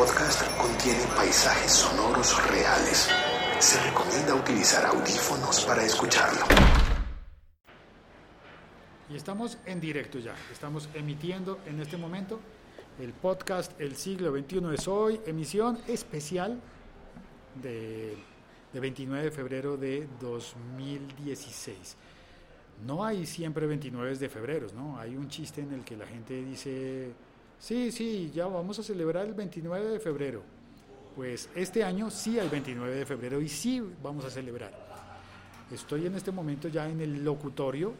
[0.00, 3.10] podcast contiene paisajes sonoros reales.
[3.58, 6.40] Se recomienda utilizar audífonos para escucharlo.
[9.10, 12.40] Y estamos en directo ya, estamos emitiendo en este momento
[12.98, 16.58] el podcast El siglo XXI es hoy, emisión especial
[17.62, 18.16] de,
[18.72, 21.96] de 29 de febrero de 2016.
[22.86, 24.98] No hay siempre 29 de febrero, ¿no?
[24.98, 27.12] Hay un chiste en el que la gente dice,
[27.60, 30.42] sí, sí, ya vamos a celebrar el 29 de febrero.
[31.14, 34.72] Pues este año sí hay 29 de febrero y sí vamos a celebrar.
[35.70, 37.94] Estoy en este momento ya en el locutorio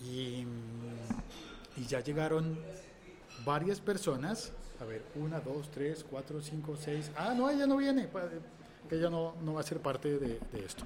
[0.00, 0.44] y,
[1.76, 2.58] y ya llegaron
[3.44, 4.52] varias personas.
[4.80, 7.10] A ver, una, dos, tres, cuatro, cinco, seis.
[7.16, 8.08] Ah, no, ella no viene.
[8.90, 10.84] Ella no, no va a ser parte de, de esto.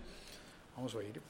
[0.77, 1.21] Vamos a ir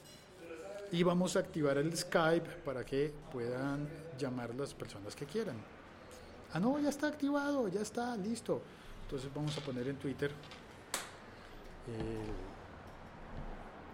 [0.91, 3.87] y vamos a activar el Skype para que puedan
[4.19, 5.55] llamar las personas que quieran.
[6.53, 8.61] Ah, no, ya está activado, ya está, listo.
[9.03, 10.31] Entonces vamos a poner en Twitter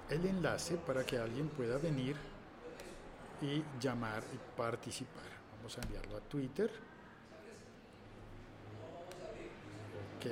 [0.10, 2.16] el, enlace para que alguien pueda venir
[3.42, 5.24] y llamar y participar.
[5.58, 6.72] Vamos a enviarlo a Twitter.
[10.18, 10.26] Ok.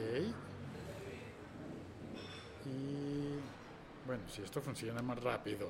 [2.66, 3.39] Y
[4.08, 5.69] bueno, si esto funciona más rápido.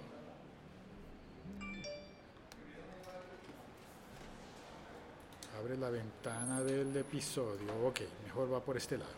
[5.58, 7.68] Abre la ventana del episodio.
[7.86, 9.12] Ok, mejor va por este lado.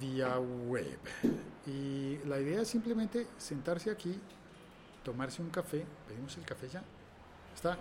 [0.00, 0.98] Vía web.
[1.66, 4.18] Y la idea es simplemente sentarse aquí,
[5.04, 5.84] tomarse un café.
[6.06, 6.82] Pedimos el café ya.
[7.54, 7.78] Está.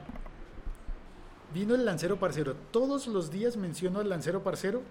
[1.54, 2.56] Vino el lancero parcero.
[2.72, 4.82] Todos los días menciono al lancero parcero.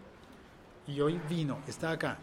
[0.86, 2.18] Y hoy vino, está acá.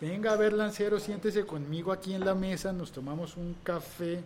[0.00, 2.72] Venga a ver, lancero, siéntese conmigo aquí en la mesa.
[2.72, 4.24] Nos tomamos un café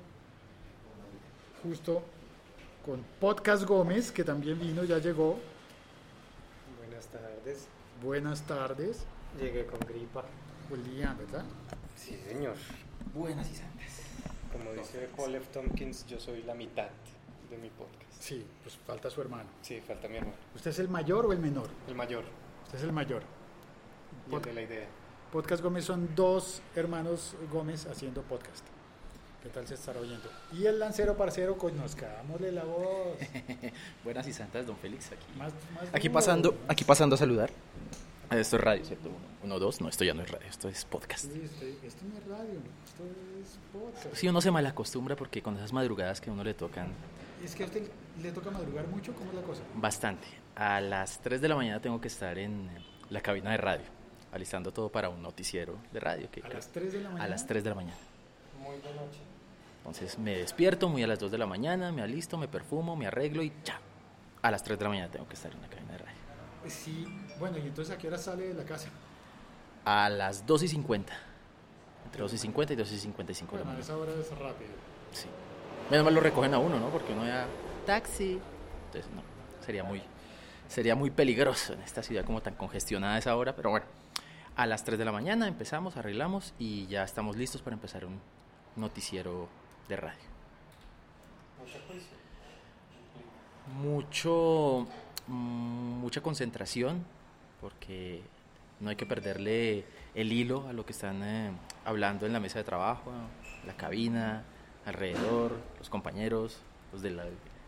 [1.63, 2.03] justo
[2.87, 5.37] con Podcast Gómez, que también vino, ya llegó.
[6.79, 7.67] Buenas tardes.
[8.01, 9.05] Buenas tardes.
[9.41, 10.25] Llegué con gripa.
[10.71, 11.45] Olía, ¿verdad?
[11.97, 12.55] Sí, señor.
[13.13, 14.03] Buenas y santas.
[14.53, 15.47] Como dice Paul F.
[15.53, 16.89] Tompkins, yo soy la mitad
[17.51, 18.23] de mi podcast.
[18.23, 19.51] Sí, pues falta su hermano.
[19.63, 20.37] Sí, falta mi hermano.
[20.55, 21.69] ¿Usted es el mayor o el menor?
[21.89, 22.23] El mayor.
[22.67, 23.23] Usted es el mayor.
[24.31, 24.87] Y el de la idea.
[25.33, 28.65] Podcast Gómez son dos hermanos Gómez haciendo podcast.
[29.47, 30.29] ¿Qué tal se estará oyendo?
[30.53, 33.17] Y el lancero parcero, conozcámosle la voz.
[34.05, 35.25] Buenas y santas, don Félix, aquí.
[35.39, 37.51] Más, más Aquí pasando, aquí pasando a saludar.
[38.29, 39.09] Esto es radio, ¿cierto?
[39.09, 41.27] Uno, uno, dos, no, esto ya no es radio, esto es podcast.
[41.33, 43.05] Sí, estoy- esto no es radio, esto
[43.41, 44.17] es podcast.
[44.17, 46.89] Sí, uno se malacostumbra porque con esas madrugadas que a uno le tocan
[47.45, 47.89] Es que a usted
[48.21, 49.63] le toca madrugar mucho, ¿cómo es la cosa?
[49.77, 50.27] bastante.
[50.57, 52.69] A las 3 de la mañana tengo que estar en
[53.11, 53.85] la cabina de radio,
[54.33, 56.29] alistando todo para un noticiero de radio.
[56.33, 57.25] Que A las 3 de la mañana.
[57.25, 57.97] A las 3 de la mañana.
[58.61, 59.21] Muy de noche.
[59.87, 63.07] Entonces me despierto muy a las 2 de la mañana, me alisto, me perfumo, me
[63.07, 63.79] arreglo y ya.
[64.43, 66.17] A las 3 de la mañana tengo que estar en la cabina de radio.
[66.67, 67.07] Sí,
[67.39, 68.89] bueno, y entonces ¿a qué hora sale de la casa?
[69.85, 71.13] A las 2 y 50.
[72.07, 73.85] Entre 2 y 50 y 2 y 55 de la Bueno, mañana.
[73.85, 74.71] esa hora es rápido.
[75.13, 75.29] Sí.
[75.89, 76.89] Menos mal lo recogen a uno, ¿no?
[76.89, 77.47] Porque uno ya...
[77.87, 78.41] Taxi.
[78.87, 79.23] Entonces, no.
[79.65, 80.03] Sería muy,
[80.69, 83.55] sería muy peligroso en esta ciudad como tan congestionada esa hora.
[83.55, 83.87] Pero bueno,
[84.57, 88.21] a las 3 de la mañana empezamos, arreglamos y ya estamos listos para empezar un
[88.75, 89.49] noticiero
[89.89, 90.19] de radio.
[91.61, 92.17] Mucho juicio.
[93.83, 94.87] Mucho,
[95.27, 97.05] mucha concentración,
[97.61, 98.23] porque
[98.81, 101.51] no hay que perderle el hilo a lo que están eh,
[101.85, 103.11] hablando en la mesa de trabajo,
[103.67, 104.45] la cabina,
[104.85, 106.59] alrededor, los compañeros,
[106.93, 107.25] los, de la-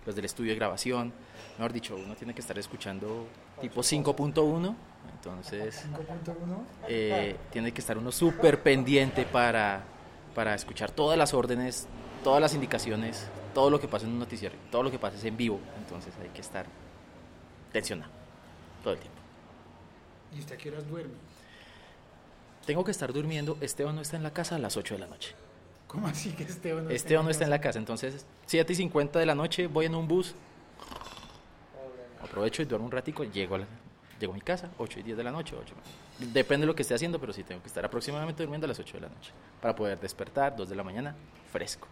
[0.07, 1.13] los del estudio de grabación.
[1.59, 3.27] Mejor dicho, uno tiene que estar escuchando
[3.61, 4.75] tipo 5.1,
[5.13, 6.63] entonces 5.1.
[6.89, 9.83] eh, tiene que estar uno súper pendiente para,
[10.35, 11.89] para escuchar todas las órdenes,
[12.25, 15.25] todas las indicaciones, todo lo que pasa en un noticiero, todo lo que pasa es
[15.25, 16.67] en vivo, entonces hay que estar
[17.73, 18.11] tensionado
[18.83, 19.19] todo el tiempo.
[20.37, 21.15] ¿Y usted a qué horas duerme?
[22.67, 25.07] Tengo que estar durmiendo, Esteban no está en la casa a las 8 de la
[25.07, 25.35] noche.
[25.87, 29.19] ¿Cómo así que Esteban no Esteban no está en la casa, entonces 7 y 50
[29.19, 30.35] de la noche voy en un bus,
[32.23, 33.67] aprovecho y duermo un ratico, llego a, la-
[34.21, 35.75] llego a mi casa, 8 y 10 de la noche, 8.
[36.33, 38.79] Depende de lo que esté haciendo, pero sí tengo que estar aproximadamente durmiendo a las
[38.79, 39.31] 8 de la noche
[39.63, 41.15] para poder despertar 2 de la mañana
[41.53, 41.87] fresco.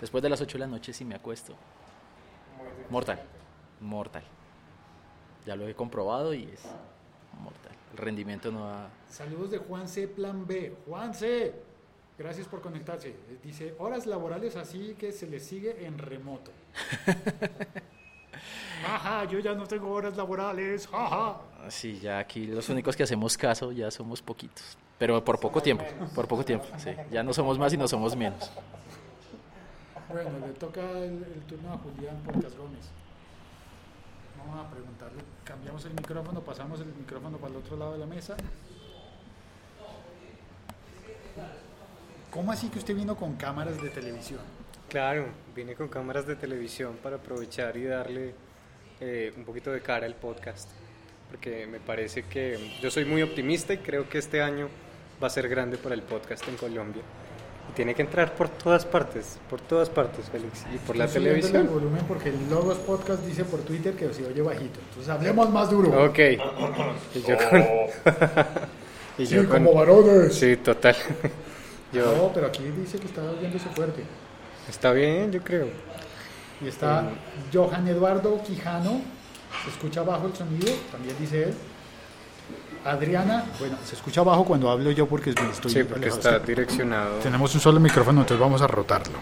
[0.00, 1.54] Después de las 8 de la noche sí me acuesto.
[2.88, 3.20] Mortal,
[3.80, 4.24] mortal.
[5.46, 6.62] Ya lo he comprobado y es
[7.40, 7.72] mortal.
[7.92, 8.88] El rendimiento no va...
[9.08, 10.08] Saludos de Juan C.
[10.08, 10.74] Plan B.
[10.86, 11.54] Juan C.
[12.18, 13.14] Gracias por conectarse.
[13.42, 16.50] Dice, horas laborales así que se le sigue en remoto.
[18.86, 20.88] Ajá, yo ya no tengo horas laborales.
[20.92, 21.36] Ajá.
[21.68, 24.78] Sí, ya aquí los únicos que hacemos caso ya somos poquitos.
[24.98, 26.90] Pero por poco tiempo, por poco tiempo, sí.
[27.10, 28.50] Ya no somos más y no somos menos.
[30.12, 32.90] Bueno, le toca el, turno a Julián Portas Gómez.
[34.38, 38.06] Vamos a preguntarle, cambiamos el micrófono, pasamos el micrófono para el otro lado de la
[38.06, 38.36] mesa.
[42.30, 44.40] ¿Cómo así que usted vino con cámaras de televisión?
[44.88, 48.34] Claro, vine con cámaras de televisión para aprovechar y darle
[49.00, 50.68] eh, un poquito de cara al podcast.
[51.28, 54.68] Porque me parece que yo soy muy optimista y creo que este año
[55.22, 57.02] va a ser grande para el podcast en Colombia.
[57.70, 60.64] Y tiene que entrar por todas partes, por todas partes, Félix.
[60.74, 61.62] Y por la Estoy televisión.
[61.62, 64.80] el volumen porque el Logos Podcast dice por Twitter que se oye bajito.
[64.88, 66.06] Entonces hablemos más duro.
[66.06, 66.18] Ok.
[67.14, 67.60] Y yo con...
[69.18, 70.34] y Sí, yo con- como varones.
[70.34, 70.96] Sí, total.
[71.92, 74.04] Yo, No, pero aquí dice que está oyéndose fuerte.
[74.68, 75.66] está bien, yo creo.
[76.60, 77.08] Y está
[77.52, 79.00] Johan Eduardo Quijano,
[79.64, 81.54] se escucha bajo el sonido, también dice él.
[82.84, 87.16] Adriana, bueno, se escucha bajo cuando hablo yo porque estoy Sí, porque está direccionado.
[87.18, 89.18] Tenemos un solo micrófono, entonces vamos a rotarlo.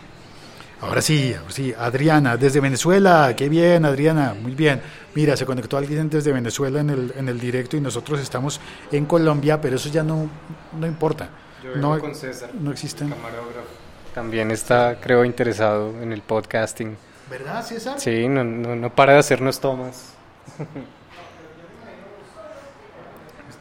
[0.81, 4.81] Ahora sí, ahora sí, Adriana, desde Venezuela, qué bien, Adriana, muy bien.
[5.17, 8.61] Mira, se conectó alguien desde Venezuela en el, en el directo y nosotros estamos
[8.93, 10.31] en Colombia, pero eso ya no,
[10.79, 11.29] no importa.
[11.65, 13.09] Yo No, con César, no existen.
[13.11, 13.67] camarógrafo.
[14.15, 16.97] También está, creo, interesado en el podcasting.
[17.29, 17.99] ¿Verdad, César?
[17.99, 20.15] Sí, no, no, no para de hacernos tomas.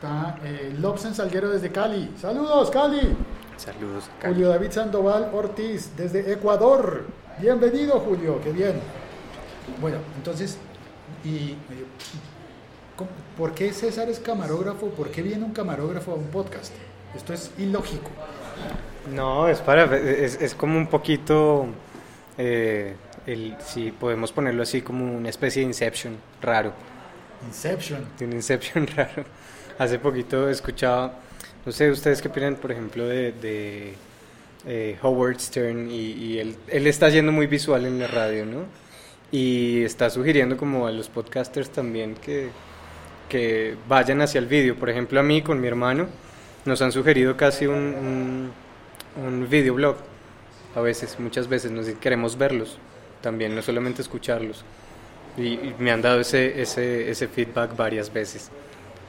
[0.07, 2.09] Está eh, Lobsen Salguero desde Cali.
[2.21, 3.13] Saludos, Cali.
[3.57, 4.09] Saludos.
[4.21, 4.35] Cali.
[4.35, 7.03] Julio David Sandoval Ortiz desde Ecuador.
[7.41, 8.79] Bienvenido, Julio, qué bien.
[9.81, 10.57] Bueno, entonces,
[11.25, 11.57] y, eh,
[12.95, 14.87] ¿cómo- ¿por qué César es camarógrafo?
[14.91, 16.71] ¿Por qué viene un camarógrafo a un podcast?
[17.13, 18.09] Esto es ilógico.
[19.13, 21.65] No, es para, es, es como un poquito,
[22.37, 22.95] eh,
[23.25, 26.71] el, si podemos ponerlo así, como una especie de Inception raro.
[27.45, 28.05] Inception.
[28.17, 29.25] de un Inception raro.
[29.79, 31.13] Hace poquito escuchaba,
[31.63, 33.93] no sé, ustedes qué opinan, por ejemplo, de,
[34.65, 36.57] eh, Howard Stern y, él,
[36.87, 38.63] está yendo muy visual en la radio, ¿no?
[39.31, 42.49] Y está sugiriendo como a los podcasters también que,
[43.87, 44.75] vayan hacia el vídeo.
[44.75, 46.07] Por ejemplo, a mí con mi hermano
[46.65, 48.51] nos han sugerido casi un, un,
[49.23, 49.97] un videoblog.
[50.75, 52.79] A veces, muchas veces, nos queremos verlos
[53.21, 54.63] también, no solamente escucharlos.
[55.37, 58.49] Y, y me han dado ese, ese, ese feedback varias veces.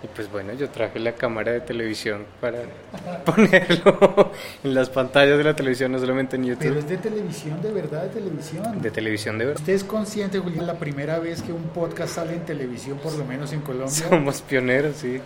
[0.03, 2.59] Y pues bueno, yo traje la cámara de televisión para
[3.25, 4.31] ponerlo
[4.65, 6.79] en las pantallas de la televisión, no solamente en Pero YouTube.
[6.79, 8.81] es de televisión, de verdad, de televisión.
[8.81, 9.61] De televisión de verdad.
[9.61, 13.25] ¿Usted es consciente, Julián, la primera vez que un podcast sale en televisión, por lo
[13.25, 13.89] menos en Colombia?
[13.91, 15.21] Somos pioneros, sí.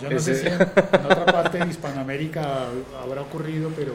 [0.00, 0.60] Yo no sé si en, en
[1.04, 2.64] otra parte de Hispanoamérica
[3.00, 3.92] habrá ocurrido, pero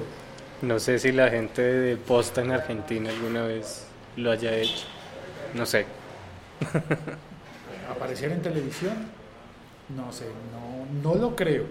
[0.61, 3.85] No sé si la gente de Posta en Argentina alguna vez
[4.15, 4.85] lo haya hecho.
[5.53, 5.85] No sé.
[7.91, 8.94] aparecer en televisión,
[9.89, 11.65] no sé, no, no lo creo.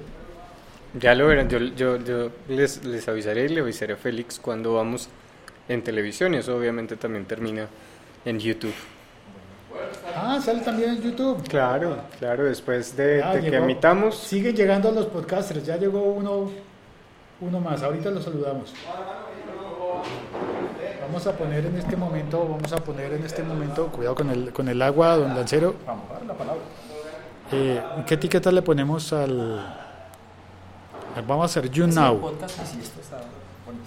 [1.00, 4.74] Ya lo verán, yo, yo, yo les, les avisaré y le avisaré a Félix cuando
[4.74, 5.08] vamos
[5.68, 7.66] en televisión y eso obviamente también termina
[8.24, 8.74] en YouTube.
[10.14, 11.42] Ah, sale también en YouTube.
[11.48, 16.50] Claro, claro, después de, que emitamos, Siguen llegando los podcasters, ya llegó uno,
[17.40, 18.72] uno más, ahorita lo saludamos.
[21.00, 24.52] Vamos a poner en este momento, vamos a poner en este momento, cuidado con el,
[24.52, 25.74] con el agua, don Lancero.
[25.86, 26.62] Vamos la palabra.
[27.56, 29.64] Eh, ¿Qué etiqueta le ponemos al...
[31.26, 32.32] Vamos a hacer You Now.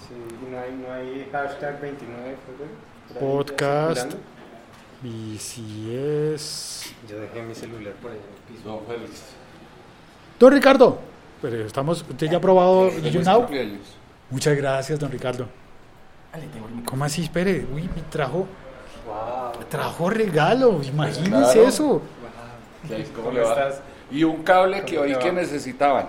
[0.08, 4.00] Sí, y no hay, no hay hashtag 29 fue, por ahí Podcast.
[4.00, 4.16] circulando.
[5.04, 6.94] Y si es...
[7.08, 8.22] Yo dejé mi celular por ahí en
[8.52, 8.68] el piso.
[8.68, 9.22] Don Félix.
[10.38, 10.98] Don Ricardo,
[11.42, 13.40] pero estamos, ¿usted ya ha probado Feliz You Now?
[13.42, 13.80] cumpleaños.
[14.30, 15.46] Muchas gracias, don Ricardo.
[16.86, 17.22] ¿Cómo así?
[17.24, 18.46] Espere, uy, me trajo,
[19.70, 21.68] trajo regalo, imagínense Claro.
[21.68, 22.02] eso.
[22.88, 23.50] ¿Qué- ¿Cómo ¿Cómo le va?
[23.52, 23.80] estás?
[24.10, 26.06] Y un cable que ¿Cómo oí que necesitaban.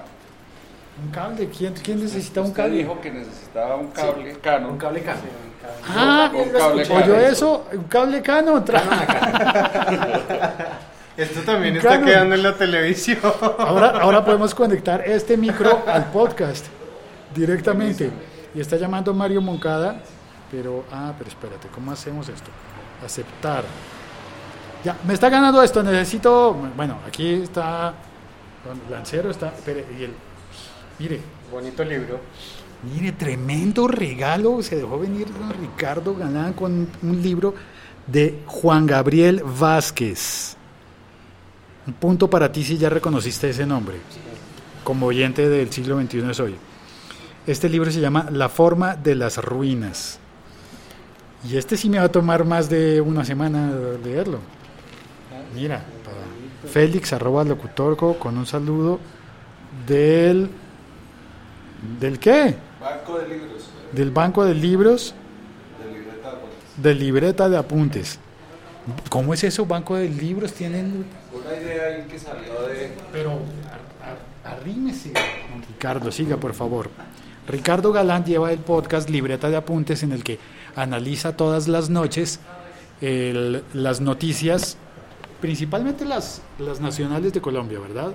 [1.03, 2.77] Un cable, ¿quién, quién necesita un Usted cable?
[2.77, 4.77] dijo que necesitaba un cable Canon.
[4.77, 5.49] cable Canon.
[5.87, 7.19] Ah, Un cable oyó Canon.
[7.21, 8.65] eso, un cable Canon.
[8.65, 8.81] tra-
[11.17, 12.05] Esto también Un está Canon.
[12.05, 13.19] quedando en la televisión.
[13.59, 16.65] Ahora, ahora podemos conectar este micro al podcast
[17.35, 18.09] directamente.
[18.55, 20.01] Y está llamando Mario Moncada,
[20.49, 22.49] pero, ah, pero espérate, ¿cómo hacemos esto?
[23.05, 23.63] Aceptar.
[24.83, 27.93] Ya, me está ganando esto, necesito, bueno, aquí está,
[28.89, 30.13] Lancero está, y el,
[30.99, 31.19] mire,
[31.51, 32.19] Bonito libro.
[32.93, 34.61] Mire, tremendo regalo.
[34.61, 37.55] Se dejó venir don Ricardo Galán con un libro
[38.05, 40.55] de Juan Gabriel Vázquez.
[41.87, 43.97] Un punto para ti si ya reconociste ese nombre,
[44.83, 46.55] como oyente del siglo XXI es hoy.
[47.47, 50.19] Este libro se llama La forma de las ruinas.
[51.49, 53.71] Y este sí me va a tomar más de una semana
[54.03, 54.39] leerlo.
[55.55, 58.99] Mira, para Félix arroba locutorco con un saludo
[59.87, 60.49] del...
[61.99, 62.55] ¿Del qué?
[62.81, 63.69] Banco de libros.
[63.93, 65.13] del banco de libros
[65.81, 66.31] De libreta,
[66.77, 68.19] de libreta de apuntes.
[69.09, 69.65] ¿Cómo es eso?
[69.65, 71.05] Banco de libros tienen...
[71.33, 72.91] Una idea ahí que salió de...
[73.13, 74.09] Pero ar-
[74.51, 75.13] ar- arrímese.
[75.69, 76.89] Ricardo, siga por favor.
[77.47, 80.37] Ricardo Galán lleva el podcast Libreta de Apuntes en el que
[80.75, 82.39] analiza todas las noches
[83.01, 84.77] el- las noticias,
[85.41, 88.13] principalmente las, las nacionales de Colombia, ¿verdad?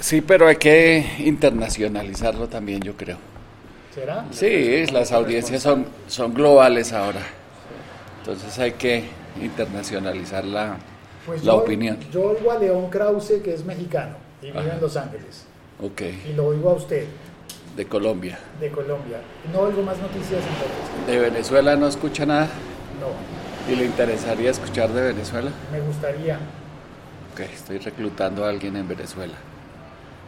[0.00, 3.18] Sí, pero hay que internacionalizarlo también, yo creo.
[3.94, 4.24] ¿Será?
[4.30, 7.20] Sí, las audiencias son, son globales ahora.
[8.20, 9.04] Entonces hay que
[9.40, 10.76] internacionalizar la,
[11.26, 11.98] Pues la yo- opinión.
[12.10, 14.74] Yo oigo a León Krause, que es mexicano y vive Ajá.
[14.74, 15.44] en Los Ángeles.
[15.82, 16.00] Ok,
[16.30, 17.06] Y lo oigo a usted,
[17.76, 18.38] de Colombia.
[18.60, 19.18] de Colombia.
[19.52, 21.06] No oigo más noticias entonces.
[21.06, 22.48] ¿De Venezuela no escucha nada?
[23.00, 25.50] No, ¿Y le interesaría escuchar de Venezuela?
[25.70, 26.38] me gustaría.
[27.32, 29.34] Ok, estoy reclutando a alguien en Venezuela,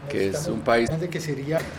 [0.09, 0.89] que es un país...
[0.99, 1.59] de que sería...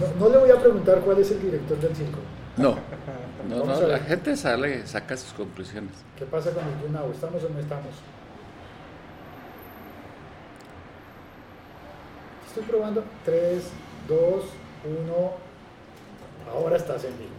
[0.00, 2.18] No, no le voy a preguntar cuál es el director del circo.
[2.56, 2.76] No,
[3.48, 5.92] no, no, la gente sale, saca sus conclusiones.
[6.18, 7.12] ¿Qué pasa con el YouNow?
[7.12, 7.92] ¿Estamos o no estamos?
[12.48, 13.04] Estoy probando.
[13.24, 13.62] 3,
[14.08, 14.18] 2,
[15.04, 15.32] 1.
[16.52, 17.30] Ahora estás en vivo.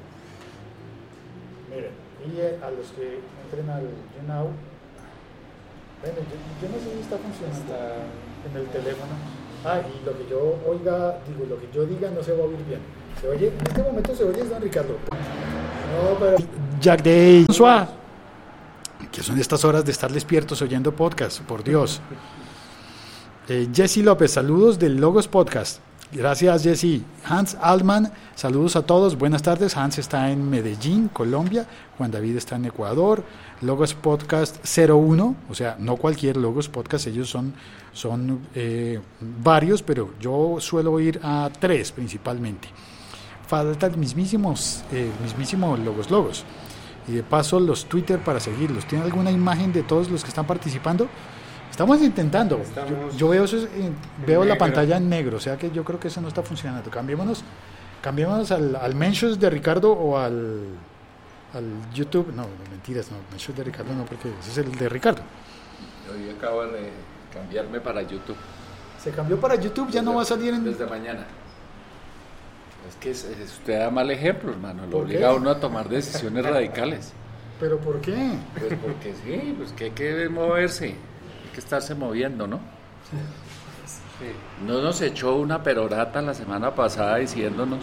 [1.70, 1.92] Miren,
[2.26, 4.52] y a los que entren al YouNow.
[6.02, 7.74] Bueno, yo, yo no sé si está funcionando
[8.50, 9.14] en el teléfono.
[9.66, 12.48] Ah, y lo que yo oiga, digo, lo que yo diga no se va a
[12.48, 12.80] oír bien.
[13.20, 13.48] ¿Se oye?
[13.48, 14.96] En este momento se oye, es don Ricardo.
[15.10, 16.38] No, pero...
[16.80, 17.46] Jack Day.
[19.12, 22.02] Que son estas horas de estar despiertos oyendo podcast, por Dios.
[23.48, 25.80] Eh, Jesse López, saludos del Logos Podcast.
[26.12, 27.02] Gracias, Jesse.
[27.28, 29.18] Hans Altman, saludos a todos.
[29.18, 29.76] Buenas tardes.
[29.76, 31.66] Hans está en Medellín, Colombia.
[31.98, 33.24] Juan David está en Ecuador.
[33.62, 37.54] Logos Podcast 01, o sea, no cualquier Logos Podcast, ellos son,
[37.94, 39.00] son eh,
[39.44, 42.68] varios, pero yo suelo ir a tres principalmente.
[43.48, 45.10] Falta el mismísimos, eh,
[45.84, 46.44] Logos Logos.
[47.08, 48.86] Y de paso los Twitter para seguirlos.
[48.86, 51.08] ¿Tiene alguna imagen de todos los que están participando?
[51.76, 52.56] Estamos intentando.
[52.58, 53.94] Yo, Estamos yo veo eso en-
[54.26, 54.60] veo la negro.
[54.60, 56.90] pantalla en negro, o sea que yo creo que eso no está funcionando.
[56.90, 57.44] Cambiémonos,
[58.02, 60.62] cambiémonos al, al Mentions de Ricardo o al,
[61.54, 62.32] al YouTube.
[62.34, 65.22] No, mentiras, no, Mentions de Ricardo no, porque ese es el de Ricardo.
[66.14, 66.92] Hoy acabo de
[67.34, 68.38] cambiarme para YouTube.
[69.04, 70.64] Se cambió para YouTube, ya no va a salir en...
[70.64, 71.26] Desde mañana.
[72.88, 74.84] Es que es- es- usted da mal ejemplo, hermano.
[74.86, 77.12] Lo ¿Por obliga a uno a tomar decisiones radicales.
[77.60, 78.32] ¿Pero por qué?
[78.58, 80.96] Pues porque sí, pues que hay que moverse.
[81.56, 82.60] Que estarse moviendo, ¿no?
[84.68, 87.80] No nos echó una perorata la semana pasada diciéndonos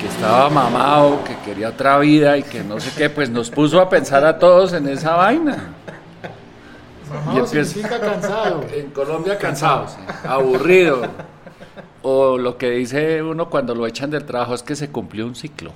[0.00, 3.78] que estaba mamado, que quería otra vida y que no sé qué, pues nos puso
[3.80, 5.74] a pensar a todos en esa vaina.
[7.12, 8.64] Mamado empieza- significa cansado.
[8.74, 11.02] En Colombia cansados, aburrido.
[12.02, 15.34] O lo que dice uno cuando lo echan del trabajo es que se cumplió un
[15.34, 15.72] ciclo.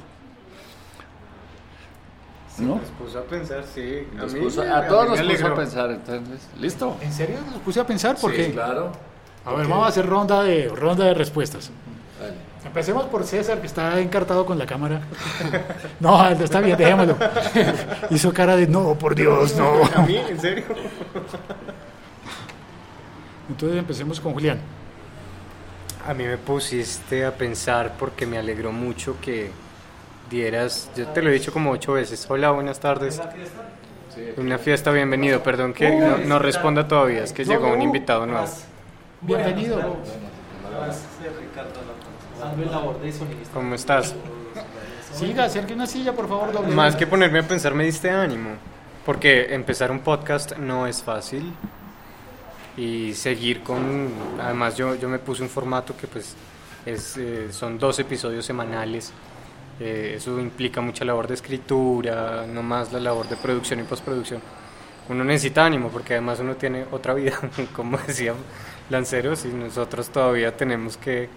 [2.59, 2.77] ¿No?
[2.77, 4.07] Nos puso a pensar, sí.
[4.15, 6.97] Nos mí puso- me- a todos mí nos puso a pensar, entonces, ¿listo?
[7.03, 8.17] ¿En serio los puse a pensar?
[8.17, 8.53] ¿Por Sí, qué?
[8.53, 8.93] claro.
[9.45, 11.71] A ver, vamos a hacer ronda de, ronda de respuestas.
[12.65, 15.01] Empecemos por César, que está encartado con la cámara.
[16.01, 17.17] No, está bien, dejémoslo.
[18.11, 19.85] Hizo cara de no, por Dios, no.
[19.95, 20.17] ¿A mí?
[20.17, 20.65] ¿En serio?
[23.49, 24.59] Entonces empecemos con Julián.
[26.07, 29.51] A mí me pusiste a pensar porque me alegró mucho que
[30.31, 33.21] dieras, yo te lo he dicho como ocho veces, hola, buenas tardes.
[34.37, 38.47] Una fiesta, bienvenido, perdón que no, no responda todavía, es que llegó un invitado nuevo.
[39.21, 39.97] Bienvenido.
[43.53, 44.15] ¿Cómo estás?
[45.15, 46.75] Siga, acerque una silla, por favor, doble.
[46.75, 48.51] Más que ponerme a pensar me diste ánimo,
[49.05, 51.53] porque empezar un podcast no es fácil
[52.77, 56.35] y seguir con, además yo, yo me puse un formato que pues
[56.85, 59.13] es, eh, son dos episodios semanales,
[59.79, 64.41] eh, eso implica mucha labor de escritura, no más la labor de producción y postproducción.
[65.09, 67.39] Uno necesita ánimo porque además uno tiene otra vida,
[67.77, 68.35] como decía
[68.91, 71.29] Lanceros, y nosotros todavía tenemos que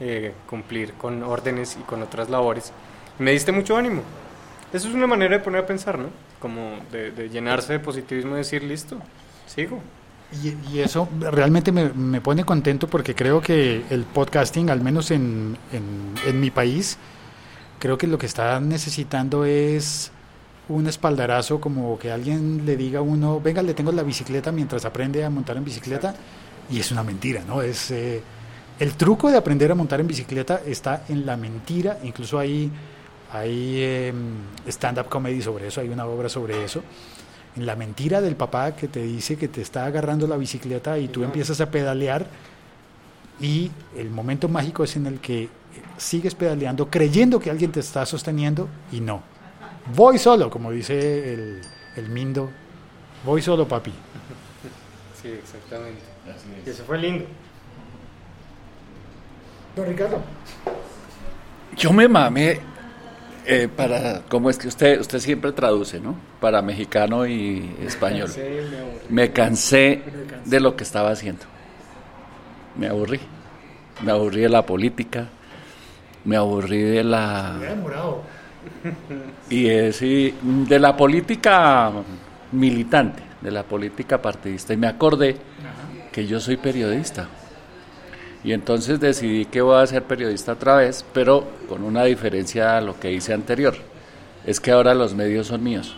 [0.00, 2.72] eh, cumplir con órdenes y con otras labores.
[3.18, 4.02] Me diste mucho ánimo.
[4.72, 6.10] Eso es una manera de poner a pensar, ¿no?
[6.38, 8.98] Como de, de llenarse de positivismo y decir, listo,
[9.46, 9.80] sigo.
[10.44, 15.10] Y, y eso realmente me, me pone contento porque creo que el podcasting, al menos
[15.10, 16.98] en, en, en mi país,
[17.78, 20.10] creo que lo que está necesitando es
[20.68, 24.84] un espaldarazo, como que alguien le diga a uno, venga, le tengo la bicicleta mientras
[24.84, 26.14] aprende a montar en bicicleta,
[26.70, 27.62] y es una mentira, ¿no?
[27.62, 28.22] Es, eh,
[28.78, 32.70] el truco de aprender a montar en bicicleta está en la mentira, incluso hay,
[33.32, 34.12] hay eh,
[34.68, 36.82] stand-up comedy sobre eso, hay una obra sobre eso,
[37.56, 41.08] en la mentira del papá que te dice que te está agarrando la bicicleta y
[41.08, 42.26] tú empiezas a pedalear
[43.40, 45.48] y el momento mágico es en el que
[45.98, 49.22] sigues pedaleando creyendo que alguien te está sosteniendo y no.
[49.94, 51.60] Voy solo, como dice el,
[51.96, 52.50] el Mindo.
[53.24, 53.92] Voy solo, papi.
[55.20, 56.00] Sí, exactamente.
[56.64, 57.24] Y eso fue lindo.
[59.74, 60.20] Don Ricardo.
[61.76, 62.60] Yo me mamé
[63.46, 66.16] eh, para, ¿cómo es que usted, usted siempre traduce, ¿no?
[66.40, 68.28] Para mexicano y español.
[68.28, 69.06] Sí, me aburrí.
[69.08, 70.02] Me cansé
[70.44, 71.44] de lo que estaba haciendo.
[72.76, 73.20] Me aburrí.
[74.04, 75.28] Me aburrí de la política.
[76.28, 77.56] Me aburrí de la...
[77.58, 78.20] Me he demorado.
[79.48, 81.90] Y es, y de la política
[82.52, 84.74] militante, de la política partidista.
[84.74, 85.36] Y me acordé
[86.12, 87.28] que yo soy periodista.
[88.44, 92.82] Y entonces decidí que voy a ser periodista otra vez, pero con una diferencia a
[92.82, 93.74] lo que hice anterior.
[94.44, 95.96] Es que ahora los medios son míos.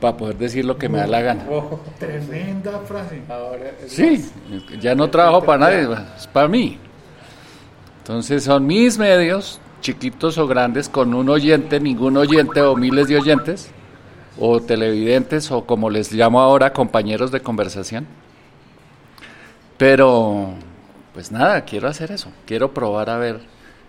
[0.00, 1.44] Para poder decir lo que me da la gana.
[2.00, 3.22] Tremenda frase.
[3.28, 4.28] Ahora Sí,
[4.80, 6.80] ya no trabajo para nadie, es para mí.
[8.02, 13.16] Entonces son mis medios, chiquitos o grandes, con un oyente, ningún oyente o miles de
[13.16, 13.70] oyentes,
[14.40, 18.08] o televidentes, o como les llamo ahora, compañeros de conversación.
[19.78, 20.48] Pero,
[21.14, 22.32] pues nada, quiero hacer eso.
[22.44, 23.38] Quiero probar a ver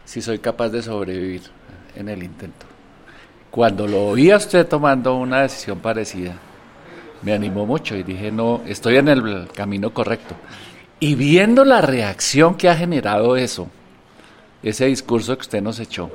[0.05, 1.41] si soy capaz de sobrevivir
[1.95, 2.67] en el intento.
[3.49, 6.35] Cuando lo oí a usted tomando una decisión parecida,
[7.23, 10.35] me animó mucho y dije, no, estoy en el camino correcto.
[10.99, 13.69] Y viendo la reacción que ha generado eso,
[14.63, 16.09] ese discurso que usted nos echó,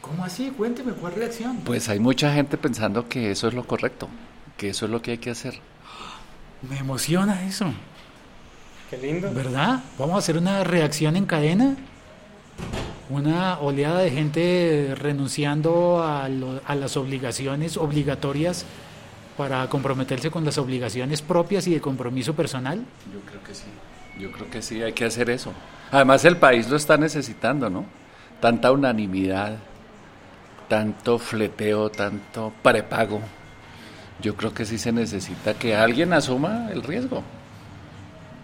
[0.00, 0.50] ¿Cómo así?
[0.56, 1.58] Cuénteme, ¿cuál reacción?
[1.66, 4.08] pues hay mucha gente pensando que eso es lo correcto,
[4.56, 5.54] que eso es lo que hay que hacer.
[6.68, 7.66] Me emociona eso,
[8.90, 9.30] Qué lindo.
[9.34, 9.80] ¿verdad?
[9.98, 11.76] Vamos a hacer una reacción en cadena.
[13.10, 18.64] Una oleada de gente renunciando a, lo- a las obligaciones obligatorias
[19.36, 22.78] para comprometerse con las obligaciones propias y de compromiso personal.
[23.12, 23.64] Yo creo que sí,
[24.18, 25.52] yo creo que sí, hay que hacer eso.
[25.90, 27.86] Además el país lo está necesitando, ¿no?
[28.40, 29.56] Tanta unanimidad,
[30.68, 33.20] tanto fleteo, tanto prepago.
[34.20, 37.22] Yo creo que sí se necesita que alguien asuma el riesgo.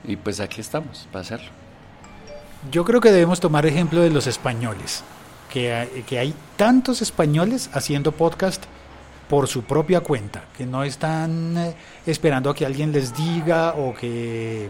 [0.04, 1.48] Y pues aquí estamos para hacerlo.
[2.70, 5.04] Yo creo que debemos tomar ejemplo de los españoles,
[5.52, 8.64] que hay, que hay tantos españoles haciendo podcast
[9.28, 11.74] por su propia cuenta, que no están eh,
[12.06, 14.68] esperando a que alguien les diga o que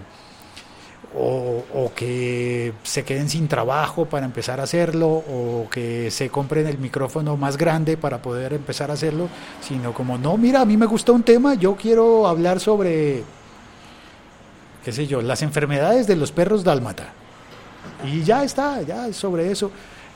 [1.16, 6.78] o, que se queden sin trabajo para empezar a hacerlo o que se compren el
[6.78, 9.28] micrófono más grande para poder empezar a hacerlo,
[9.60, 13.22] sino como no, mira, a mí me gusta un tema, yo quiero hablar sobre
[14.84, 17.12] qué sé yo, las enfermedades de los perros dálmata.
[18.04, 19.70] Y ya está, ya sobre eso.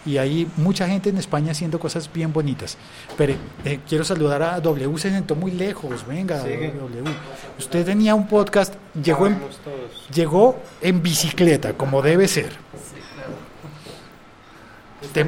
[0.08, 2.78] Y hay mucha gente en España haciendo cosas bien bonitas.
[3.18, 6.06] Pero eh, quiero saludar a W, se sentó muy lejos.
[6.06, 6.38] Venga.
[6.78, 7.10] W.
[7.58, 9.38] Usted tenía un podcast, llegó en,
[10.14, 12.52] llegó en bicicleta, como debe ser.
[15.12, 15.24] Te-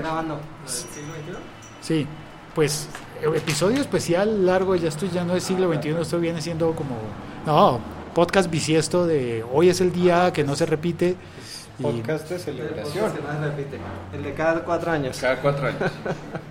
[1.80, 2.06] Sí,
[2.54, 2.88] pues
[3.36, 6.96] episodio especial largo, ya estoy ya no es siglo XXI, esto viene siendo como,
[7.46, 7.80] no,
[8.14, 11.16] podcast bisiesto de hoy es el día que no se repite.
[11.80, 13.12] Podcast de celebración.
[14.12, 15.18] El de cada cuatro años.
[15.18, 15.80] Cada cuatro años.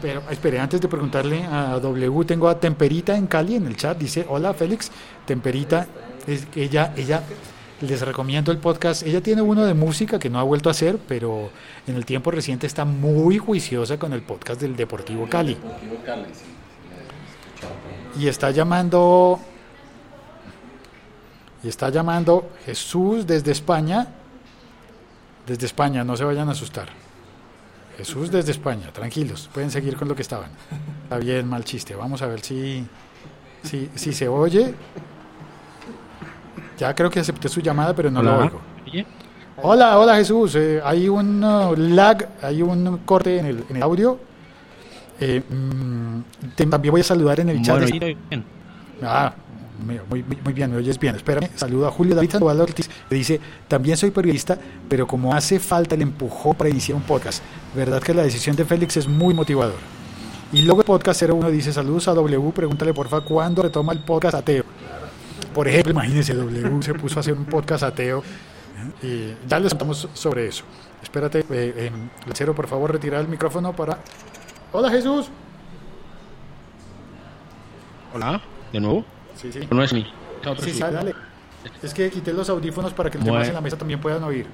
[0.00, 3.98] Pero espere, antes de preguntarle a W, tengo a Temperita en Cali en el chat,
[3.98, 4.90] dice, hola Félix,
[5.26, 5.86] Temperita,
[6.26, 7.22] es, que ella, ella,
[7.80, 10.98] les recomiendo el podcast, ella tiene uno de música que no ha vuelto a hacer,
[11.06, 11.50] pero
[11.86, 15.56] en el tiempo reciente está muy juiciosa con el podcast del Deportivo Cali.
[18.18, 19.38] Y está llamando,
[21.62, 24.06] y está llamando Jesús desde España,
[25.46, 26.88] desde España, no se vayan a asustar.
[27.96, 30.50] Jesús desde España, tranquilos, pueden seguir con lo que estaban.
[31.04, 31.94] Está bien, mal chiste.
[31.94, 32.84] Vamos a ver si,
[33.62, 34.74] si, si se oye.
[36.78, 38.60] Ya creo que acepté su llamada, pero no lo oigo.
[39.62, 40.54] Hola, hola Jesús.
[40.56, 44.18] Eh, hay un uh, lag, hay un corte en el, en el audio.
[45.18, 47.76] Eh, mm, te- también voy a saludar en el chat.
[47.78, 47.86] Bueno,
[48.28, 48.44] bien.
[49.02, 49.32] Ah,
[49.84, 51.16] muy, bien, me oyes bien.
[51.16, 54.58] Espérame, saludo a Julio David Sandoval Ortiz, que dice, también soy periodista,
[54.88, 57.42] pero como hace falta el empujón para iniciar un podcast,
[57.74, 59.78] verdad que la decisión de Félix es muy motivadora.
[60.52, 64.36] Y luego el podcast 01 dice, saludos a W, pregúntale porfa cuándo retoma el podcast
[64.36, 64.64] ateo.
[65.52, 68.22] Por ejemplo, imagínese, W se puso a hacer un podcast ateo.
[69.02, 70.64] Y ya les contamos sobre eso.
[71.02, 71.90] Espérate, eh,
[72.32, 73.98] Cero, por favor, retirar el micrófono para...
[74.72, 75.28] Hola Jesús.
[78.14, 78.40] Hola,
[78.72, 79.15] de nuevo.
[79.36, 79.60] Sí, sí.
[79.70, 80.06] No es mí.
[80.42, 80.80] Es Sí, sí, sí.
[80.80, 81.14] dale.
[81.82, 84.46] Es que quité los audífonos para que los demás en la mesa también puedan oír.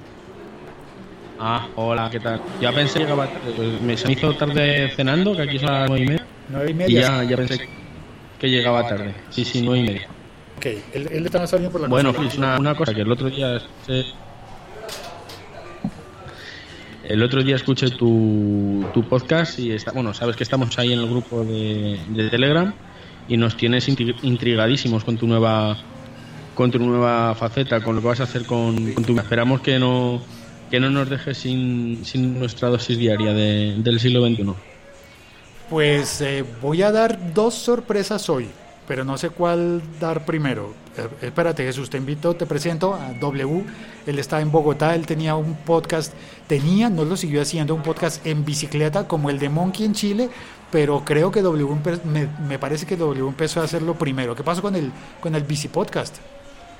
[1.38, 2.40] Ah, hola, ¿qué tal?
[2.60, 3.52] Ya pensé que llegaba tarde.
[3.56, 6.26] pues, Me se me hizo tarde cenando, que aquí son las nueve y media.
[6.48, 7.00] Nueve y Y media.
[7.00, 7.68] ya, ya pensé
[8.38, 9.14] que llegaba tarde.
[9.30, 10.08] Sí, sí, nueve y media.
[10.56, 12.12] Ok, él, él estaba saliendo por la Bueno.
[12.14, 14.04] Félix, una, una cosa que el otro día se-
[17.04, 21.00] El otro día escuché tu, tu podcast y está, bueno, sabes que estamos ahí en
[21.00, 22.72] el grupo de, de Telegram
[23.28, 25.76] y nos tienes intri- intrigadísimos con tu nueva
[26.54, 29.78] con tu nueva faceta, con lo que vas a hacer con, con tu esperamos que
[29.78, 30.20] no
[30.70, 34.54] que no nos dejes sin, sin nuestra dosis diaria de- del siglo XXI.
[35.70, 38.48] Pues eh, voy a dar dos sorpresas hoy,
[38.86, 40.74] pero no sé cuál dar primero.
[40.98, 43.64] Eh, espérate, Jesús, te invito, te presento a W.
[44.06, 46.12] Él está en Bogotá, él tenía un podcast,
[46.46, 50.28] tenía, no lo siguió haciendo, un podcast en bicicleta como el de Monkey en Chile,
[50.72, 51.68] pero creo que W
[52.04, 54.34] me, me parece que W empezó a hacerlo primero.
[54.34, 56.16] ¿Qué pasó con el, con el bici podcast?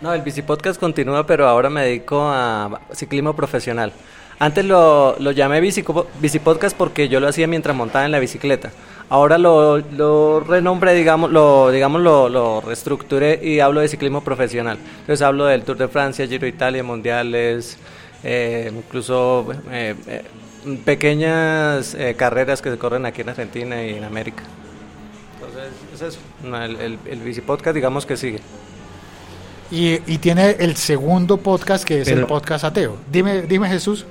[0.01, 3.93] No, el bicipodcast continúa, pero ahora me dedico a ciclismo profesional.
[4.41, 8.73] Antes lo, lo llamé bicico- bicipodcast porque yo lo hacía mientras montaba en la bicicleta.
[9.09, 14.77] Ahora lo, lo renombré, digamos, lo, digamos lo, lo reestructuré y hablo de ciclismo profesional.
[15.03, 17.79] Entonces hablo del Tour de Francia, Giro Italia, Mundiales,
[18.25, 20.23] eh, incluso eh, eh,
[20.85, 24.45] pequeñas eh, carreras que se corren aquí en Argentina y en América.
[25.35, 26.19] Entonces, es eso.
[26.43, 28.41] No, el, el, el bicipodcast digamos que sigue.
[29.71, 32.99] Y, y tiene el segundo podcast que es el podcast ateo.
[33.11, 34.05] Dime, dime Jesús.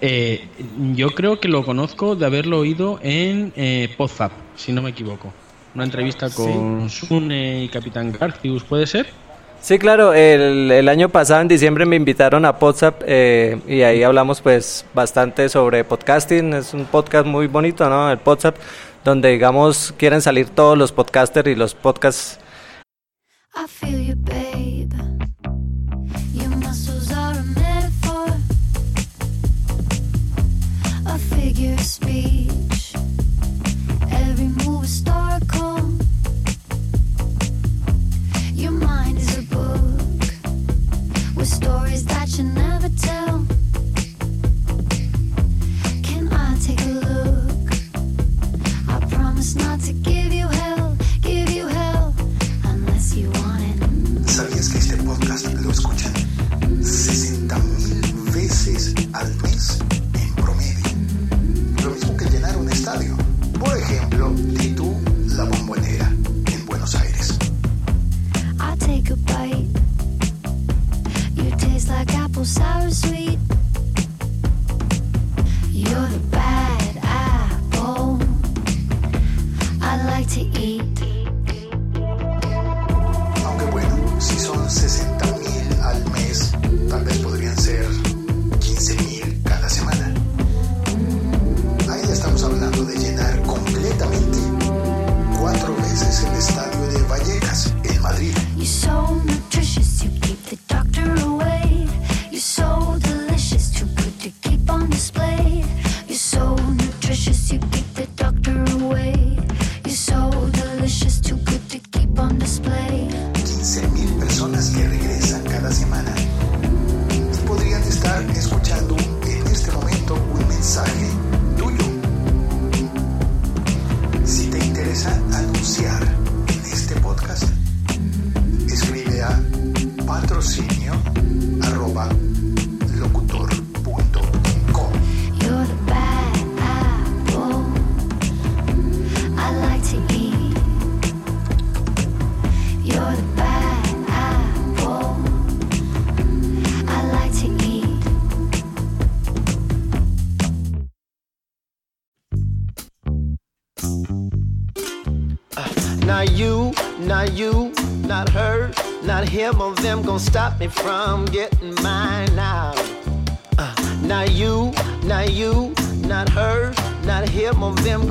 [0.00, 0.48] Eh,
[0.94, 5.32] yo creo que lo conozco de haberlo oído en eh, Podzap, si no me equivoco.
[5.74, 9.08] Una entrevista con Sune y Capitán Garcius, ¿puede ser?
[9.64, 14.02] Sí, claro, el, el año pasado en diciembre me invitaron a WhatsApp eh, y ahí
[14.02, 18.10] hablamos pues bastante sobre podcasting, es un podcast muy bonito, ¿no?
[18.12, 18.58] El WhatsApp,
[19.04, 22.38] donde digamos quieren salir todos los podcasters y los podcasts
[72.44, 73.13] dinossauros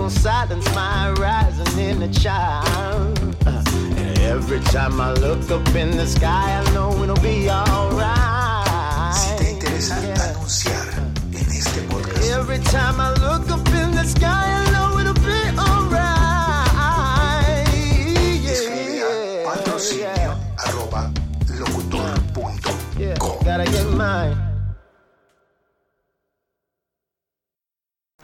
[0.03, 3.17] gonna silence my rising inner child.
[3.45, 3.63] Uh,
[3.95, 9.13] and every time I look up in the sky, I know it'll be alright.
[9.15, 10.87] Si te interesa anunciar
[11.31, 14.52] en este podcast, Every time I look up in the sky,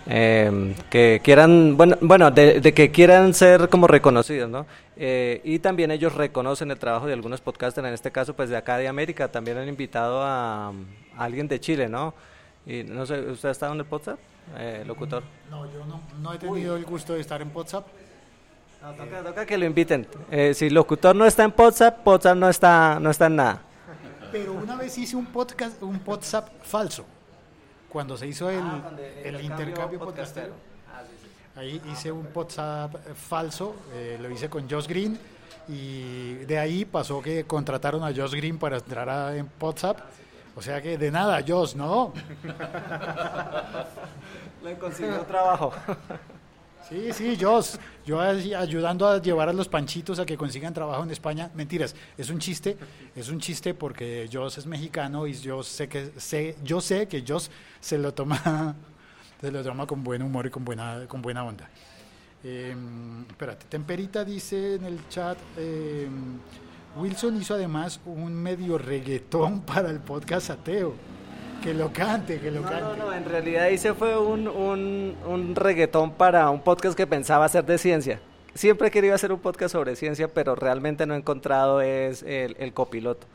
[0.10, 4.66] eh, que quieran, bueno, bueno de, de que quieran ser como reconocidos, ¿no?
[4.98, 8.58] Eh, y también ellos reconocen el trabajo de algunos podcasters, en este caso, pues de
[8.58, 9.30] acá de América.
[9.30, 10.74] También han invitado a, a
[11.16, 12.14] alguien de Chile, ¿no?
[12.66, 14.20] Y no sé, ¿usted ha estado en el podcast,
[14.58, 15.24] eh, locutor?
[15.50, 17.88] No, yo no, no he tenido el gusto de estar en WhatsApp.
[18.82, 20.08] No, toca, toca que lo inviten.
[20.32, 23.62] Eh, si locutor no está en WhatsApp, WhatsApp no está, no está en nada.
[24.32, 27.06] Pero una vez hice un podcast, un WhatsApp falso.
[27.90, 28.92] Cuando se hizo el, Ah,
[29.24, 30.54] el el intercambio podcastero.
[30.54, 30.70] podcastero.
[31.56, 35.18] Ahí hice un WhatsApp eh, falso, eh, lo hice con Josh Green
[35.68, 40.00] y de ahí pasó que contrataron a Josh Green para entrar a, en WhatsApp.
[40.56, 42.14] O sea que de nada, Josh, ¿no?
[44.64, 45.74] Le consiguió trabajo.
[46.90, 47.38] Sí, sí.
[47.38, 47.60] Yo
[48.20, 51.52] así ayudando a llevar a los panchitos a que consigan trabajo en España.
[51.54, 52.78] Mentiras, es un chiste,
[53.16, 57.24] es un chiste porque Josh es mexicano y yo sé que sé, yo sé que
[57.26, 57.48] Josh
[57.80, 58.76] se lo toma,
[59.42, 61.70] se lo toma con buen humor y con buena, con buena onda.
[62.44, 62.76] Eh,
[63.30, 66.08] espérate, Temperita dice en el chat, eh,
[66.98, 70.96] Wilson hizo además un medio reggaetón para el podcast ateo.
[71.64, 72.84] Que lo cante, que lo No, cante.
[72.84, 77.46] no, no, en realidad hice fue un, un, un reggaetón para un podcast que pensaba
[77.46, 78.20] hacer de ciencia.
[78.54, 82.56] Siempre he querido hacer un podcast sobre ciencia, pero realmente no he encontrado es el,
[82.60, 83.28] el copiloto.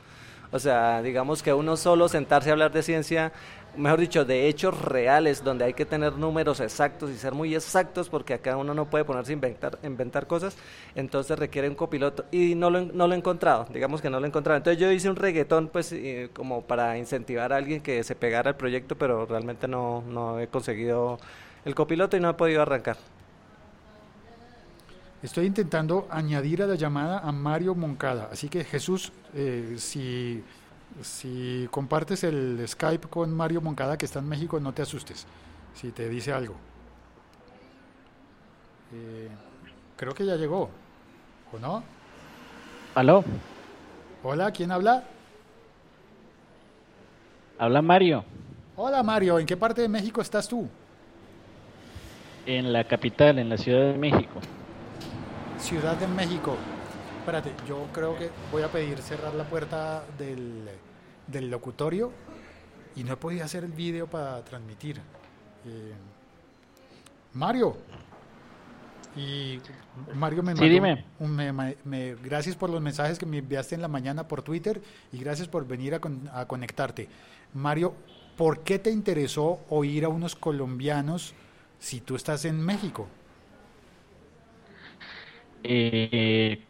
[0.52, 3.32] O sea, digamos que uno solo sentarse a hablar de ciencia,
[3.76, 8.08] mejor dicho, de hechos reales, donde hay que tener números exactos y ser muy exactos,
[8.08, 10.56] porque acá uno no puede ponerse a inventar, inventar cosas,
[10.94, 12.24] entonces requiere un copiloto.
[12.30, 14.56] Y no lo, no lo he encontrado, digamos que no lo he encontrado.
[14.56, 15.94] Entonces yo hice un reggaetón, pues,
[16.32, 20.48] como para incentivar a alguien que se pegara al proyecto, pero realmente no, no he
[20.48, 21.18] conseguido
[21.64, 22.96] el copiloto y no he podido arrancar.
[25.24, 28.28] Estoy intentando añadir a la llamada a Mario Moncada.
[28.30, 30.44] Así que Jesús, eh, si,
[31.02, 35.26] si compartes el Skype con Mario Moncada que está en México, no te asustes
[35.74, 36.54] si te dice algo.
[38.92, 39.28] Eh,
[39.96, 40.70] creo que ya llegó,
[41.52, 41.82] ¿o no?
[42.94, 43.24] Aló,
[44.22, 45.04] Hola, ¿quién habla?
[47.58, 48.24] habla Mario,
[48.76, 50.68] Hola Mario, ¿en qué parte de México estás tú?
[52.46, 54.38] en la capital, en la Ciudad de México.
[55.58, 56.56] Ciudad de México.
[57.24, 60.68] Espérate, yo creo que voy a pedir cerrar la puerta del,
[61.26, 62.12] del locutorio
[62.94, 65.00] y no he podido hacer el vídeo para transmitir.
[65.64, 65.94] Eh,
[67.32, 67.78] Mario.
[69.16, 69.58] Y
[70.14, 71.06] Mario me Sí, dime.
[71.18, 74.42] un- me- me- me- gracias por los mensajes que me enviaste en la mañana por
[74.42, 77.08] Twitter y gracias por venir a, con- a conectarte.
[77.54, 77.94] Mario,
[78.36, 81.32] ¿por qué te interesó oír a unos colombianos
[81.78, 83.08] si tú estás en México?
[85.62, 86.62] Eh,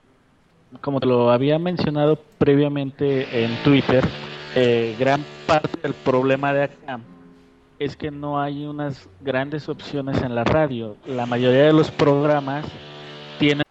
[0.80, 4.04] como te lo había mencionado previamente en Twitter,
[4.54, 7.00] eh, gran parte del problema de acá
[7.78, 10.96] es que no hay unas grandes opciones en la radio.
[11.06, 12.64] La mayoría de los programas
[13.38, 13.64] tienen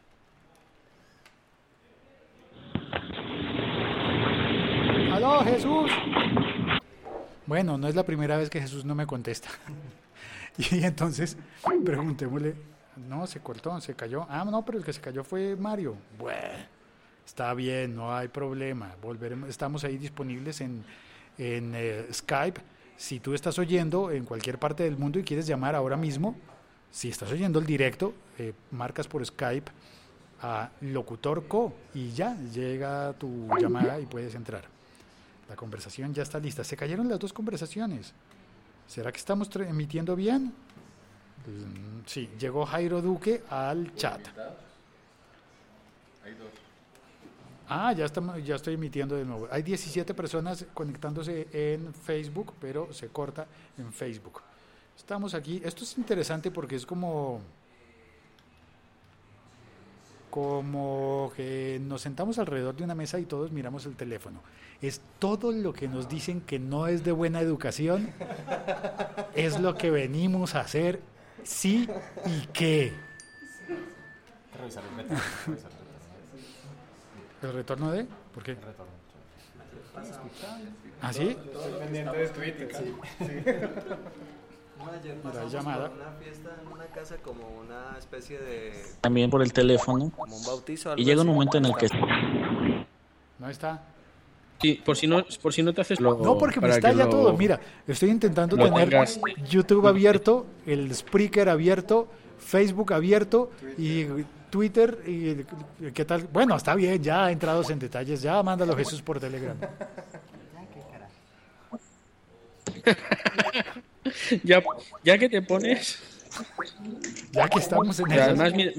[5.12, 5.92] ¡Aló, Jesús!
[7.46, 9.50] Bueno, no es la primera vez que Jesús no me contesta.
[10.58, 11.38] y entonces,
[11.86, 12.56] preguntémosle,
[13.08, 14.26] no, se cortó, se cayó.
[14.30, 15.96] Ah, no, pero el que se cayó fue Mario.
[16.18, 16.39] Bueno,
[17.25, 18.95] está bien, no hay problema.
[19.01, 20.83] Volveremos, estamos ahí disponibles en,
[21.38, 22.62] en eh, Skype.
[22.97, 26.36] Si tú estás oyendo en cualquier parte del mundo y quieres llamar ahora mismo,
[26.91, 29.71] si estás oyendo el directo, eh, marcas por Skype
[30.41, 34.65] a Locutor Co y ya llega tu llamada y puedes entrar.
[35.49, 36.63] La conversación ya está lista.
[36.63, 38.13] Se cayeron las dos conversaciones.
[38.88, 40.53] ¿Será que estamos emitiendo bien?
[41.45, 44.21] Mm, Sí, llegó Jairo Duque al chat.
[47.67, 49.47] Ah, ya, estamos, ya estoy emitiendo de nuevo.
[49.52, 53.47] Hay 17 personas conectándose en Facebook, pero se corta
[53.78, 54.41] en Facebook.
[54.97, 55.62] Estamos aquí.
[55.63, 57.41] Esto es interesante porque es como
[60.34, 64.41] como que nos sentamos alrededor de una mesa y todos miramos el teléfono.
[64.82, 68.10] Es todo lo que nos dicen que no es de buena educación,
[69.36, 71.02] es lo que venimos a hacer,
[71.43, 71.88] sí
[72.26, 72.93] y qué.
[77.43, 78.06] ¿El retorno de?
[78.34, 78.56] ¿Por qué?
[81.01, 81.36] ¿Ah, sí?
[81.79, 82.69] pendiente de Twitter.
[84.93, 85.89] Ayer Mira, pasamos llamada.
[85.89, 90.36] por una fiesta en una casa como una especie de también por el teléfono como
[90.36, 90.93] un bautizo.
[90.97, 91.88] y llega un momento en el que
[93.39, 93.82] ¿No está?
[94.62, 97.03] Sí, por si no, por si no te haces lo- No, porque me que estalla
[97.06, 97.34] lo- todo.
[97.38, 99.19] Mira, estoy intentando lo tener tengas.
[99.49, 102.08] YouTube abierto, el Spreaker abierto,
[102.39, 104.06] Facebook abierto y
[104.54, 105.00] Twitter.
[105.08, 105.44] y
[105.94, 106.28] ¿Qué tal?
[106.32, 108.22] Bueno, está bien, ya entrados en detalles.
[108.22, 109.58] Ya mándalo Jesús por Telegram.
[114.44, 114.62] Ya,
[115.04, 116.00] ya que te pones.
[117.32, 118.22] Ya que estamos en eso.
[118.22, 118.72] además, mira,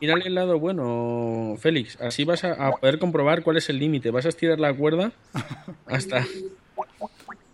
[0.00, 2.00] mira, el lado bueno, Félix.
[2.00, 4.10] Así vas a, a poder comprobar cuál es el límite.
[4.10, 5.12] Vas a estirar la cuerda
[5.86, 6.24] hasta.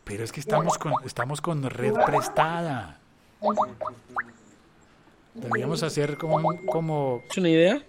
[0.05, 3.01] Pero es que estamos con, estamos con red prestada.
[5.35, 7.23] Deberíamos hacer como, como...
[7.31, 7.83] ¿Es una idea?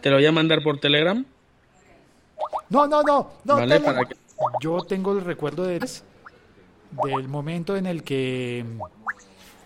[0.00, 1.24] Te lo voy a mandar por Telegram.
[2.68, 3.54] No, no, no, no.
[3.56, 3.80] ¿Vale?
[3.80, 4.16] Para que-
[4.60, 5.78] Yo tengo el recuerdo de...
[5.78, 8.64] del momento en el que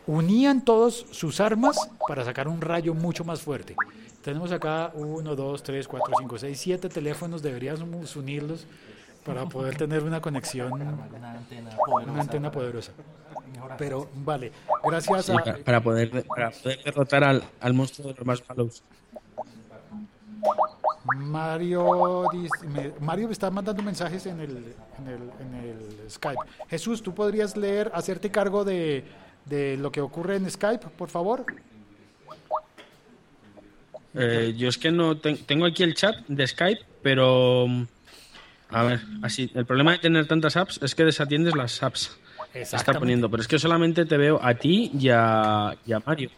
[0.07, 1.77] unían todos sus armas
[2.09, 3.77] para sacar un rayo mucho más fuerte.
[4.23, 8.67] Tenemos acá 1, 2, 3, 4, 5, 6, 7 teléfonos, deberíamos unirlos
[9.25, 12.93] para poder tener una conexión, Una antena una antena poderosa.
[13.79, 14.53] Pero vale,
[14.85, 15.37] gracias Sí, a...
[15.37, 18.83] para, para poder, para poder derrotar al, al monstruo de los marshmallows.
[21.17, 26.41] Mario, dis- me, Mario me está mandando mensajes en el, en, el, en el Skype.
[26.69, 29.05] Jesús, ¿tú podrías leer, hacerte cargo de,
[29.47, 31.45] de lo que ocurre en Skype, por favor?
[34.15, 37.67] Eh, yo es que no ten- tengo aquí el chat de Skype, pero
[38.71, 42.19] a ver, así el problema de tener tantas apps es que desatiendes las apps.
[42.55, 46.31] Está poniendo, pero es que solamente te veo a ti y a, y a Mario.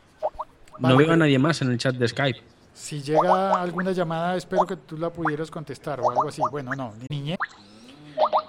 [0.78, 2.40] Vale, no veo a nadie más en el chat de Skype.
[2.74, 6.40] Si llega alguna llamada, espero que tú la pudieras contestar o algo así.
[6.50, 7.36] Bueno, no, niñe.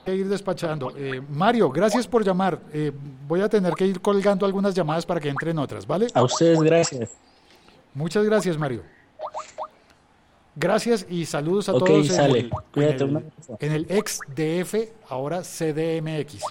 [0.06, 0.91] que ir despachando.
[0.97, 2.60] Eh, Mario, gracias por llamar.
[2.73, 2.91] Eh,
[3.28, 6.08] voy a tener que ir colgando algunas llamadas para que entren otras, ¿vale?
[6.13, 7.12] A ustedes, gracias.
[7.93, 8.82] Muchas gracias, Mario.
[10.56, 12.39] Gracias y saludos a Ok, todos en sale.
[12.41, 14.76] el- Cuídate, en, el, en el ex DF,
[15.10, 16.41] ahora CDMX.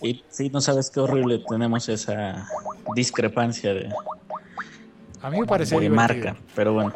[0.00, 2.48] Y sí, no sabes qué horrible tenemos esa
[2.94, 3.88] discrepancia de,
[5.22, 6.24] A mí me parece de divertido.
[6.26, 6.92] marca, pero bueno.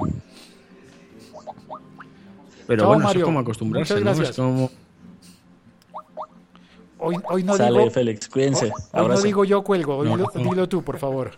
[2.67, 3.21] Pero Chao, bueno, eso Mario.
[3.23, 4.13] es como acostumbrarse, ¿no?
[4.13, 4.71] Es como...
[6.99, 8.67] Hoy, hoy no Sale, digo, Félix, cuídense.
[8.67, 10.51] hoy- hoy no digo yo cuelgo, hoy No, dilo, no.
[10.51, 11.33] dilo tú, por favor.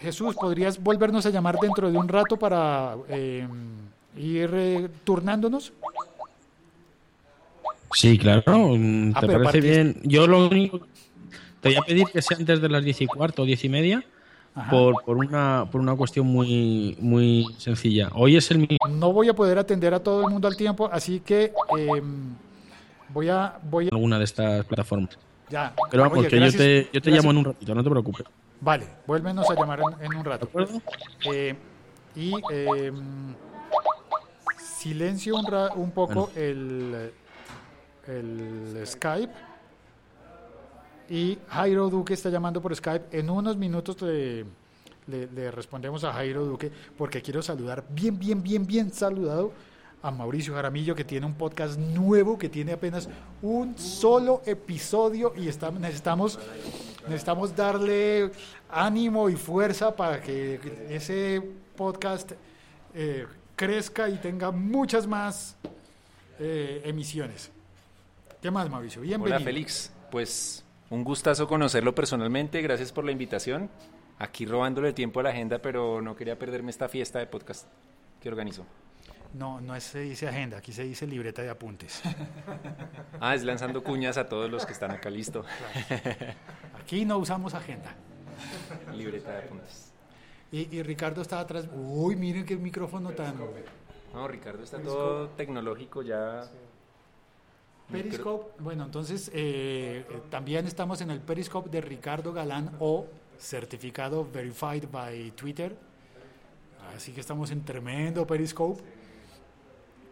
[0.00, 3.46] Jesús, ¿podrías volvernos a llamar dentro de un rato para eh,
[4.16, 5.72] ir eh, turnándonos?
[7.92, 8.42] Sí, claro.
[8.76, 10.00] mm, Ah, ¿Te parece bien?
[10.04, 10.80] Yo lo único...
[11.60, 13.68] Te voy a pedir que sea antes de las diez y cuarto o diez y
[13.68, 14.02] media
[14.70, 18.08] por, por, una, por una cuestión muy, muy sencilla.
[18.14, 20.88] Hoy es el mi- No voy a poder atender a todo el mundo al tiempo,
[20.90, 22.02] así que eh,
[23.10, 23.58] voy a...
[23.62, 25.18] Voy a alguna de estas plataformas.
[25.50, 25.74] ya.
[25.90, 27.90] Pero vamos, Oye, que gracias- yo te, yo te llamo en un ratito, no te
[27.90, 28.26] preocupes.
[28.60, 30.44] Vale, vuélvenos a llamar en, en un ¿De rato.
[30.46, 30.80] acuerdo?
[31.32, 31.54] Eh,
[32.14, 32.92] y eh,
[34.58, 37.12] silencio un, ra- un poco el,
[38.06, 39.32] el Skype.
[41.08, 43.16] Y Jairo Duque está llamando por Skype.
[43.18, 44.44] En unos minutos le,
[45.06, 49.52] le- le respondemos a Jairo Duque porque quiero saludar bien, bien, bien, bien saludado
[50.02, 53.08] a Mauricio Jaramillo que tiene un podcast nuevo que tiene apenas
[53.42, 56.38] un solo episodio y está, necesitamos,
[57.06, 58.30] necesitamos darle
[58.70, 61.42] ánimo y fuerza para que ese
[61.76, 62.32] podcast
[62.94, 65.56] eh, crezca y tenga muchas más
[66.38, 67.50] eh, emisiones.
[68.40, 69.02] ¿Qué más, Mauricio?
[69.02, 69.36] Bienvenido.
[69.36, 73.70] Hola Félix, pues un gustazo conocerlo personalmente, gracias por la invitación.
[74.18, 77.66] Aquí robándole tiempo a la agenda, pero no quería perderme esta fiesta de podcast
[78.20, 78.66] que organizo.
[79.34, 82.02] No, no se dice agenda, aquí se dice libreta de apuntes.
[83.22, 85.44] Ah, es lanzando cuñas a todos los que están acá, listo.
[86.82, 87.94] Aquí no usamos agenda.
[88.94, 89.92] Libreta de apuntes.
[90.50, 91.68] Y, y Ricardo está atrás.
[91.74, 93.34] Uy, miren qué micrófono tan.
[94.14, 96.48] No, Ricardo está todo tecnológico ya.
[97.90, 98.62] Periscope.
[98.62, 103.06] Bueno, entonces eh, eh, también estamos en el Periscope de Ricardo Galán o
[103.38, 105.76] certificado Verified by Twitter.
[106.96, 108.82] Así que estamos en tremendo Periscope.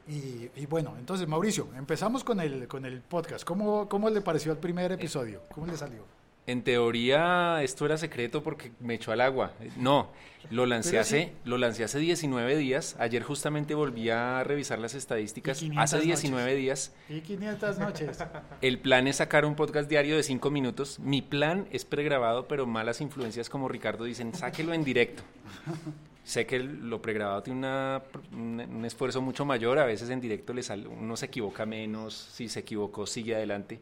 [0.08, 3.44] Y, y bueno, entonces Mauricio, empezamos con el, con el podcast.
[3.44, 5.42] ¿Cómo, ¿Cómo le pareció el primer episodio?
[5.54, 6.02] ¿Cómo le salió?
[6.46, 9.52] En teoría esto era secreto porque me echó al agua.
[9.76, 10.08] No,
[10.50, 11.32] lo lancé Pero hace, sí.
[11.44, 12.96] lo lancé hace 19 días.
[12.98, 15.58] Ayer justamente volví a revisar las estadísticas.
[15.58, 16.58] Y 500 Hace 19 noches.
[16.58, 16.92] días.
[17.10, 18.18] Y 500 noches.
[18.62, 20.98] El plan es sacar un podcast diario de 5 minutos.
[21.00, 25.22] Mi plan es pregrabado, pero malas influencias como Ricardo dicen, sáquelo en directo.
[26.28, 30.52] Sé que lo pregrabado tiene una- un, un esfuerzo mucho mayor, a veces en directo
[30.52, 33.80] le sale, uno se equivoca menos, si se equivocó sigue adelante.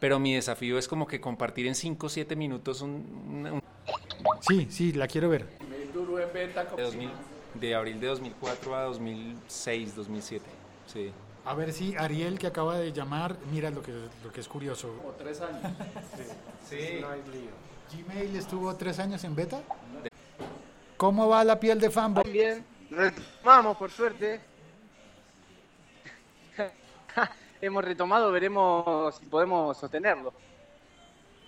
[0.00, 2.92] Pero mi desafío es como que compartir en 5 o 7 minutos un,
[3.28, 3.62] un- un-
[4.40, 5.44] Sí, sí, la quiero ver.
[6.76, 7.10] de, 2000
[7.60, 10.46] de abril de 2004 a 2006, 2007.
[10.86, 11.12] Sí.
[11.44, 13.92] A ver si Ariel, que acaba de llamar, mira lo que,
[14.24, 14.94] lo que es curioso.
[15.18, 15.60] tres años.
[16.66, 17.00] Sí.
[17.02, 17.50] No hay lío.
[17.92, 19.60] Gmail estuvo tres años en beta.
[20.96, 22.30] ¿Cómo va la piel de fanboy?
[22.30, 24.40] Bien, retomamos por suerte.
[27.60, 30.32] Hemos retomado, veremos si podemos sostenerlo.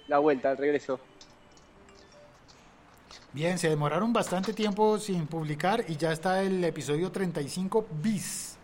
[0.06, 1.00] La vuelta, el regreso.
[3.32, 8.56] Bien, se demoraron bastante tiempo sin publicar y ya está el episodio 35 bis.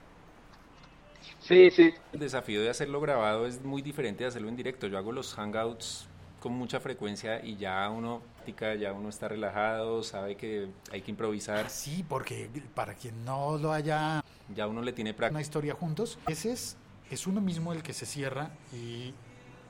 [1.41, 1.93] Sí, sí.
[2.13, 4.87] El desafío de hacerlo grabado es muy diferente de hacerlo en directo.
[4.87, 6.09] Yo hago los hangouts
[6.45, 11.11] con mucha frecuencia y ya uno, tica, ya uno está relajado, sabe que hay que
[11.11, 11.71] improvisar.
[11.71, 14.23] Sí, porque para quien no lo haya
[14.55, 15.41] Ya uno le tiene una práctica.
[15.41, 16.77] historia juntos, ese es,
[17.11, 19.15] es uno mismo el que se cierra y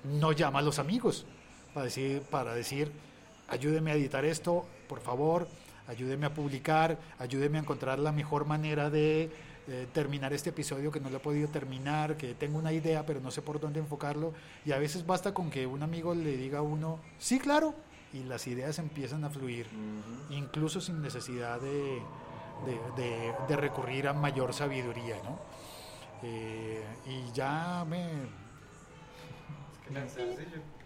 [0.02, 1.26] no llama a los amigos
[1.74, 2.90] para decir, para decir,
[3.46, 5.46] ayúdeme a editar esto, por favor,
[5.86, 9.30] ayúdeme a publicar, ayúdeme a encontrar la mejor manera de
[9.68, 13.20] eh, terminar este episodio que no lo he podido terminar, que tengo una idea pero
[13.20, 14.32] no sé por dónde enfocarlo
[14.64, 17.74] y a veces basta con que un amigo le diga a uno, sí, claro,
[18.12, 19.66] y las ideas empiezan a fluir,
[20.30, 21.72] incluso sin necesidad de,
[22.66, 25.38] de- de- de recurrir a mayor sabiduría, ¿no?
[26.22, 28.08] Eh, y ya me...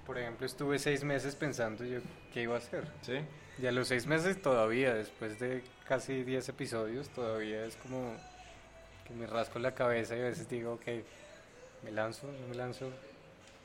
[0.07, 2.01] Por ejemplo, estuve seis meses pensando yo
[2.33, 2.91] qué iba a hacer.
[3.03, 3.15] ¿Sí?
[3.63, 8.15] Y a los seis meses todavía, después de casi 10 episodios, todavía es como
[9.09, 10.87] que me rasco la cabeza y a veces digo, ok,
[11.85, 12.91] me lanzo, no me lanzo.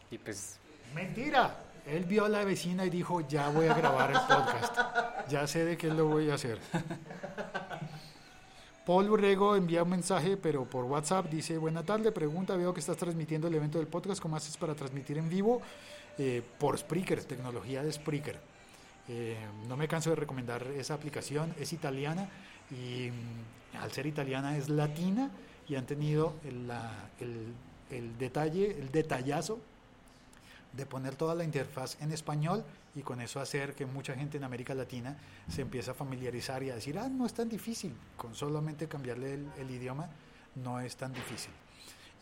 [0.09, 0.57] Y pues,
[0.93, 1.55] Mentira.
[1.85, 4.77] Él vio a la vecina y dijo, ya voy a grabar el podcast.
[5.27, 6.59] Ya sé de qué lo voy a hacer.
[8.85, 12.97] Paul Urrego envía un mensaje, pero por WhatsApp, dice, buena tarde, pregunta, veo que estás
[12.97, 15.61] transmitiendo el evento del podcast, ¿cómo haces para transmitir en vivo?
[16.17, 18.39] Eh, por Spreaker, tecnología de Spreaker.
[19.07, 19.37] Eh,
[19.67, 22.29] no me canso de recomendar esa aplicación, es italiana
[22.71, 25.29] y mm, al ser italiana es latina
[25.67, 29.59] y han tenido el, detalle, el detallazo
[30.73, 32.63] de poner toda la interfaz en español
[32.95, 35.15] y con eso hacer que mucha gente en América Latina
[35.49, 39.39] se empiece a familiarizar y a decir, ah, no es tan difícil, con solamente cambiarle
[39.57, 40.07] el, idioma
[40.55, 41.51] no es tan difícil.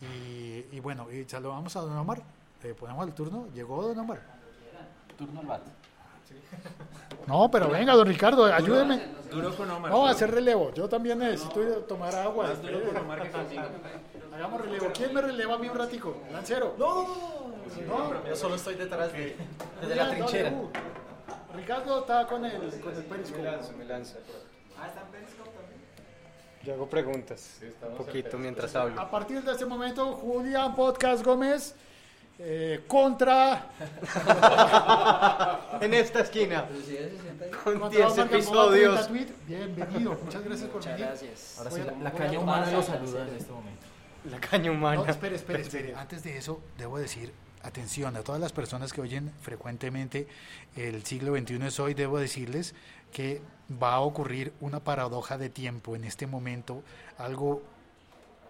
[0.02, 2.24] Y, y bueno, y saludamos a Don Omar,
[2.64, 4.22] le ponemos el turno, llegó Don Omar.
[5.18, 5.62] Turno al.
[7.28, 9.02] No, pero venga, Don Ricardo, ayúdeme.
[9.32, 9.92] Duro con Omar.
[9.92, 12.48] No, hacer relevo, yo también necesito ir a tomar agua.
[12.48, 13.60] Más duro con Omar que.
[14.36, 16.18] Hagamos relevo, ¿quién me releva a mí un ratico?
[16.32, 16.76] Lancero.
[16.78, 17.08] No,
[17.88, 19.36] no, Yo solo estoy detrás de,
[19.82, 20.70] dale, uh.
[21.56, 23.42] Ricardo está con el, con el periscope.
[23.42, 24.18] me lanzo, me lanzo.
[26.64, 29.00] Yo hago preguntas un poquito mientras hablo.
[29.00, 31.76] A partir de este momento, Julián Podcast Gómez
[32.44, 33.70] eh, contra,
[35.82, 36.68] en esta esquina,
[37.64, 39.08] con contra 10 Omar Gamboa, episodios.
[39.08, 39.28] 30 tweet.
[39.48, 41.06] Bienvenido, muchas gracias por venir.
[41.06, 41.56] Gracias.
[41.60, 43.86] Ahora sí, la, caña humana lo saluda en este momento.
[44.32, 45.04] La caña humana.
[45.04, 45.96] No, espere, espere, espere.
[45.96, 47.32] Antes de eso, debo decir,
[47.62, 50.28] atención a todas las personas que oyen frecuentemente
[50.76, 52.74] el siglo XXI es hoy, debo decirles
[53.12, 53.40] que
[53.72, 56.82] va a ocurrir una paradoja de tiempo en este momento.
[57.20, 57.62] Algo,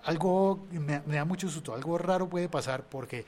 [0.06, 3.26] algo me, me da mucho susto, algo raro puede pasar porque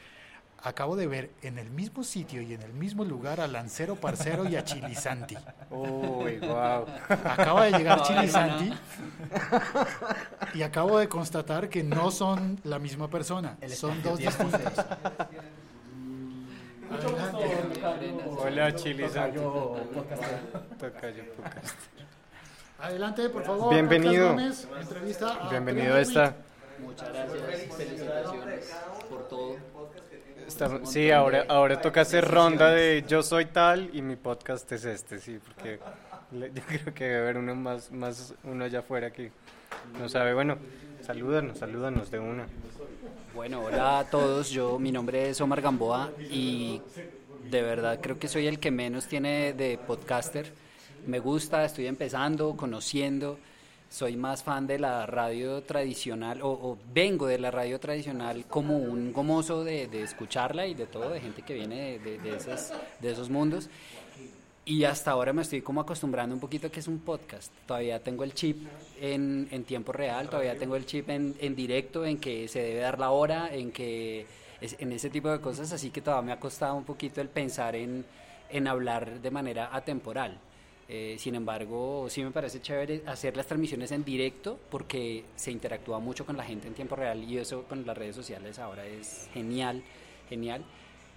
[0.64, 4.47] acabo de ver en el mismo sitio y en el mismo lugar a Lancero Parcero
[4.47, 5.38] y a Chilizanti.
[5.70, 6.86] Uy, wow.
[7.09, 8.74] Acaba de llegar Chilizanti
[10.53, 14.61] y acabo de constatar que no son la misma persona, son dos distintos.
[18.38, 19.39] Hola, Chili Santi.
[19.39, 21.80] Tocayo podcast.
[22.80, 23.74] Adelante, por favor.
[23.74, 24.30] Bienvenido.
[24.30, 26.36] Gómez, entrevista a Bienvenido a esta.
[26.80, 27.76] Muchas gracias.
[27.76, 28.76] Felicitaciones
[29.09, 29.57] por todo.
[30.84, 35.20] Sí, ahora, ahora toca hacer ronda de yo soy tal y mi podcast es este,
[35.20, 35.80] sí, porque
[36.32, 39.32] yo creo que debe haber uno más, más uno allá afuera que
[40.00, 40.34] no sabe.
[40.34, 40.58] Bueno,
[41.02, 42.48] salúdanos, salúdanos de una.
[43.36, 44.50] Bueno, hola a todos.
[44.50, 46.82] Yo, mi nombre es Omar Gamboa y
[47.50, 50.52] de verdad creo que soy el que menos tiene de podcaster.
[51.06, 53.38] Me gusta, estoy empezando, conociendo.
[53.94, 59.14] Soy más fan de la radio tradicional o, vengo de la radio tradicional como un
[59.14, 63.70] gomoso de, escucharla y de todo, de gente que viene de, de- esos mundos.
[64.66, 67.52] Y hasta ahora me estoy como acostumbrando un poquito que es un podcast.
[67.68, 68.66] Todavía tengo el chip
[69.00, 72.80] en, en tiempo real, todavía tengo el chip en, en directo, en que se debe
[72.80, 74.26] dar la hora, en que
[74.60, 77.76] en ese tipo de cosas, así que todavía me ha costado un poquito el pensar
[77.76, 78.04] en,
[78.50, 80.39] en hablar de manera atemporal.
[80.89, 85.99] Eh, sin embargo, sí me parece chévere hacer las transmisiones en directo porque se interactúa
[85.99, 89.29] mucho con la gente en tiempo real y eso con las redes sociales ahora es
[89.34, 89.81] genial,
[90.29, 90.63] genial.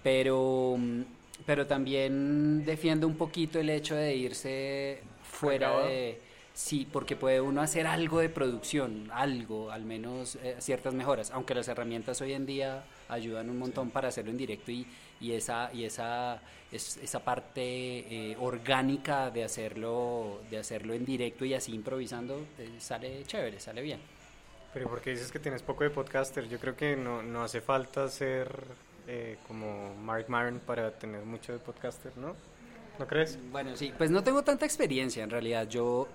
[0.03, 1.01] Pero, mm,
[1.45, 6.19] pero también defiendo un poquito el hecho de irse fuera de...
[6.53, 11.53] Sí, porque puede uno hacer algo de producción, algo, al menos eh, ciertas mejoras, aunque
[11.53, 14.87] las herramientas hoy en día ayudan un montón para hacerlo en directo y,
[15.19, 16.39] y esa y esa
[16.71, 22.69] es- esa parte eh, orgánica de hacerlo de hacerlo en directo y así improvisando eh,
[22.79, 23.99] sale chévere, sale bien.
[24.73, 28.07] Pero porque dices que tienes poco de podcaster, yo creo que no, no hace falta
[28.09, 28.47] ser
[29.07, 32.35] eh, como Mark Maron para tener mucho de podcaster, ¿no?
[32.99, 33.39] ¿No crees?
[33.51, 35.67] Bueno, sí, pues no tengo tanta experiencia en realidad.
[35.69, 36.07] Yo,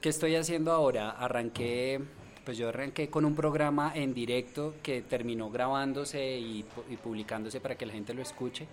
[0.00, 1.10] ¿qué estoy haciendo ahora?
[1.10, 2.00] Arranqué,
[2.46, 7.60] pues yo arranqué con un programa en directo que terminó grabándose y, pu- y publicándose
[7.60, 8.66] para que la gente lo escuche.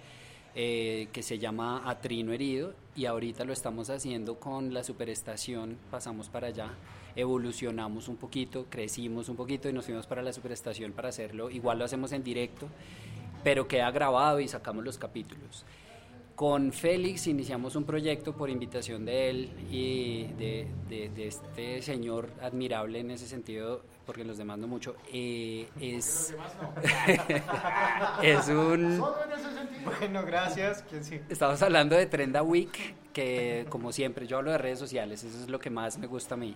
[0.55, 6.29] eh, que se llama Atrino Herido y ahorita lo estamos haciendo con la superestación, pasamos
[6.29, 6.69] para allá,
[7.15, 11.79] evolucionamos un poquito, crecimos un poquito y nos fuimos para la superestación para hacerlo, igual
[11.79, 12.67] lo hacemos en directo,
[13.43, 15.65] pero queda grabado y sacamos los capítulos.
[16.35, 22.27] Con Félix iniciamos un proyecto por invitación de él y de, de- de este señor
[22.41, 24.95] admirable en ese sentido, porque los demás no mucho.
[25.11, 26.33] eh, es,
[28.23, 28.99] es un...
[29.99, 30.83] Bueno, gracias.
[30.89, 31.19] ¿Quién sí?
[31.29, 35.49] Estamos hablando de Trenda Week, que como siempre yo hablo de redes sociales, eso es
[35.49, 36.55] lo que más me gusta a mí.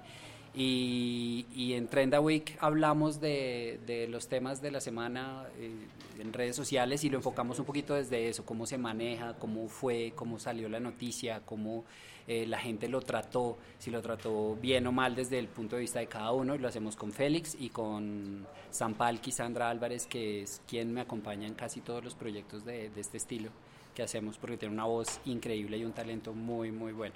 [0.53, 5.71] Y, y en Trenda Week hablamos de, de los temas de la semana eh,
[6.19, 10.13] en redes sociales y lo enfocamos un poquito desde eso, cómo se maneja, cómo fue,
[10.15, 11.85] cómo salió la noticia, cómo
[12.27, 15.83] eh, la gente lo trató, si lo trató bien o mal desde el punto de
[15.83, 16.55] vista de cada uno.
[16.55, 21.47] Y lo hacemos con Félix y con Sampalki, Sandra Álvarez, que es quien me acompaña
[21.47, 23.49] en casi todos los proyectos de, de este estilo
[23.95, 27.15] que hacemos porque tiene una voz increíble y un talento muy, muy bueno.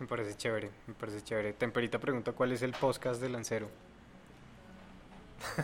[0.00, 1.52] Me parece chévere, me parece chévere.
[1.54, 3.68] Temperita pregunta cuál es el podcast de Lancero.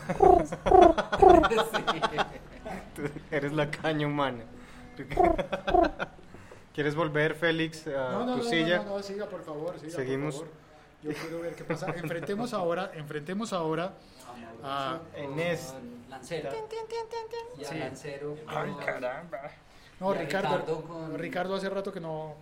[2.95, 4.45] Tú eres la caña humana.
[6.73, 8.79] ¿Quieres volver, Félix, a No, no, tu no, silla?
[8.79, 10.37] no, no, siga por favor, siga Seguimos.
[10.37, 10.65] por favor.
[11.03, 11.91] Yo quiero ver qué pasa.
[11.97, 13.93] Enfrentemos ahora, enfrentemos ahora
[14.63, 15.75] a Enes.
[16.09, 16.51] Lancero.
[17.59, 17.75] Y a.
[17.75, 18.37] Lancero.
[18.47, 19.51] Ay, caramba.
[20.01, 22.37] No, Ricardo, Ricardo hace rato que no,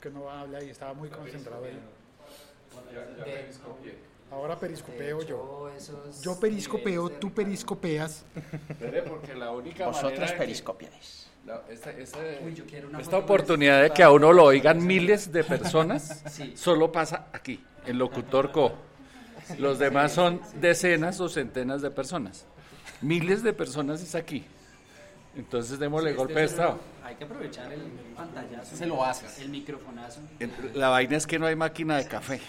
[0.00, 1.78] que no habla y estaba muy concentrado ahí.
[4.30, 5.70] Ahora periscopeo yo.
[6.22, 8.24] Yo periscopeo, tú periscopeas.
[9.08, 11.26] Porque la única Vosotros periscopiáis.
[11.46, 11.94] No, esta,
[12.44, 12.62] Uy,
[13.14, 16.52] oportunidad de que a uno lo oigan miles de personas Sí.
[16.54, 18.72] solo pasa aquí, en Locutor Co.
[19.58, 22.44] Los demás son decenas o centenas de personas.
[23.00, 24.44] Miles de personas es aquí.
[25.36, 26.78] Entonces démosle golpe de estado.
[27.04, 27.82] Hay que aprovechar el
[28.16, 28.76] pantallazo.
[28.76, 29.38] Se lo haces.
[29.38, 30.20] El microfonazo.
[30.74, 32.40] La vaina es que no hay máquina de café.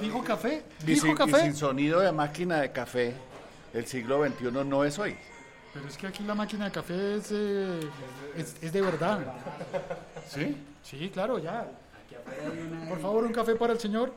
[0.00, 0.62] ¿Dijo café?
[0.82, 1.40] Y ¿Dijo sin, y café?
[1.42, 3.14] sin sonido de máquina de café,
[3.74, 5.16] el siglo XXI no es hoy.
[5.74, 7.80] Pero es que aquí la máquina de café es, eh,
[8.36, 9.20] es, es de verdad.
[10.28, 10.56] ¿Sí?
[10.82, 11.66] Sí, claro, ya.
[12.88, 14.12] Por favor, un café para el señor.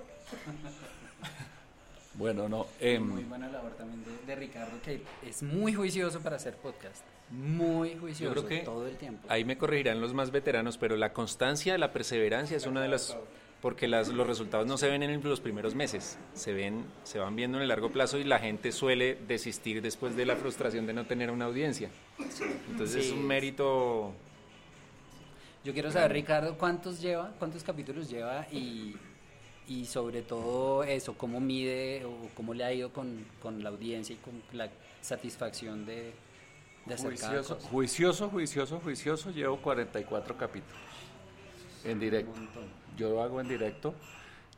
[2.18, 2.68] Bueno, no.
[2.80, 7.04] em, Muy buena labor también de, de Ricardo, que es muy juicioso para hacer podcast.
[7.30, 9.28] Muy juicioso Yo creo que todo el tiempo.
[9.30, 13.18] ahí me corregirán los más veteranos, pero la constancia, la perseverancia es una de las
[13.62, 17.36] porque las, los resultados no se ven en los primeros meses, se ven, se van
[17.36, 20.94] viendo en el largo plazo y la gente suele desistir después de la frustración de
[20.94, 21.90] no tener una audiencia.
[22.70, 24.14] Entonces es un mérito.
[25.64, 28.96] Yo quiero saber, Ricardo, cuántos lleva, cuántos capítulos lleva y,
[29.68, 34.14] y sobre todo eso, cómo mide o cómo le ha ido con, con la audiencia
[34.14, 34.70] y con la
[35.02, 36.14] satisfacción de,
[36.86, 40.80] de hacer Juicioso, juicioso, juicioso, juicioso, llevo 44 capítulos
[41.84, 42.32] en directo.
[42.98, 43.94] Yo lo hago en directo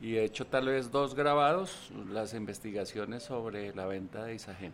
[0.00, 4.72] y he hecho tal vez dos grabados, las investigaciones sobre la venta de Isagen.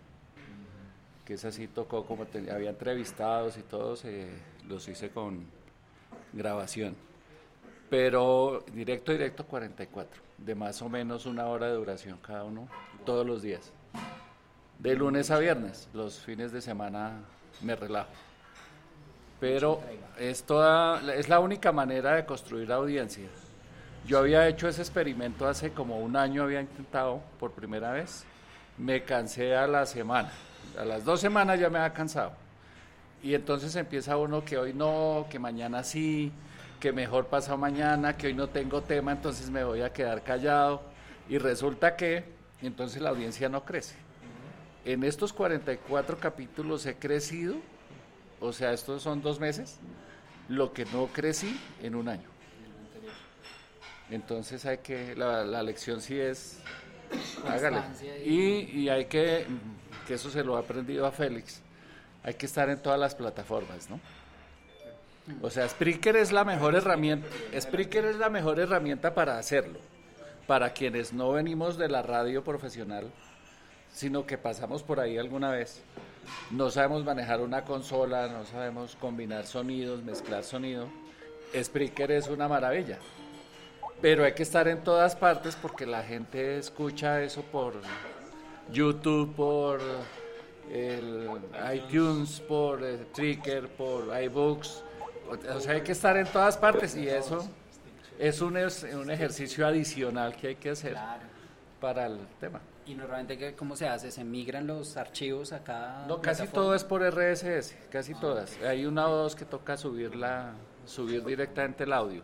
[1.25, 4.29] Que es así, tocó como te- había entrevistados y todos, eh,
[4.69, 5.47] los hice con
[6.35, 6.95] grabación.
[7.97, 12.67] Pero directo, directo 44, de más o menos una hora de duración cada uno,
[13.07, 13.71] todos los días.
[14.81, 17.13] De lunes a viernes, los fines de semana
[17.63, 18.11] me relajo.
[19.39, 19.81] Pero
[20.19, 23.29] es, toda, es la única manera de construir audiencia.
[24.09, 28.25] Yo había hecho ese experimento hace como un año, había intentado por primera vez.
[28.77, 30.33] Me cansé a la semana.
[30.77, 32.33] A las dos semanas ya me había cansado.
[33.23, 36.33] Y entonces empieza uno que hoy no, que mañana sí,
[36.85, 40.83] que mejor pasado mañana, que hoy no tengo tema, entonces me voy a quedar callado.
[41.31, 42.25] Y resulta que
[42.61, 43.95] entonces la audiencia no crece.
[44.85, 47.55] En estos 44 capítulos he crecido,
[48.39, 49.79] o sea, estos son dos meses,
[50.51, 52.29] lo que no crecí en un año.
[54.11, 56.59] Entonces hay que, la, la lección sí es,
[57.49, 57.81] hágale.
[58.27, 59.47] Y, y hay que,
[60.07, 61.63] que eso se lo he aprendido a Félix,
[62.23, 63.99] hay que estar en todas las plataformas, ¿no?
[65.41, 67.27] O sea, Spreaker es la mejor herramienta,
[67.59, 69.79] Spreaker es la mejor herramienta para hacerlo.
[70.47, 73.11] Para quienes no venimos de la radio profesional,
[73.91, 75.83] sino que pasamos por ahí alguna vez.
[76.51, 80.89] No sabemos manejar una consola, no sabemos combinar sonidos, mezclar sonido.
[81.57, 82.99] Spreaker es una maravilla.
[84.03, 87.75] Pero hay que estar en todas partes porque la gente escucha eso por
[88.71, 89.81] YouTube, por
[91.73, 94.85] iTunes, por eh, Tricker, por iBooks.
[95.29, 97.49] O sea, hay que estar en todas partes y eso
[98.19, 100.97] es un, es un ejercicio adicional que hay que hacer
[101.81, 102.61] para el tema.
[102.87, 104.11] ¿Y normalmente cómo se hace?
[104.11, 106.53] ¿Se migran los archivos a cada No, casi plataforma?
[106.53, 108.59] todo es por RSS, casi todas.
[108.63, 110.53] Hay una o dos que toca subirla,
[110.85, 112.23] subir directamente el audio.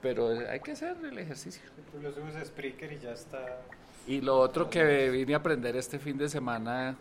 [0.00, 1.62] Pero hay que hacer el ejercicio.
[2.00, 3.58] Lo subes a Spreaker y ya está.
[4.06, 6.96] Y lo otro que vine a aprender este fin de semana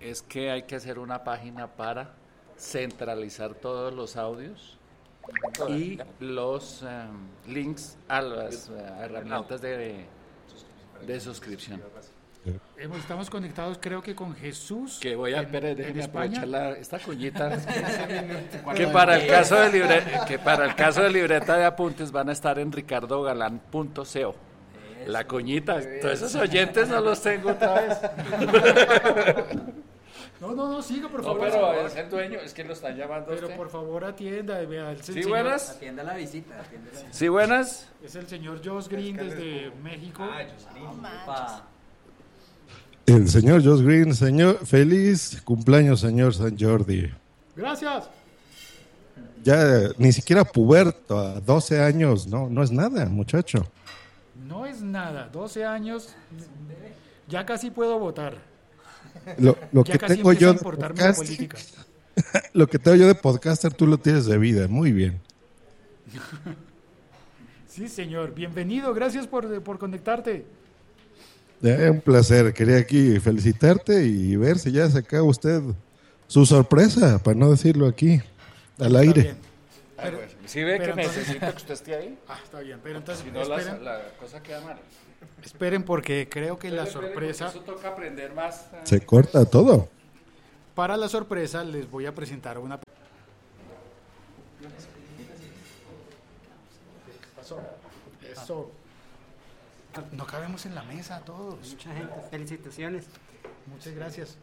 [0.00, 2.12] es que hay que hacer una página para
[2.58, 4.78] centralizar todos los audios
[5.68, 10.04] y los em, links a las eh, herramientas de,
[11.06, 11.82] de suscripción.
[12.76, 14.98] Hemos- Estamos conectados creo que con Jesús.
[15.00, 16.40] Que voy a en- en déjeme España.
[16.42, 17.58] aprovechar la- esta cuñita.
[18.76, 22.28] que para el caso de libre, que para el caso de libreta de apuntes van
[22.28, 24.34] a estar en ricardogalán.co.
[25.06, 27.98] La cuñita, todos esos oyentes no los tengo otra vez.
[30.46, 31.48] No, no, no, siga por No, favor.
[31.50, 33.56] pero es el dueño, es que lo están llamando Pero usted.
[33.56, 35.70] por favor atienda, vea, el Sí, señor- buenas.
[35.70, 36.60] Atienda la visita.
[36.60, 37.12] atienda la visita.
[37.14, 37.88] Sí, buenas.
[38.02, 40.22] Es el señor Josh Green desde México.
[41.24, 41.62] Pa-
[43.06, 47.10] El señor Josh Green, señor, feliz cumpleaños, señor San Jordi.
[47.56, 48.08] Gracias.
[49.42, 53.66] Ya ni siquiera puberto, a 12 años, no, no es nada, muchacho.
[54.46, 56.14] No es nada, 12 años,
[57.28, 58.36] ya casi puedo votar.
[59.38, 61.48] Lo, lo Ya que casi tengo yo de podcaster,
[62.52, 65.20] lo que tengo yo de podcaster, tú lo tienes de vida, muy bien.
[67.68, 70.44] Sí, señor, bienvenido, gracias por, por conectarte.
[71.62, 75.62] Eh, un placer, quería aquí felicitarte y ver si ya saca usted
[76.26, 78.20] su sorpresa, para no decirlo aquí,
[78.78, 79.34] al aire.
[79.96, 82.18] Pero- Si ve que entonces- necesito que usted esté ahí.
[82.28, 84.76] Ah, está bien, pero entonces Si no, la, la cosa queda mal.
[85.42, 88.68] Esperen porque creo que la sorpresa, Eso toca aprender más.
[88.72, 88.80] eh.
[88.84, 89.88] Se corta todo.
[90.74, 92.78] para la sorpresa les voy a presentar una...
[97.06, 97.60] ¿Qué pasó?
[98.30, 98.70] Eso.
[100.12, 101.70] No cabemos en la mesa todos.
[101.70, 103.04] Mucha gente, felicitaciones.
[103.66, 104.36] Muchas gracias.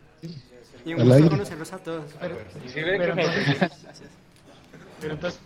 [0.86, 2.06] Y un gusto conocerlos a todos.
[2.20, 2.38] Pero,
[5.02, 5.40] pero entonces,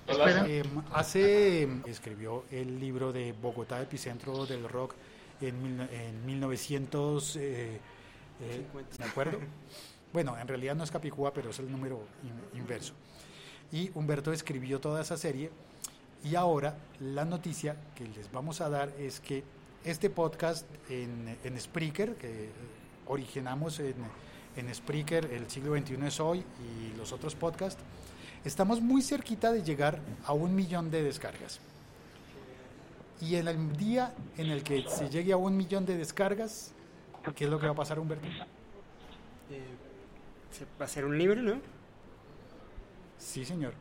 [0.47, 0.63] eh,
[0.93, 4.93] hace, escribió el libro de Bogotá, epicentro del rock,
[5.41, 7.79] en, en 1900, eh,
[8.41, 8.65] eh,
[8.99, 9.39] ¿me acuerdo?
[10.13, 12.01] Bueno, en realidad no es Capicúa, pero es el número
[12.53, 12.93] in- inverso.
[13.71, 15.51] Y Humberto escribió toda esa serie
[16.23, 19.43] y ahora la noticia que les vamos a dar es que
[19.83, 22.49] este podcast en, en Spreaker, que
[23.07, 23.95] originamos en,
[24.55, 27.81] en Spreaker, El siglo XXI es hoy y los otros podcasts,
[28.45, 31.59] estamos muy cerquita de llegar a un millón de descargas.
[33.22, 36.74] Y en el día en el que se llegue a un millón de descargas,
[37.36, 38.28] ¿qué es lo que va a pasar, Humberto?
[39.49, 39.63] Eh,
[40.80, 41.61] va a ser un libro, ¿no?
[43.18, 43.74] Sí, señor.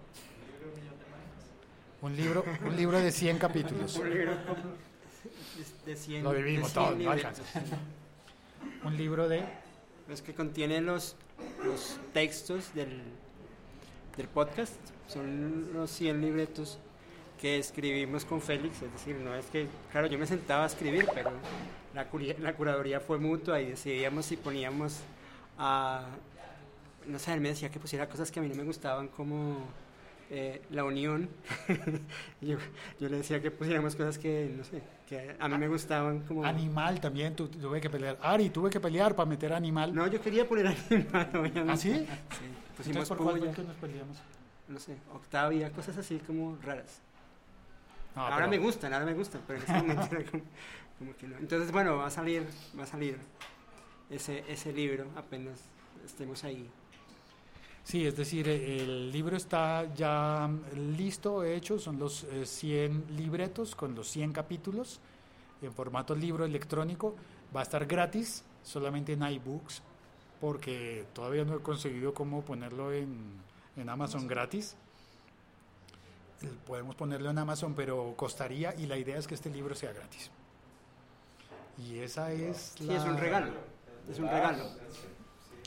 [2.01, 3.97] Un libro, un libro de 100 capítulos.
[3.97, 7.43] Un libro de, de 100 Lo vivimos de 100 todo, no alcanza.
[8.85, 9.43] Un libro de...
[10.09, 11.17] Los que contienen los,
[11.65, 13.03] los textos del,
[14.19, 14.75] del podcast
[15.09, 16.79] son los 100 libretos
[17.45, 21.07] que escribimos con Félix, es decir, no es que, claro, yo me sentaba a escribir,
[21.13, 21.31] pero
[21.93, 22.07] la,
[22.41, 25.01] la curaduría fue mutua y decidíamos si poníamos
[25.59, 26.07] a,
[27.07, 29.59] no sé, él me decía que pusiera cosas que a mí no me gustaban como
[30.31, 31.29] eh, la unión,
[32.41, 32.57] yo,
[32.99, 36.47] yo le decía que pusiéramos cosas que, no sé, que a mí me gustaban como...
[36.47, 38.17] Animal también, tu- tuve que pelear.
[38.23, 39.95] Ari, tuve que pelear para meter animal.
[39.95, 41.73] No, yo quería poner animal, obviamente.
[41.73, 41.93] ¿Ah, sí?
[41.93, 42.07] Sí,
[42.75, 44.17] pusimos Entonces, ¿por cuál nos peleamos?
[44.67, 47.03] no sé, Octavia, cosas así como raras.
[48.15, 50.43] No, ahora pero- me gustan, ahora me gustan, pero en ese momento era como,
[50.99, 51.37] como que no.
[51.39, 52.47] Entonces, bueno, va a salir,
[52.79, 53.19] va a salir
[54.11, 55.61] ese, ese libro apenas
[56.05, 56.69] estemos ahí.
[57.83, 60.49] Sí, es decir, eh, el libro está ya
[60.97, 65.01] listo, hecho, son los eh, 100 libretos con los 100 capítulos
[65.61, 67.15] en formato libro electrónico.
[67.55, 69.83] Va a estar gratis, solamente en iBooks,
[70.41, 73.19] porque todavía no he conseguido cómo ponerlo en,
[73.77, 74.77] en Amazon gratis.
[76.67, 80.31] Podemos ponerlo en Amazon, pero costaría y la idea es que este libro sea gratis.
[81.79, 82.97] Y esa es Sí, la...
[82.97, 83.53] es un regalo,
[84.11, 84.65] es un regalo.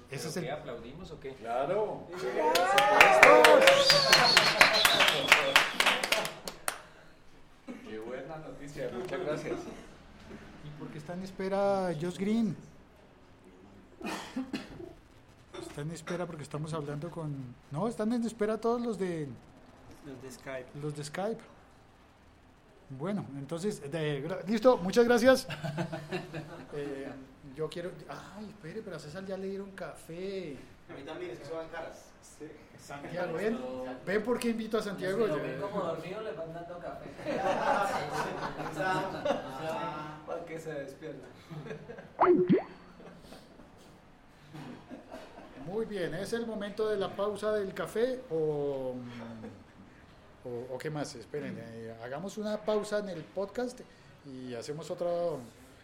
[0.09, 0.51] Ese es ¿Qué, el...
[0.51, 1.33] aplaudimos o qué?
[1.33, 2.03] Claro.
[7.89, 9.59] Qué buena noticia, muchas gracias.
[10.65, 12.55] ¿Y por qué está en espera Josh Green?
[15.59, 17.35] Está en espera porque estamos hablando con...
[17.71, 19.27] No, están en espera todos los de
[20.07, 20.67] Los de Skype.
[20.81, 21.41] los de Skype.
[22.89, 25.47] Bueno, entonces, de- listo, muchas gracias.
[26.73, 27.07] Eh,
[27.55, 27.89] yo quiero...
[28.07, 30.57] Ay, espere, pero a César ya le dieron café.
[30.89, 32.03] A mí también, es que son caras.
[32.79, 33.57] Santiago, ¿ven?
[34.05, 35.25] ¿Ven por qué invito a Santiago?
[35.25, 37.09] Lo Yo- ven como dormido, le van dando café.
[40.27, 41.25] Para que se se despierta.
[45.65, 48.95] Muy bien, ¿es el momento de la pausa del café o,
[50.47, 51.13] o, o qué más?
[51.15, 53.81] Esperen, eh, hagamos una pausa en el podcast
[54.25, 55.09] y hacemos otra...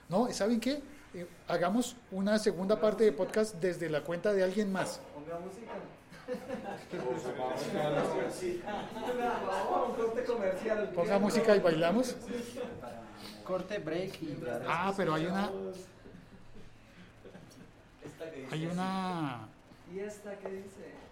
[0.09, 0.81] No, ¿saben qué?
[1.13, 4.99] Eh, hagamos una segunda parte de podcast desde la cuenta de alguien más.
[5.13, 5.73] Ponga música.
[10.95, 12.15] Ponga música y bailamos.
[13.43, 14.37] Corte, break y...
[14.67, 15.51] Ah, pero hay una...
[18.51, 19.47] Hay una...
[19.93, 21.02] ¿Y esta qué dice?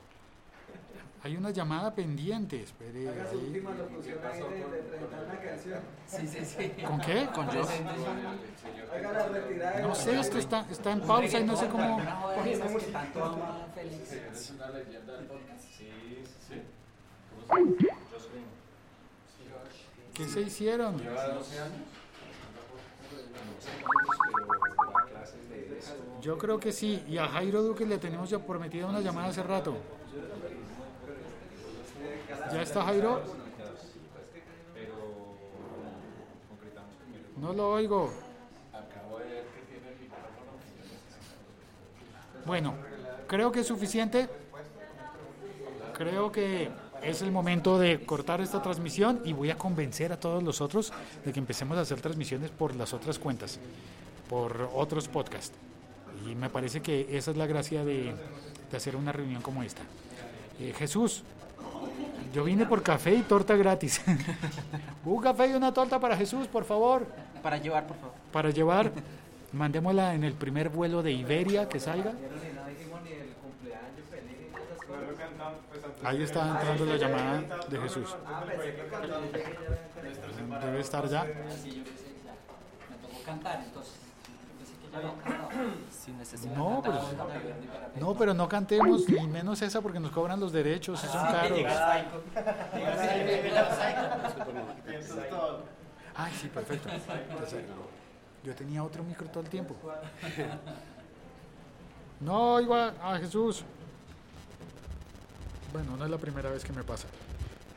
[1.24, 3.08] Hay una llamada pendiente, espere.
[3.08, 3.46] Haga su ahí.
[3.46, 5.80] última locución ahí de, de presentar una canción.
[6.08, 6.84] Sí, sí, sí.
[6.84, 7.28] ¿Con qué?
[7.34, 7.62] Con yo.
[7.62, 9.78] Haga la retirada.
[9.78, 12.02] de No sé, esto está, está en pausa y no sé cómo...
[12.36, 14.12] Porque esas que tanto ama Félix.
[14.14, 15.64] Es una leyenda del podcast.
[15.78, 16.62] Sí, sí.
[20.16, 20.98] ¿Qué se hicieron?
[20.98, 21.82] Lleva 12 años.
[26.22, 27.04] Yo creo que sí.
[27.08, 29.78] Y a Jairo Duque le tenemos ya prometida una llamada hace rato.
[32.54, 33.22] ¿Ya está Jairo?
[37.38, 38.12] No lo oigo.
[38.74, 40.52] Acabo de ver que tiene el micrófono.
[42.46, 42.76] Bueno,
[43.28, 44.28] creo que es suficiente.
[45.98, 46.70] Creo que
[47.02, 50.92] es el momento de cortar esta transmisión y voy a convencer a todos los otros
[51.24, 53.60] de que empecemos a hacer transmisiones por las otras cuentas,
[54.30, 55.56] por otros podcasts.
[56.28, 58.14] Y me parece que esa es la gracia de,
[58.70, 59.82] de hacer una reunión como esta.
[60.60, 61.24] Eh, Jesús,
[62.34, 64.02] yo vine por café y torta gratis.
[65.06, 67.06] Un café y una torta para Jesús, por favor.
[67.42, 68.16] Para llevar, por favor.
[68.32, 68.92] Para llevar,
[69.52, 72.14] mandémosla en el primer vuelo de Iberia que salga.
[76.04, 78.16] Ahí está entrando la llamada de Jesús.
[80.62, 81.24] Debe estar ya.
[81.24, 81.32] Me
[83.02, 84.01] tocó cantar, entonces.
[86.56, 87.02] No, de pero,
[88.00, 91.60] no, pero no cantemos, ni menos esa porque nos cobran los derechos y son caros.
[96.16, 96.90] Ay, sí, perfecto.
[96.90, 97.64] Entonces,
[98.44, 99.76] yo tenía otro micro todo el tiempo.
[102.20, 103.64] No oigo a, Jesús.
[105.72, 107.08] Bueno, no es la primera vez que me pasa.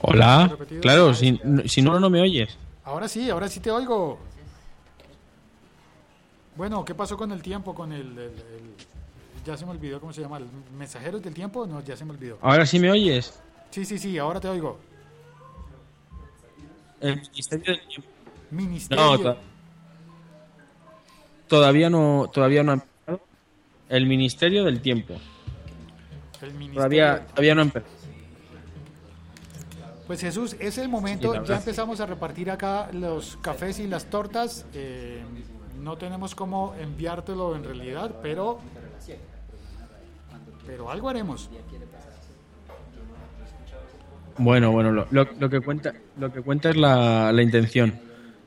[0.00, 0.56] Hola.
[0.82, 2.58] Claro, si, si no, no me oyes.
[2.84, 4.18] Ahora sí, ahora sí te oigo.
[6.56, 7.74] Bueno, ¿qué pasó con el tiempo?
[7.74, 8.74] Con el, el- el-
[9.44, 10.46] ya se me olvidó cómo se llama, ¿el
[10.78, 11.66] mensajeros del tiempo?
[11.66, 12.38] No, ya se me olvidó.
[12.40, 13.38] Ahora sí me oyes.
[13.70, 14.78] Sí, sí, sí, ahora te oigo.
[17.00, 18.08] El Ministerio del Tiempo.
[18.50, 19.04] Ministerio.
[19.04, 19.36] No, to-
[21.48, 23.20] todavía no, todavía no ha empezado.
[23.88, 25.14] El Ministerio del Tiempo.
[26.40, 26.74] El ministerio.
[26.74, 27.92] Todavía, todavía no ha empezado.
[30.06, 34.06] Pues Jesús, es el momento, Sí, ya empezamos a repartir acá los cafés y las
[34.06, 34.64] tortas.
[34.74, 35.22] eh,
[35.84, 38.58] no tenemos cómo enviártelo en realidad, pero,
[40.66, 41.48] pero algo haremos.
[44.36, 47.90] Bueno, bueno, lo, lo- lo que cuenta, lo que cuenta es la, la intención.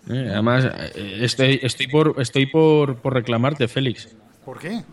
[0.09, 0.27] ¿eh?
[0.33, 0.65] Además,
[0.95, 4.09] eh, estoy, estoy por, estoy por, por reclamarte, Félix.
[4.43, 4.83] ¿Por qué?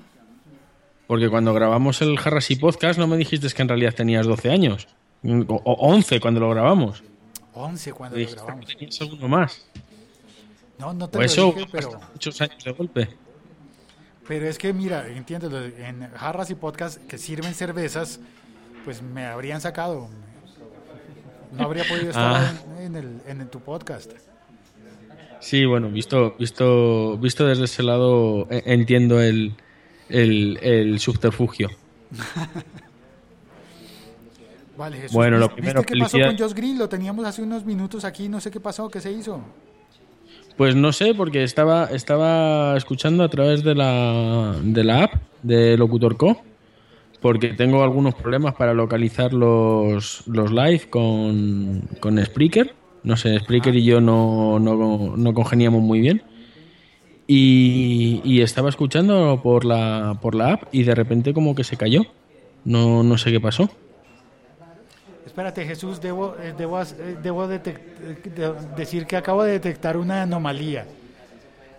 [1.09, 4.87] Porque cuando grabamos el Harrasy Podcast no me dijiste que en realidad tenías 12 años.
[5.25, 7.03] O, o 11 cuando lo grabamos.
[7.55, 8.67] 11 cuando lo grabamos.
[8.67, 9.67] tenías alguno más.
[10.79, 13.09] No, no te O lo eso, dije, pero, muchos años de golpe.
[14.27, 18.21] pero es que mira, entiéndelo, en Jarras y Podcast que sirven cervezas,
[18.85, 20.09] pues me habrían sacado.
[21.53, 22.53] No habría podido estar Ah.
[22.81, 24.11] en, en el, en tu podcast.
[25.41, 29.55] Sí, bueno, visto, visto, visto desde ese lado, e- entiendo el,
[30.09, 31.69] el, el subterfugio.
[34.77, 35.13] Vale, Jesús.
[35.13, 36.79] Bueno, lo ¿viste- primero, ¿Viste qué pasó felicidad- con Josh Green?
[36.79, 39.41] Lo teníamos hace unos minutos aquí, no sé qué pasó, qué se hizo.
[40.57, 45.77] Pues no sé, porque estaba, estaba escuchando a través de la, de la app de
[45.77, 46.41] Locutor Co.
[47.21, 52.75] Porque tengo algunos problemas para localizar los, los live con, con Spreaker.
[53.03, 56.23] No sé, Spreaker y yo no, no, no congeniamos muy bien.
[57.27, 61.77] Y, y estaba escuchando por la, por la app y de repente como que se
[61.77, 62.03] cayó.
[62.65, 63.71] No, no sé qué pasó.
[65.35, 66.87] Espérate, Jesús, debo, eh, debo, eh,
[67.21, 70.87] debo eh, de- decir que acabo de detectar una anomalía.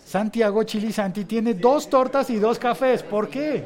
[0.05, 3.01] Santiago Chili Santi tiene dos tortas y dos cafés.
[3.01, 3.63] ¿Por qué?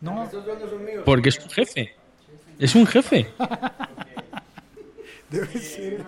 [0.00, 0.26] No.
[1.04, 1.94] Porque es un jefe.
[2.58, 3.26] Es un jefe.
[5.30, 6.02] Debe ser.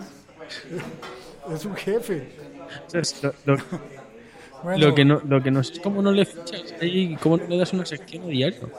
[1.53, 2.29] Es un jefe.
[3.45, 3.63] Lo, lo-
[4.63, 4.87] Bueno.
[4.87, 7.45] lo que no, lo que no sé es cómo no le fichas ahí, cómo no
[7.45, 8.71] le das una sección a diario.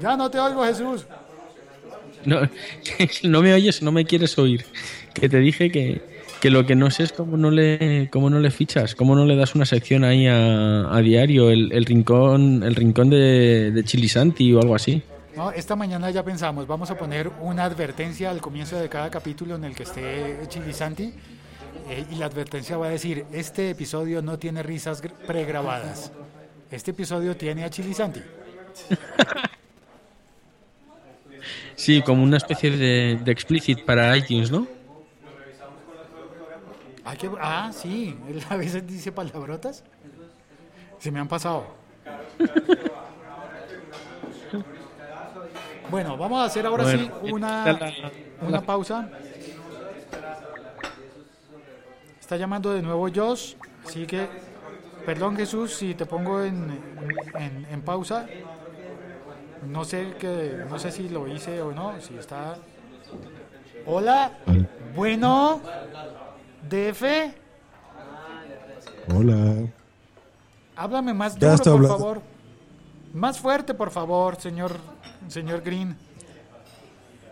[0.00, 1.06] Ya no te oigo, Jesús.
[2.24, 2.40] No,
[3.24, 4.64] no me oyes, no me quieres oír.
[5.12, 6.02] Que te dije que,
[6.40, 9.24] que lo que no sé es cómo no le, cómo no le fichas, cómo no
[9.26, 13.84] le das una sección ahí a, a diario, el, el rincón, el rincón de, de
[13.84, 15.02] Chilisanti o algo así.
[15.36, 19.56] No, esta mañana ya pensamos, vamos a poner una advertencia al comienzo de cada capítulo
[19.56, 21.12] en el que esté Chilisanti.
[21.90, 26.12] eh, y la advertencia va a decir, este episodio no tiene risas gr- pregrabadas.
[26.70, 28.20] Este episodio tiene a Chilisanti.
[31.76, 34.66] Sí, como una especie de, de explicit para iTunes, ¿no?
[37.04, 39.84] Ay, qué- ah, sí, él a veces dice palabrotas.
[40.98, 41.66] Se me han pasado.
[45.90, 47.78] Bueno, vamos a hacer ahora Bueno, sí una,
[48.40, 49.08] una pausa.
[52.20, 53.54] Está llamando de nuevo Josh,
[53.86, 54.26] así que,
[55.04, 56.78] perdón Jesús, si te pongo en,
[57.38, 58.26] en, en pausa.
[59.68, 62.56] No sé que, no sé si lo hice o no, si está.
[63.86, 64.32] Hola,
[64.94, 65.60] bueno,
[66.68, 67.02] DF,
[69.14, 69.54] Hola.
[70.76, 71.88] háblame más duro, por hablando.
[71.98, 72.22] favor.
[73.12, 74.76] Más fuerte, por favor, señor,
[75.28, 75.96] señor Green.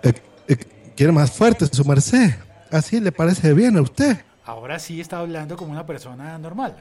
[0.03, 0.13] Eh,
[0.49, 0.57] eh,
[0.97, 2.31] ¿Quiere más fuerte, su merced?
[2.71, 4.19] ¿Así le parece bien a usted?
[4.45, 6.77] Ahora sí está hablando como una persona normal.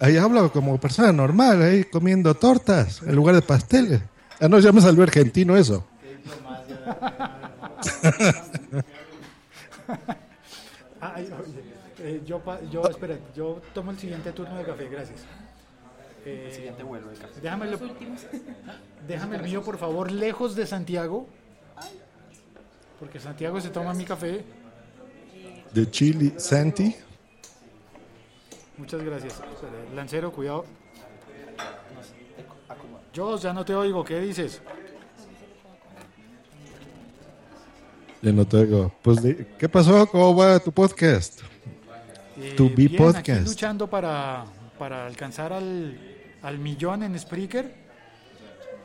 [0.00, 4.00] Ahí hablo como persona normal, ahí comiendo tortas en lugar de pasteles.
[4.40, 5.84] Ah, no, ya me salió argentino eso.
[11.00, 11.62] Ay, oye,
[12.00, 12.40] eh, yo,
[12.88, 15.20] espera, yo tomo el siguiente turno de café, gracias.
[16.24, 17.40] Eh, El siguiente vuelo de café.
[17.40, 17.66] Déjame,
[19.08, 21.26] déjame el mío, por favor, lejos de Santiago.
[22.98, 24.44] Porque Santiago se toma mi café.
[25.72, 26.94] De Chili Santi.
[28.76, 29.40] Muchas gracias.
[29.94, 30.64] Lancero, cuidado.
[33.18, 34.62] Yo ya no te oigo, ¿qué dices?
[38.22, 38.92] Ya no te oigo.
[39.02, 39.18] Pues,
[39.58, 40.06] ¿qué pasó?
[40.06, 41.40] ¿Cómo va tu podcast?
[42.40, 43.44] Eh, tu B aquí podcast.
[43.44, 44.44] luchando para,
[44.78, 45.98] para alcanzar al,
[46.42, 47.74] al millón en Spreaker,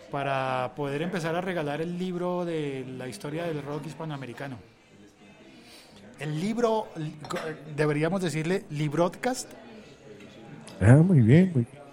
[0.09, 4.57] para poder empezar a regalar el libro de la historia del rock hispanoamericano.
[6.17, 6.88] El libro,
[7.75, 9.51] deberíamos decirle librodcast,
[10.81, 11.51] Ah, muy bien.
[11.53, 11.84] muy bien.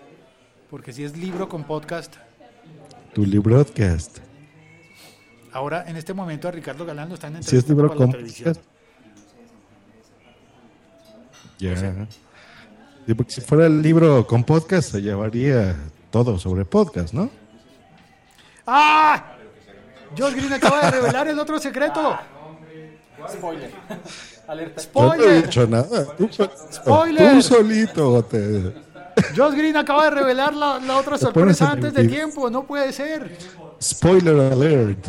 [0.70, 2.16] porque si es libro con podcast.
[3.15, 4.19] Tu librodcast.
[5.53, 8.05] Ahora, en este momento, a Ricardo Galán lo están Si es entrevistando libro para la
[8.07, 8.55] con televisión.
[8.55, 8.71] podcast.
[11.59, 12.07] Ya.
[13.07, 15.75] Sí, porque si fuera el libro con podcast, se llevaría
[16.11, 17.29] todo sobre podcast, ¿no?
[18.67, 19.33] ¡Ah!
[20.17, 22.17] Josh Green acaba de revelar el otro secreto.
[23.29, 23.71] Spoiler.
[24.49, 24.83] Alerta.
[24.83, 25.43] Yo no he ¡Spoiler!
[25.45, 26.17] dicho nada.
[26.17, 27.33] Tú, sol- Spoiler.
[27.35, 28.73] tú solito te.
[29.37, 32.51] Josh Green acaba de revelar la, la otra sorpresa antes de tiempo.
[32.51, 33.37] No puede ser.
[33.81, 35.07] Spoiler alert.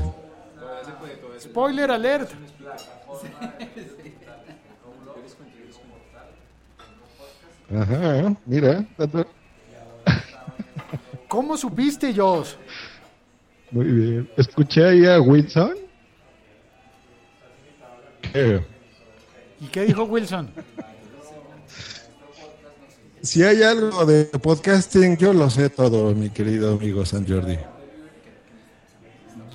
[1.40, 2.32] Spoiler alert.
[7.74, 8.86] Ajá, mira.
[11.28, 12.54] ¿Cómo supiste, Josh?
[13.72, 14.30] Muy bien.
[14.36, 15.76] Escuché ahí a Wilson.
[19.62, 20.50] ¿Y qué dijo Wilson?
[23.22, 27.58] Si hay algo de podcasting, yo lo sé todo, mi querido amigo San Jordi.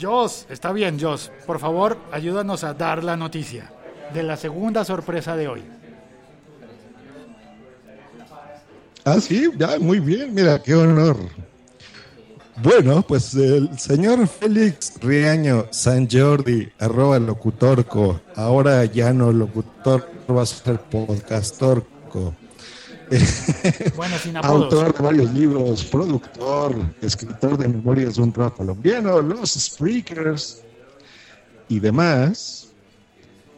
[0.01, 1.29] Josh, está bien, Josh.
[1.47, 3.73] Por favor, ayúdanos a dar la noticia
[4.13, 5.65] de la segunda sorpresa de hoy.
[9.05, 11.17] Ah, sí, ya, muy bien, mira, qué honor.
[12.63, 20.43] Bueno, pues el señor Félix Riaño San Jordi, arroba locutorco, ahora ya no locutor, va
[20.43, 22.35] a ser podcastorco.
[23.97, 24.65] Bueno, sin apodos.
[24.73, 30.63] Autor de varios libros, productor, escritor de memorias de un rock colombiano, los Spreakers
[31.69, 32.69] y demás.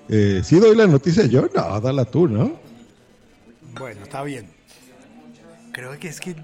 [0.08, 1.48] Eh, ¿Sí doy la noticia yo?
[1.54, 2.58] No, dala tú, ¿no?
[3.78, 4.50] Bueno, está bien.
[5.72, 6.34] Creo que es que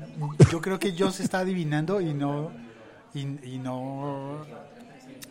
[0.51, 2.51] yo creo que Josh está adivinando y no
[3.15, 4.45] y, y no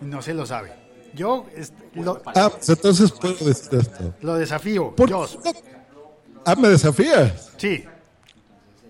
[0.01, 0.73] y no se lo sabe.
[1.15, 1.45] Yo
[1.93, 4.13] lo, Ah, pues entonces puedo decir esto.
[4.21, 5.35] lo desafío, ¿Por Josh.
[6.45, 7.51] Ah, ¿me desafías?
[7.57, 7.85] Sí.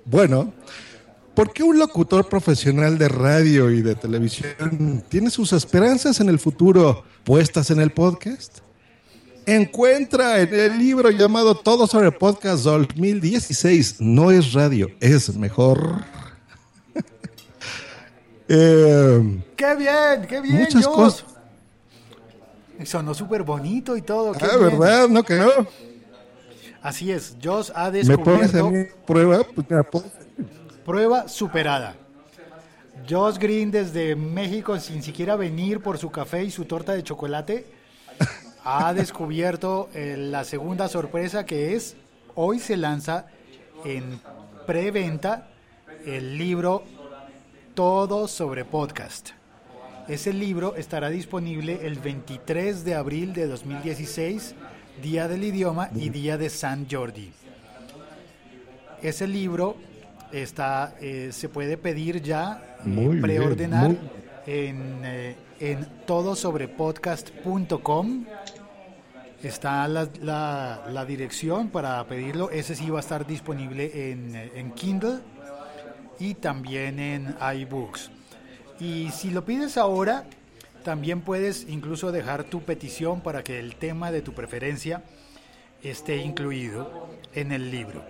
[0.05, 0.51] Bueno,
[1.35, 6.39] ¿por qué un locutor profesional de radio y de televisión tiene sus esperanzas en el
[6.39, 8.59] futuro puestas en el podcast?
[9.45, 16.03] Encuentra en el libro llamado Todo sobre Podcast 2016, no es radio, es mejor.
[18.49, 20.27] Eh, ¡Qué bien!
[20.27, 21.25] ¡Qué bien, Muchas cosas.
[22.83, 24.33] Sonó súper bonito y todo.
[24.33, 24.79] qué ah, bien.
[24.79, 25.07] ¿verdad?
[25.07, 25.49] ¿No que no?
[26.83, 29.43] Así es, Josh ha ¿Me descubierto mí en prueba?
[29.55, 30.05] Pues puedo-
[30.85, 31.95] prueba superada.
[33.09, 37.65] Josh Green desde México, sin siquiera venir por su café y su torta de chocolate,
[38.63, 41.95] ha descubierto eh, la segunda sorpresa que es,
[42.35, 43.27] hoy se lanza
[43.85, 44.19] en
[44.67, 45.49] preventa
[46.05, 46.83] el libro
[47.73, 49.29] Todo sobre podcast.
[50.09, 54.53] Ese libro estará disponible el 23 de abril de 2016,
[55.01, 57.31] Día del Idioma y Día de San Jordi.
[59.01, 59.75] Ese libro
[60.31, 63.99] está, eh, se puede pedir ya, eh, preordenar muy-
[64.47, 68.25] en, eh, en todosobrepodcast.com.
[69.41, 72.49] Está la, la- la dirección para pedirlo.
[72.49, 75.19] Ese sí va a estar disponible en, eh, en Kindle
[76.19, 78.09] y también en iBooks.
[78.79, 80.23] Y si lo pides ahora,
[80.83, 85.01] también puedes incluso dejar tu petición para que el tema de tu preferencia
[85.81, 88.03] esté incluido en el libro.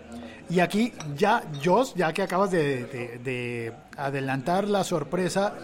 [0.49, 5.55] Y aquí ya, Jos, ya que acabas de, de- de adelantar la sorpresa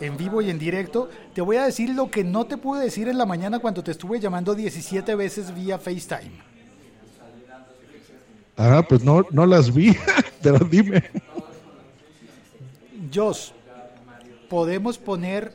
[0.00, 3.08] en vivo y en directo, te voy a decir lo que no te pude decir
[3.08, 6.42] en la mañana cuando te estuve llamando 17 veces vía FaceTime.
[8.56, 9.96] Ah, pues no, no las vi,
[10.42, 11.02] pero dime.
[13.12, 13.52] Jos,
[14.48, 15.52] podemos poner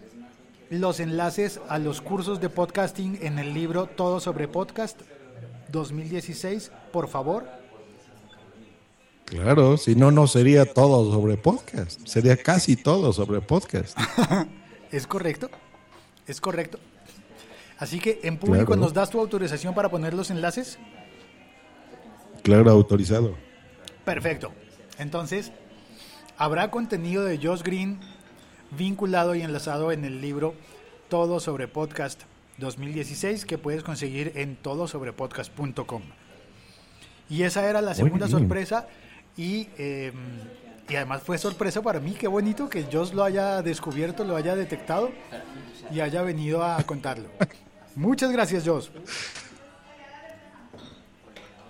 [0.70, 5.00] los enlaces a los cursos de podcasting en el libro Todo sobre Podcast
[5.72, 7.48] 2016, por favor.
[9.26, 12.06] Claro, si no, no sería todo sobre podcast.
[12.08, 13.98] Sería casi todo sobre podcast.
[14.92, 15.50] ¿Es correcto?
[16.26, 16.80] Es correcto.
[17.78, 18.82] Así que en público Claro.
[18.82, 20.80] nos das tu autorización para poner los enlaces.
[22.44, 23.36] Claro, autorizado.
[24.04, 24.52] Perfecto.
[24.98, 25.52] Entonces,
[26.38, 28.00] habrá contenido de Josh Green
[28.72, 30.54] vinculado y enlazado en el libro
[31.10, 32.22] Todo sobre Podcast
[32.58, 36.02] 2016 que puedes conseguir en todosobrepodcast.com.
[37.30, 38.88] Y esa era la segunda sorpresa
[39.38, 40.12] y, eh,
[40.90, 42.14] y además fue sorpresa para mí.
[42.14, 45.12] Qué bonito que Josh lo haya descubierto, lo haya detectado
[45.92, 47.30] y haya venido a contarlo.
[47.96, 48.88] Muchas gracias, Josh.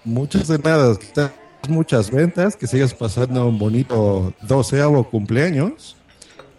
[0.06, 0.98] Muchas de nada,
[1.68, 5.99] muchas ventas, que sigas pasando un bonito doceavo cumpleaños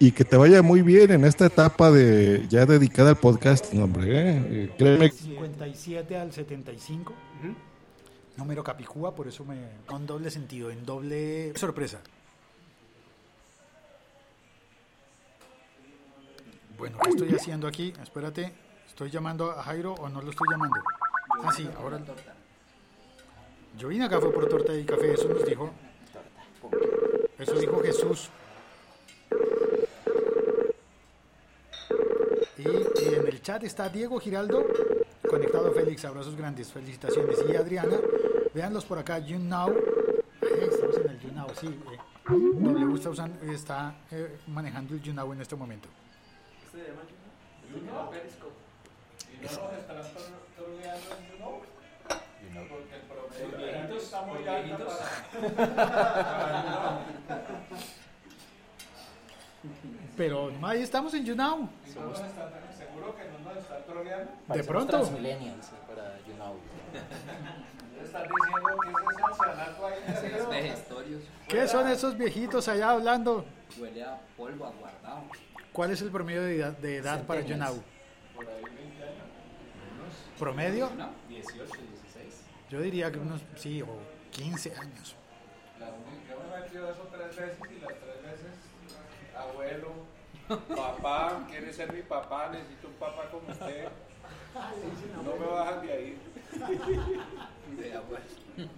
[0.03, 3.85] y que te vaya muy bien en esta etapa de ya dedicada al podcast, no,
[3.85, 4.75] hombre, ¿eh?
[4.79, 5.11] Créeme.
[5.11, 7.13] 57 al 75.
[8.39, 9.57] Número Capicúa, por eso me.
[9.85, 12.01] Con doble sentido, en doble sorpresa.
[16.79, 17.93] Bueno, ¿qué estoy haciendo aquí?
[18.03, 18.55] Espérate,
[18.89, 20.81] ¿estoy llamando a Jairo o no lo estoy llamando?
[21.45, 22.01] Ah, sí, ahora.
[23.79, 25.71] Yo vine acá fue por torta y café, eso nos dijo.
[27.39, 28.31] Eso dijo Jesús.
[32.65, 34.67] Y, y en el chat está Diego Giraldo,
[35.29, 37.39] conectado Félix, abrazos grandes, felicitaciones.
[37.51, 37.97] Y Adriana,
[38.55, 39.71] véanlos por acá, You Now.
[40.43, 41.67] Eh, estamos en el You Now, sí.
[41.69, 41.99] eh.
[42.29, 45.89] W está, usando- está eh, manejando el You Now en este momento.
[60.17, 61.69] Pero ahí estamos en You Now.
[61.87, 62.13] ¿Seguro
[63.17, 64.33] que no nos están troleando?
[64.49, 65.03] De pronto.
[65.03, 66.57] Para You Know.
[68.03, 70.49] Están diciendo que ese es ancianato ahí en Sí, el es dedo.
[70.51, 71.23] vejestorios.
[71.49, 73.45] ¿Qué son esos viejitos allá hablando?
[73.79, 75.23] Huele a polvo aguardado.
[75.73, 77.83] ¿Cuál es el promedio de edad, de edad para You Now?
[78.35, 79.25] Por ahí 20 años.
[80.39, 80.91] ¿Promedio?
[80.97, 81.11] ¿No?
[81.29, 82.41] 18, 16.
[82.71, 83.87] Yo diría que unos, sí, o
[84.31, 85.15] 15 años.
[85.79, 88.10] La única- yo me he metido eso tres veces y las tres
[89.61, 89.93] abuelo,
[90.75, 93.89] papá, quiere ser mi papá, necesito un papá como usted.
[95.25, 96.19] No me bajan de ahí.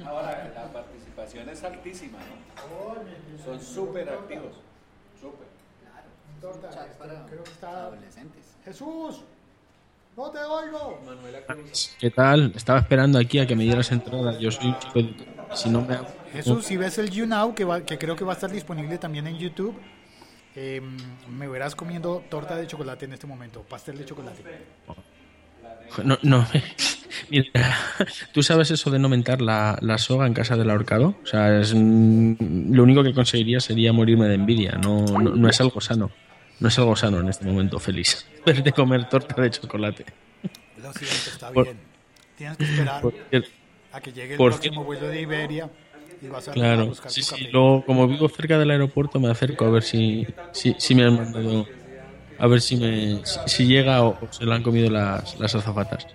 [0.05, 3.45] Ahora, la participación es altísima, ¿no?
[3.45, 4.53] Son súper activos.
[5.21, 5.47] Súper.
[6.43, 7.87] Chat este, para creo que está...
[7.87, 8.57] adolescentes.
[8.65, 9.23] Jesús,
[10.17, 10.99] no te oigo.
[11.99, 12.53] ¿Qué tal?
[12.55, 14.37] Estaba esperando aquí a que me dieras entrada.
[14.39, 15.15] Yo soy un chico de...
[15.55, 15.99] Si no me...
[16.33, 18.99] Jesús, si ves el You Now, que, va- que creo que va a estar disponible
[18.99, 19.75] también en YouTube,
[20.57, 20.81] eh,
[21.29, 24.43] me verás comiendo torta de chocolate en este momento, pastel de chocolate.
[26.05, 26.47] No, no.
[27.31, 27.77] Mira,
[28.33, 31.15] ¿tú sabes eso de no mentar la, la soga en casa del ahorcado?
[31.23, 34.73] O sea, es, mm, lo único que conseguiría sería morirme de envidia.
[34.73, 36.11] No, no, no es algo sano.
[36.61, 38.27] No es algo sano en este momento, feliz.
[38.47, 40.07] Verte comer torta de chocolate.
[40.83, 41.79] Lo siento, está Por- bien.
[42.37, 43.15] Tienes que esperar por
[43.93, 45.71] a que llegue el próximo vuelo de Iberia
[46.23, 47.31] y vas a, a Claro, buscar sí, tu sí.
[47.31, 47.51] café.
[47.53, 51.17] Luego, como vivo cerca del aeropuerto, me acerco a ver si, si, si me han
[51.17, 51.71] mandado,
[52.39, 55.55] a ver si me si, si llega o, o se lo han comido las, las
[55.55, 56.07] azafatas.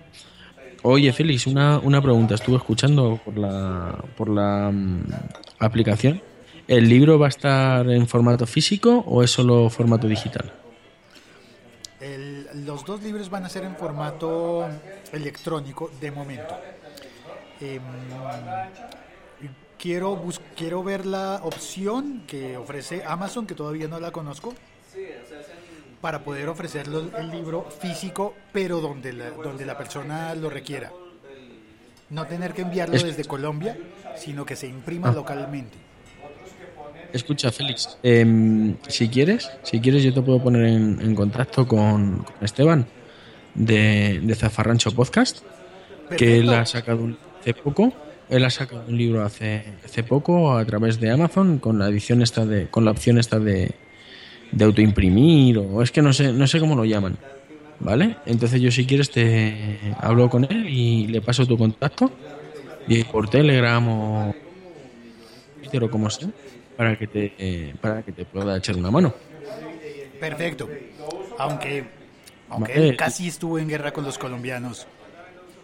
[0.82, 2.34] Oye, Félix, una, una pregunta.
[2.34, 5.02] Estuve escuchando por la, por la mm,
[5.58, 6.22] aplicación
[6.66, 10.54] ¿El libro va a estar en formato físico o es solo formato digital?
[11.98, 14.68] El- los dos libros van a ser en formato
[15.12, 16.60] electrónico de momento.
[17.60, 18.70] Em,
[19.78, 24.54] quiero, bus- quiero ver la opción que ofrece Amazon, que todavía no la conozco,
[26.00, 30.92] para poder ofrecerlo el libro físico, pero donde la, donde la persona lo requiera.
[32.10, 33.76] No tener que enviarlo Es- desde Colombia,
[34.16, 35.12] sino que se imprima Ah.
[35.12, 35.76] localmente.
[37.12, 42.18] Escucha, Félix, em, si quieres, si quieres yo te puedo poner en, en contacto con,
[42.18, 42.86] con Esteban
[43.54, 45.38] de, de Zafarrancho Podcast,
[46.18, 47.92] que él ha sacado un, hace poco,
[48.30, 52.22] él ha sacado un libro hace, hace poco a través de Amazon con la edición
[52.22, 53.72] esta de, con la opción esta de,
[54.52, 57.16] de autoimprimir o es que no sé, no sé cómo lo llaman,
[57.80, 58.16] ¿vale?
[58.26, 62.10] Entonces yo si quieres te hablo con él y le paso tu contacto
[62.86, 64.34] y por Telegram o
[65.60, 66.28] Twitter o como sea
[66.76, 69.12] para que te eh, para que te pueda echar una mano.
[70.20, 70.68] Perfecto.
[71.38, 71.84] Aunque,
[72.48, 72.88] aunque Vale.
[72.90, 74.86] él casi estuvo en guerra con los colombianos.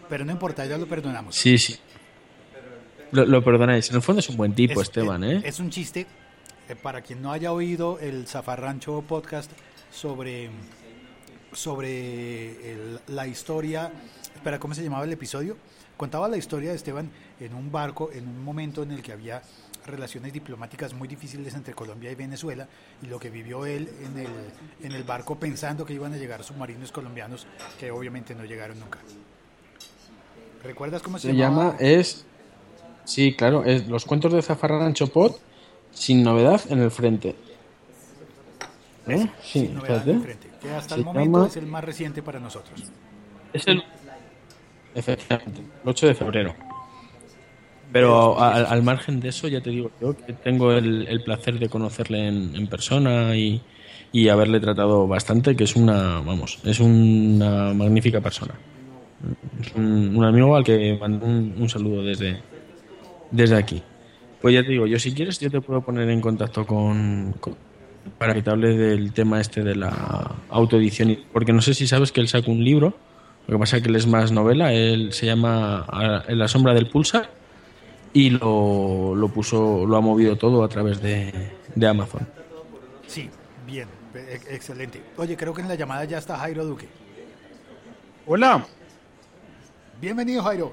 [0.09, 1.35] Pero no importa, ya lo perdonamos.
[1.35, 1.77] Sí, sí.
[3.15, 3.89] Lo, lo perdonáis.
[3.89, 5.41] En el fondo es un buen tipo, Es- Esteban, ¿eh?
[5.45, 6.05] Es un chiste.
[6.69, 9.49] eh, Para quien no haya oído el Zafarrancho podcast
[9.91, 10.49] sobre,
[11.53, 13.91] sobre el- la historia.
[14.35, 15.57] Espera, ¿cómo se llamaba el episodio?
[15.97, 17.09] Contaba la historia de Esteban
[17.39, 19.41] en un barco, en un momento en el que había
[19.85, 22.67] relaciones diplomáticas muy difíciles entre Colombia y Venezuela
[23.01, 24.27] y lo que vivió él en el,
[24.83, 27.45] en el barco pensando que iban a llegar submarinos colombianos
[27.79, 28.97] que obviamente no llegaron nunca.
[30.63, 32.25] ¿Recuerdas cómo se, Se llama, es...
[33.05, 35.33] Sí, claro, es Los cuentos de Zafarrancho Pod
[35.91, 37.35] sin novedad en el frente.
[39.07, 39.27] ¿Eh?
[39.41, 40.11] Sí, Sin novedad espérate.
[40.11, 42.83] en frente, que hasta el momento llama- es el más reciente para nosotros.
[43.53, 43.83] Es el...
[44.95, 46.55] Efectivamente, el 8 de febrero.
[47.91, 51.59] Pero al, al margen de eso, ya te digo yo que tengo el, el placer
[51.59, 53.61] de conocerle en, en persona y,
[54.11, 58.55] y haberle tratado bastante, que es una, vamos, es una magnífica persona.
[59.61, 62.41] Es un, un amigo al que mando un, un saludo desde,
[63.31, 63.83] desde aquí.
[64.41, 67.55] Pues ya te digo, yo si quieres, yo te puedo poner en contacto con, con-
[68.17, 71.09] para que te hable del tema este de la autoedición.
[71.11, 72.95] y- Porque no sé si sabes que él sacó un libro,
[73.47, 75.85] lo que pasa es que él es más novela, él se llama
[76.27, 77.29] En la sombra del pulsar
[78.13, 82.27] y lo, lo puso, lo ha movido todo a través de, de Amazon.
[83.07, 83.29] Sí,
[83.67, 85.01] bien, e- excelente.
[85.17, 86.87] Oye, creo que en la llamada ya está Jairo Duque.
[88.27, 88.65] Hola,
[90.01, 90.71] Bienvenido, Jairo.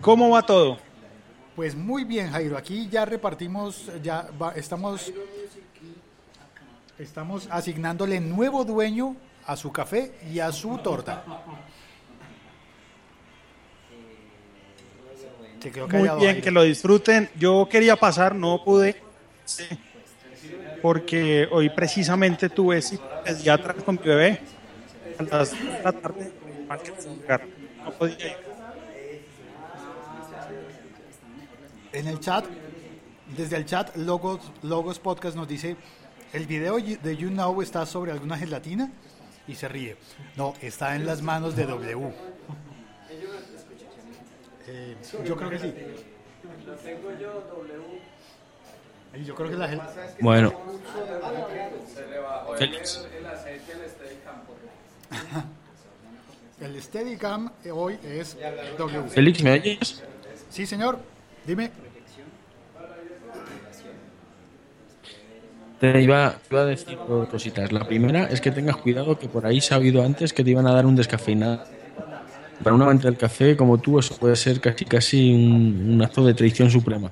[0.00, 0.78] ¿cómo va todo?
[1.56, 2.56] Pues muy bien, Jairo.
[2.56, 5.12] Aquí ya repartimos, ya va- estamos,
[6.98, 9.14] estamos asignándole nuevo dueño
[9.46, 11.22] a su café y a su torta.
[15.60, 16.44] Se quedó Muy callado, bien, Jairo.
[16.44, 17.30] que lo disfruten.
[17.38, 18.96] Yo quería pasar, no pude,
[20.82, 24.40] porque hoy precisamente tuve cita pediatra con mi bebé
[25.18, 26.32] a las de la tarde.
[27.84, 28.53] No podía ir.
[31.94, 32.44] En el chat,
[33.36, 35.76] desde el chat, Logos, Logos Podcast nos dice,
[36.32, 38.90] el video de You Know está sobre alguna gelatina
[39.46, 39.96] y se ríe.
[40.36, 42.12] No, está en las manos de W.
[44.66, 45.74] Eh, yo creo que sí.
[49.14, 50.52] Y yo creo que la gel- Bueno.
[52.58, 53.06] Félix.
[53.16, 54.42] el aceite al Steadicam.
[56.60, 58.36] El Steadicam eh, hoy es
[58.78, 59.08] W.
[59.10, 60.02] Félix, ¿me oyes?
[60.50, 60.98] Sí, señor.
[61.46, 61.70] Dime.
[65.80, 67.70] Te iba, te iba a decir dos cositas.
[67.72, 70.50] La primera es que tengas cuidado que por ahí se ha oído antes que te
[70.50, 71.64] iban a dar un descafeinado.
[72.62, 76.24] Para un amante del café como tú eso puede ser casi casi un, un acto
[76.24, 77.10] de traición suprema.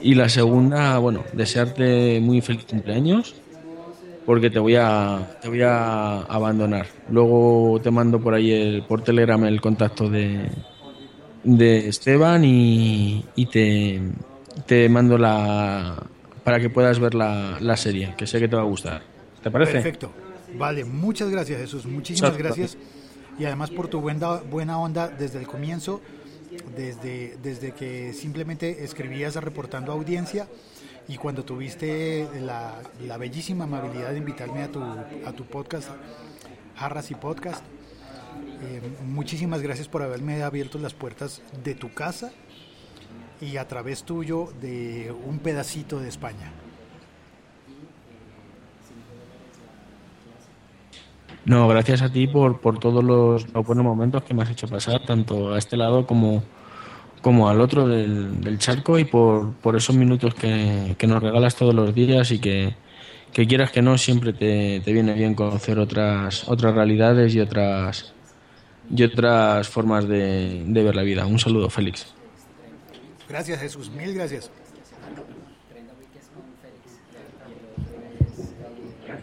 [0.00, 3.34] Y la segunda, bueno, desearte muy feliz cumpleaños
[4.26, 6.86] porque te voy a te voy a abandonar.
[7.10, 10.50] Luego te mando por ahí el, por Telegram el contacto de,
[11.44, 14.00] de Esteban y, y te,
[14.66, 16.02] te mando la
[16.42, 19.02] para que puedas ver la, la serie, que sé que te va a gustar.
[19.42, 19.72] ¿Te parece?
[19.72, 20.12] Perfecto.
[20.56, 22.76] Vale, muchas gracias Jesús, muchísimas gracias.
[23.38, 26.00] Y además por tu buena, buena onda desde el comienzo,
[26.76, 30.46] desde, desde que simplemente escribías reportando audiencia
[31.08, 35.88] y cuando tuviste la, la bellísima amabilidad de invitarme a tu, a tu podcast,
[36.76, 37.64] Jarras y Podcast.
[38.62, 42.32] Eh, muchísimas gracias por haberme abierto las puertas de tu casa
[43.40, 46.52] y a través tuyo de un pedacito de España.
[51.44, 55.04] No, gracias a ti por, por todos los, buenos momentos que me has hecho pasar,
[55.04, 56.42] tanto a este lado como,
[57.20, 61.54] como al otro del, del charco y por, por esos minutos que, que nos regalas
[61.54, 62.74] todos los días y que,
[63.34, 68.13] que quieras que no, siempre te, te viene bien conocer otras, otras realidades y otras,
[68.90, 71.26] y otras formas de, de ver la vida.
[71.26, 72.14] Un saludo, Félix.
[73.28, 73.90] Gracias, Jesús.
[73.90, 74.50] Mil gracias.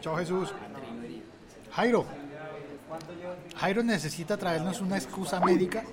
[0.01, 0.49] Chao, Jesús.
[1.71, 2.05] Jairo.
[3.55, 5.83] Jairo necesita traernos una excusa médica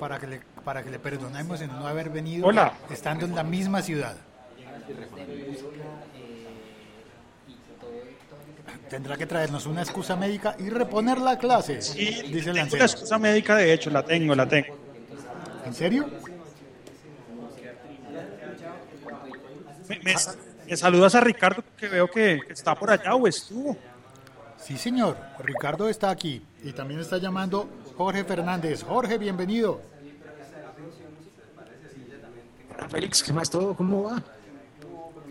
[0.00, 2.72] para que le, para que le perdonemos en no haber venido Hola.
[2.90, 4.16] estando en la misma ciudad.
[8.88, 12.84] Tendrá que traernos una excusa médica y reponer la clase, dice el una anciano.
[12.84, 14.76] excusa médica, de hecho, la tengo, la tengo.
[15.66, 16.08] ¿En serio?
[19.88, 20.14] Me, me-
[20.66, 23.76] me saludas a Ricardo que veo que, que está por allá o estuvo.
[24.58, 25.16] Sí, señor.
[25.38, 28.82] Ricardo está aquí y también está llamando Jorge Fernández.
[28.82, 29.80] Jorge, bienvenido.
[32.90, 33.74] Félix, ¿qué más todo?
[33.74, 34.22] ¿Cómo va?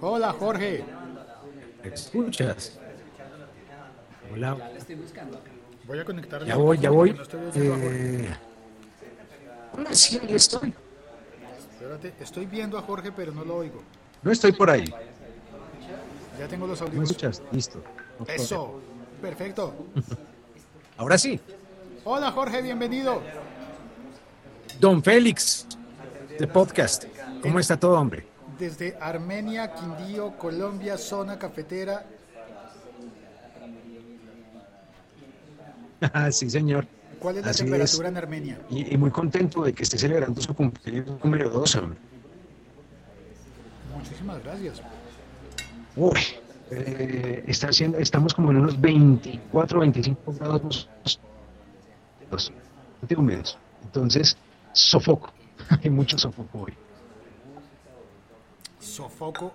[0.01, 0.83] Hola, Jorge.
[1.83, 2.79] ¿Me escuchas?
[4.33, 4.57] Hola.
[5.85, 6.43] Voy a conectar.
[6.45, 7.13] Ya voy, ya voy.
[7.13, 7.39] No estoy.
[7.55, 8.29] Eh,
[9.73, 10.73] hola, sí, ahí estoy.
[11.73, 13.81] Espérate, estoy viendo a Jorge, pero no lo oigo.
[14.23, 14.93] No estoy por ahí.
[16.37, 17.11] Ya tengo los ¿Me audífonos.
[17.11, 17.41] escuchas?
[17.51, 17.81] Listo.
[18.27, 18.81] Eso.
[19.21, 19.73] Perfecto.
[20.97, 21.39] Ahora sí.
[22.03, 23.21] Hola, Jorge, bienvenido.
[24.79, 25.65] Don Félix,
[26.37, 27.05] de podcast.
[27.41, 28.27] ¿Cómo está todo, hombre?
[28.59, 32.05] Desde Armenia, Quindío, Colombia, zona cafetera.
[36.31, 36.85] sí, señor.
[37.19, 38.59] ¿Cuál es la Así temperatura en Armenia?
[38.69, 41.99] Y, y muy contento de que esté celebrando su cumpleaños número 2, hombre.
[43.97, 44.81] Muchísimas gracias.
[45.95, 46.19] Uy,
[46.69, 50.87] eh, está haciendo, estamos como en unos 24, 25 grados
[53.17, 53.57] húmedos.
[53.83, 54.37] Entonces,
[54.73, 55.31] sofoco.
[55.83, 56.73] Hay mucho sofoco hoy.
[58.79, 59.53] Sofoco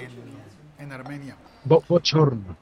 [0.00, 1.36] en, en Armenia.
[1.64, 2.56] Bo- bochorno.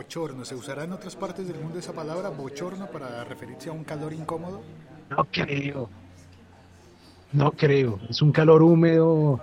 [0.00, 0.44] Bochorno.
[0.44, 4.12] ¿Se usará en otras partes del mundo esa palabra bochorno para referirse a un calor
[4.12, 4.62] incómodo?
[5.10, 5.90] No creo.
[7.32, 7.98] No creo.
[8.08, 9.40] Es un calor húmedo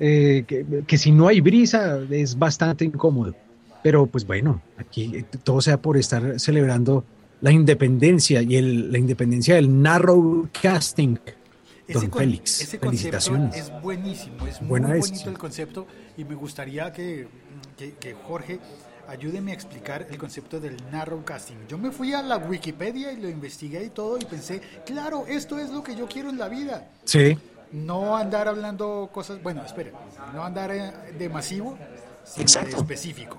[0.00, 3.34] eh, que, que si no hay brisa es bastante incómodo.
[3.82, 7.04] Pero pues bueno, aquí todo sea por estar celebrando
[7.42, 11.20] la independencia y el- la independencia del narrowcasting.
[11.92, 13.54] Don con- Félix, ese felicitaciones.
[13.56, 17.26] es buenísimo, es muy Buena bonito el concepto y me gustaría que,
[17.76, 18.60] que- que Jorge
[19.08, 21.66] ayúdeme a explicar el concepto del narrowcasting.
[21.68, 25.58] Yo me fui a la Wikipedia y lo investigué y todo y pensé, claro, esto
[25.58, 26.88] es lo que yo quiero en la vida.
[27.04, 27.38] Sí.
[27.72, 29.90] No andar hablando cosas, bueno, espera,
[30.34, 31.78] no andar eh, de masivo,
[32.24, 32.76] sino de Exacto.
[32.76, 33.38] específico.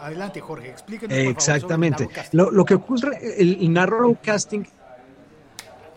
[0.00, 1.16] Adelante, Jorge, explíquenos.
[1.16, 2.02] por favor, sobre el Exactamente.
[2.04, 2.38] narrowcasting.
[2.38, 4.66] Lo, lo que ocurre, el, el narrowcasting,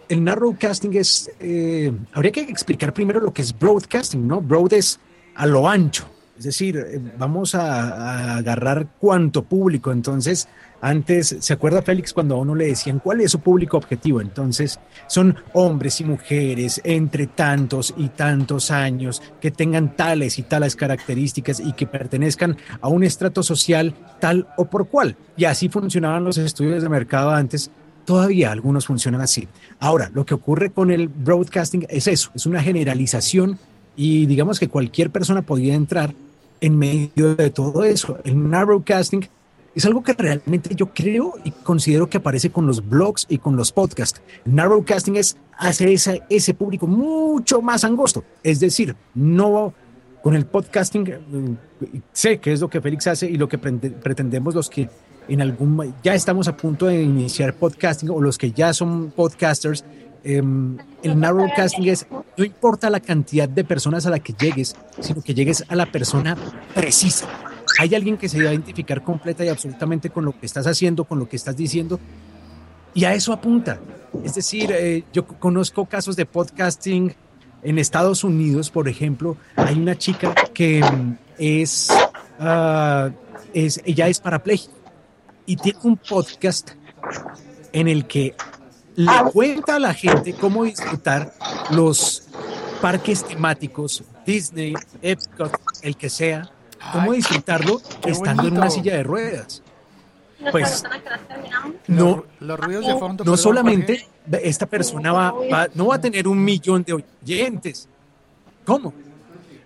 [0.09, 4.41] el narrowcasting es, eh, habría que explicar primero lo que es broadcasting, ¿no?
[4.41, 4.99] Broad es
[5.35, 9.91] a lo ancho, es decir, eh, vamos a, a agarrar cuánto público.
[9.91, 10.47] Entonces,
[10.81, 14.21] antes, ¿se acuerda Félix cuando a uno le decían cuál es su público objetivo?
[14.21, 20.75] Entonces, son hombres y mujeres entre tantos y tantos años que tengan tales y tales
[20.75, 25.15] características y que pertenezcan a un estrato social tal o por cual.
[25.37, 27.71] Y así funcionaban los estudios de mercado antes.
[28.03, 29.47] Todavía algunos funcionan así.
[29.79, 33.57] Ahora, lo que ocurre con el broadcasting es eso, es una generalización
[33.95, 36.13] y digamos que cualquier persona podía entrar
[36.61, 38.17] en medio de todo eso.
[38.23, 39.27] El narrowcasting
[39.75, 43.55] es algo que realmente yo creo y considero que aparece con los blogs y con
[43.57, 44.21] los podcasts.
[44.45, 48.23] Narrowcasting es hacer ese, ese público mucho más angosto.
[48.41, 49.73] Es decir, no
[50.23, 51.19] con el podcasting, eh,
[52.11, 54.89] sé que es lo que Félix hace y lo que pretendemos los que
[55.27, 59.85] en algún ya estamos a punto de iniciar podcasting o los que ya son podcasters.
[60.25, 62.07] Em, el narrowcasting es
[62.37, 65.85] no importa la cantidad de personas a la que llegues, sino que llegues a la
[65.85, 66.35] persona
[66.73, 67.27] precisa.
[67.79, 71.05] Hay alguien que se va a identificar completa y absolutamente con lo que estás haciendo,
[71.05, 71.99] con lo que estás diciendo,
[72.93, 73.79] y a eso apunta.
[74.23, 77.13] Es decir, eh, yo conozco casos de podcasting
[77.61, 81.89] en Estados Unidos, por ejemplo, hay una chica que mm, es,
[82.39, 83.09] ah,
[83.53, 84.73] es, ella es parapléjica
[85.45, 86.71] y tiene un podcast
[87.73, 88.33] en el que
[88.95, 91.33] le cuenta a la gente cómo disfrutar
[91.71, 92.23] los
[92.81, 95.51] parques temáticos, Disney, Epcot,
[95.81, 96.49] el que sea,
[96.91, 99.61] cómo disfrutarlo estando en una silla de ruedas.
[100.51, 100.83] Pues
[101.87, 103.23] no, Los, ruidos de fondo.
[103.23, 104.05] no solamente
[104.43, 107.87] esta persona va, va- no va a tener un millón de oyentes.
[108.65, 108.93] ¿Cómo?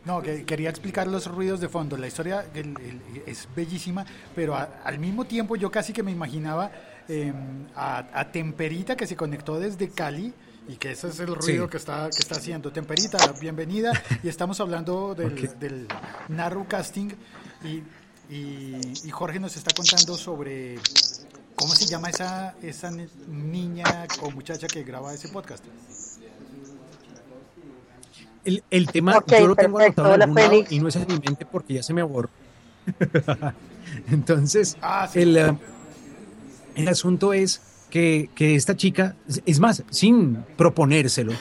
[0.06, 1.98] No, que quería explicar los ruidos de fondo.
[1.98, 6.12] La historia el- el- es bellísima, pero a- al mismo tiempo yo casi que me
[6.12, 6.72] imaginaba
[7.10, 7.34] eh,
[7.76, 10.34] a, a Temperita que se conectó desde Cali
[10.68, 11.72] y que ese es el ruido Sí.
[11.72, 12.72] que, está, que está haciendo.
[12.72, 13.92] Temperita, bienvenida.
[14.24, 15.88] Y estamos hablando del, del
[16.28, 17.14] narrowcasting
[17.64, 17.84] y,
[18.34, 20.76] y, y Jorge nos está contando sobre
[21.56, 25.66] cómo se llama esa, esa ni- niña o muchacha que graba ese podcast.
[28.46, 30.02] El, el tema Ok, yo lo tengo perfecto.
[30.04, 32.04] anotado en Hola, algún lado y no es en mi mente porque ya se me
[32.04, 32.30] borró.
[34.12, 35.58] Entonces, Ah, el, eh,
[36.80, 39.16] el asunto es que, que esta chica,
[39.46, 41.34] es- más, sin proponérselo,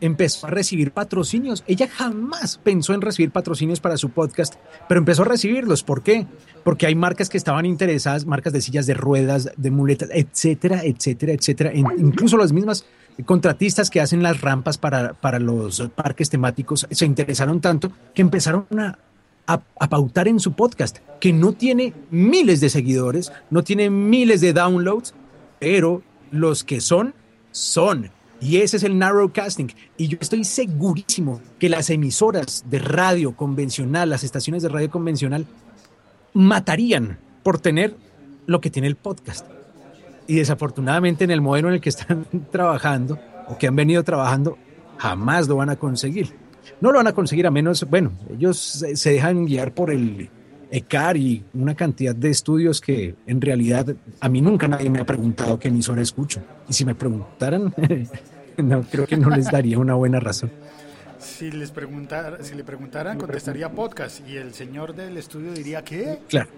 [0.00, 1.64] empezó a recibir patrocinios.
[1.66, 4.54] Ella jamás pensó en recibir patrocinios para su podcast,
[4.88, 5.82] pero empezó a recibirlos.
[5.82, 6.26] ¿Por qué?
[6.62, 11.32] Porque hay marcas que estaban interesadas, marcas de sillas de ruedas, de muletas, etcétera, etcétera,
[11.32, 11.74] etcétera.
[11.74, 12.84] In- incluso las mismas
[13.24, 18.66] contratistas que hacen las rampas para, para los parques temáticos se interesaron tanto que empezaron
[18.78, 18.98] a,
[19.46, 24.52] a, pautar en su podcast, que no tiene miles de seguidores, no tiene miles de
[24.52, 25.14] downloads,
[25.58, 27.14] pero los que son,
[27.50, 28.10] son.
[28.40, 29.72] Y ese es el narrowcasting.
[29.96, 35.46] Y yo estoy segurísimo que las emisoras de radio convencional, las estaciones de radio convencional,
[36.32, 37.96] matarían por tener
[38.46, 39.46] lo que tiene el podcast.
[40.26, 43.18] Y desafortunadamente en el modelo en el que están trabajando
[43.48, 44.58] o que han venido trabajando,
[44.98, 46.43] jamás lo van a conseguir.
[46.80, 50.28] No lo van a conseguir a menos, bueno, ellos se, dejan guiar por el
[50.70, 55.06] ECAR y una cantidad de estudios que en realidad a mí nunca nadie me ha
[55.06, 56.40] preguntado qué emisora escucho.
[56.68, 57.74] Y si me preguntaran,
[58.56, 60.50] no, creo que no les daría una buena razón.
[61.18, 66.18] Si les preguntara, si le preguntaran, contestaría podcast y el señor del estudio diría ¿qué?
[66.28, 66.48] Claro.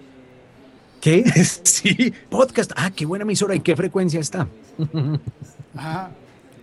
[1.01, 1.25] ¿Qué?
[1.63, 2.73] Sí, podcast.
[2.75, 4.49] Ah, qué buena emisora y qué frecuencia está.
[5.77, 6.11] Ajá.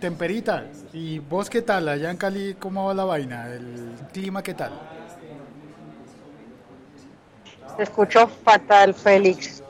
[0.04, 1.88] Temperita, ¿y vos qué tal?
[1.88, 3.48] Allá en Cali, ¿cómo va la vaina?
[3.48, 4.70] ¿El clima qué tal?
[7.74, 9.62] Te escucho fatal, Félix.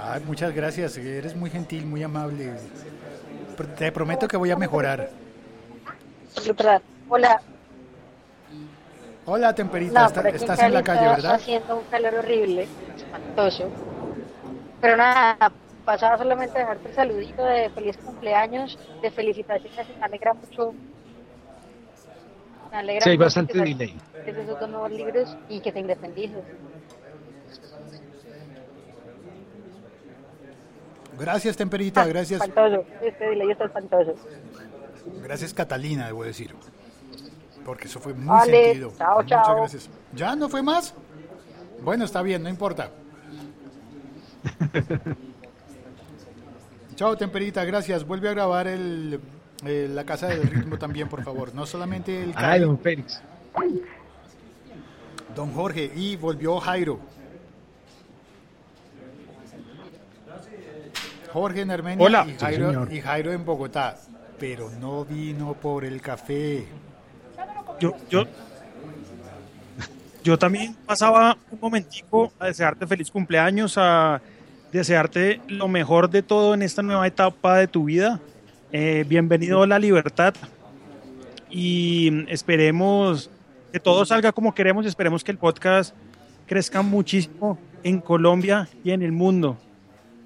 [0.00, 2.52] Ay, muchas gracias, eres muy gentil, muy amable.
[3.76, 5.10] Te prometo que voy a mejorar.
[7.08, 7.40] Hola.
[9.24, 11.34] Hola, Temperita, No, está- estás en la calle, está ¿verdad?
[11.34, 13.68] haciendo un calor horrible, espantoso.
[14.80, 15.50] Pero nada,
[15.86, 20.74] pasaba solamente a dejarte el saludito de feliz cumpleaños, de felicitaciones, me alegra mucho.
[22.70, 23.96] Me alegra Sí, hay mucho bastante que delay.
[24.26, 26.44] esos dos nuevos libros y que te independices.
[31.18, 32.42] Gracias, Temperita, Ah, gracias.
[32.42, 34.14] Espantoso, este delay está espantoso.
[35.22, 36.54] Gracias, Catalina, debo decir.
[37.64, 38.92] Porque eso fue muy Vale, sentido.
[38.98, 39.56] chao, Muchas chao.
[39.56, 39.88] gracias.
[40.14, 40.94] ¿Ya no fue más?
[41.82, 42.90] Bueno, está bien, no importa.
[46.96, 48.06] Chao, Temperita, gracias.
[48.06, 49.20] Vuelve a grabar el,
[49.66, 51.54] eh, la Casa del Ritmo también, por favor.
[51.54, 53.20] No solamente el Ay, don Félix.
[55.34, 56.98] Don Jorge, y volvió Jairo.
[61.30, 62.26] Jorge en Armenia Hola.
[62.26, 63.98] y, Jairo, y Jairo en Bogotá.
[64.38, 66.66] Pero no vino por el café.
[67.78, 68.24] Yo, yo,
[70.24, 74.18] yo también pasaba un momentico a desearte feliz cumpleaños, a
[74.76, 78.20] desearte lo mejor de todo en esta nueva etapa de tu vida.
[78.72, 80.34] Eh, bienvenido a la libertad
[81.50, 83.30] y esperemos
[83.72, 84.84] que todo salga como queremos.
[84.84, 85.94] Esperemos que el podcast
[86.46, 89.56] crezca muchísimo en Colombia y en el mundo.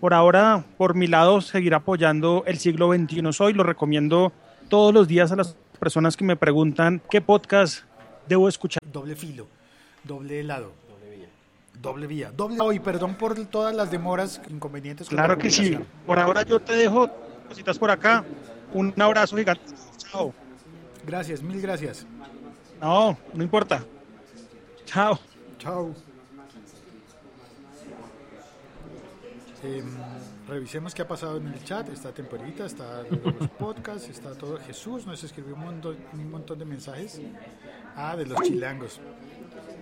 [0.01, 3.53] Por ahora, por mi lado, seguir apoyando el siglo XXI Soy.
[3.53, 4.33] Lo recomiendo
[4.69, 7.85] todos los días a las personas que me preguntan qué podcast
[8.29, 8.83] debo escuchar.
[8.93, 9.47] Doble filo,
[10.03, 10.80] doble lado.
[11.81, 12.31] Doble vía.
[12.31, 12.75] Doble vía.
[12.75, 15.09] Y perdón por todas las demoras, inconvenientes.
[15.09, 15.79] con la Claro que sí.
[16.07, 17.09] Por ahora yo te dejo
[17.49, 18.25] cositas por acá.
[18.73, 19.65] Un abrazo gigante.
[19.97, 20.33] Chao.
[21.07, 22.07] Gracias, mil gracias.
[22.81, 23.83] No, no importa.
[24.85, 25.19] Chao.
[25.59, 25.95] Chao.
[29.63, 29.85] Em,
[30.49, 31.89] revisemos qué ha pasado en el chat.
[31.91, 34.59] Está Temperita, está los podcasts, está todo.
[34.59, 37.21] Jesús nos escribió un montón, un montón de mensajes.
[37.97, 39.01] Ah, de los chilangos.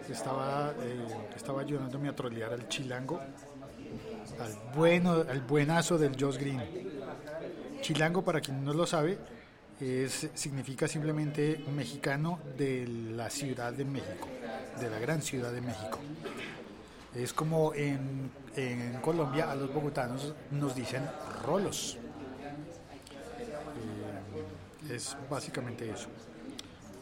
[0.09, 1.06] Estaba, eh,
[1.36, 3.18] estaba ayudándome a trolear al chilango.
[3.18, 6.62] Al bueno, al buenazo del Josh Green.
[7.80, 9.18] Chilango, para quien no lo sabe,
[9.80, 14.28] es, significa simplemente mexicano de la Ciudad de México,
[14.80, 15.98] de la gran Ciudad de México.
[17.14, 21.02] Es como en, en Colombia a los bogotanos nos dicen
[21.44, 21.96] rolos.
[24.88, 26.09] Eh, es básicamente eso.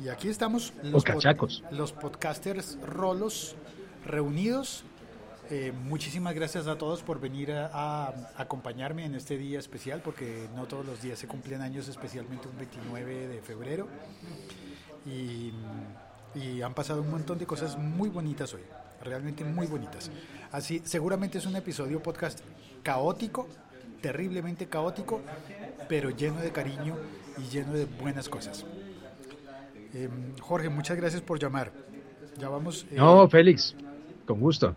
[0.03, 1.63] Y aquí estamos Los pod- cachacos.
[1.71, 3.57] los podcasters rolos
[4.05, 4.85] reunidos.
[5.49, 7.67] Eh, muchísimas gracias a todos por venir a,
[8.09, 12.49] a acompañarme en este día especial, porque no todos los días se cumplen años, especialmente
[12.49, 13.87] un 29 de febrero.
[15.07, 15.53] Y,
[16.35, 18.63] y han pasado un montón de cosas muy bonitas hoy,
[19.03, 20.11] realmente muy bonitas.
[20.51, 22.41] Así, seguramente es un episodio podcast
[22.83, 23.47] caótico,
[24.03, 25.21] terriblemente caótico,
[25.89, 26.97] pero lleno de cariño
[27.39, 28.65] y lleno de buenas cosas.
[29.95, 30.09] Eh,
[30.41, 31.73] Jorge, muchas gracias por llamar.
[32.39, 32.87] Ya vamos.
[32.91, 33.75] eh, No, Félix,
[34.27, 34.75] con gusto.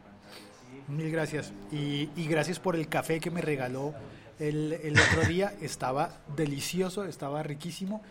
[0.87, 1.53] Mil gracias.
[1.71, 3.93] Y, y gracias por el café que me regaló
[4.39, 5.53] el, el otro día.
[5.61, 8.01] Estaba delicioso, estaba riquísimo.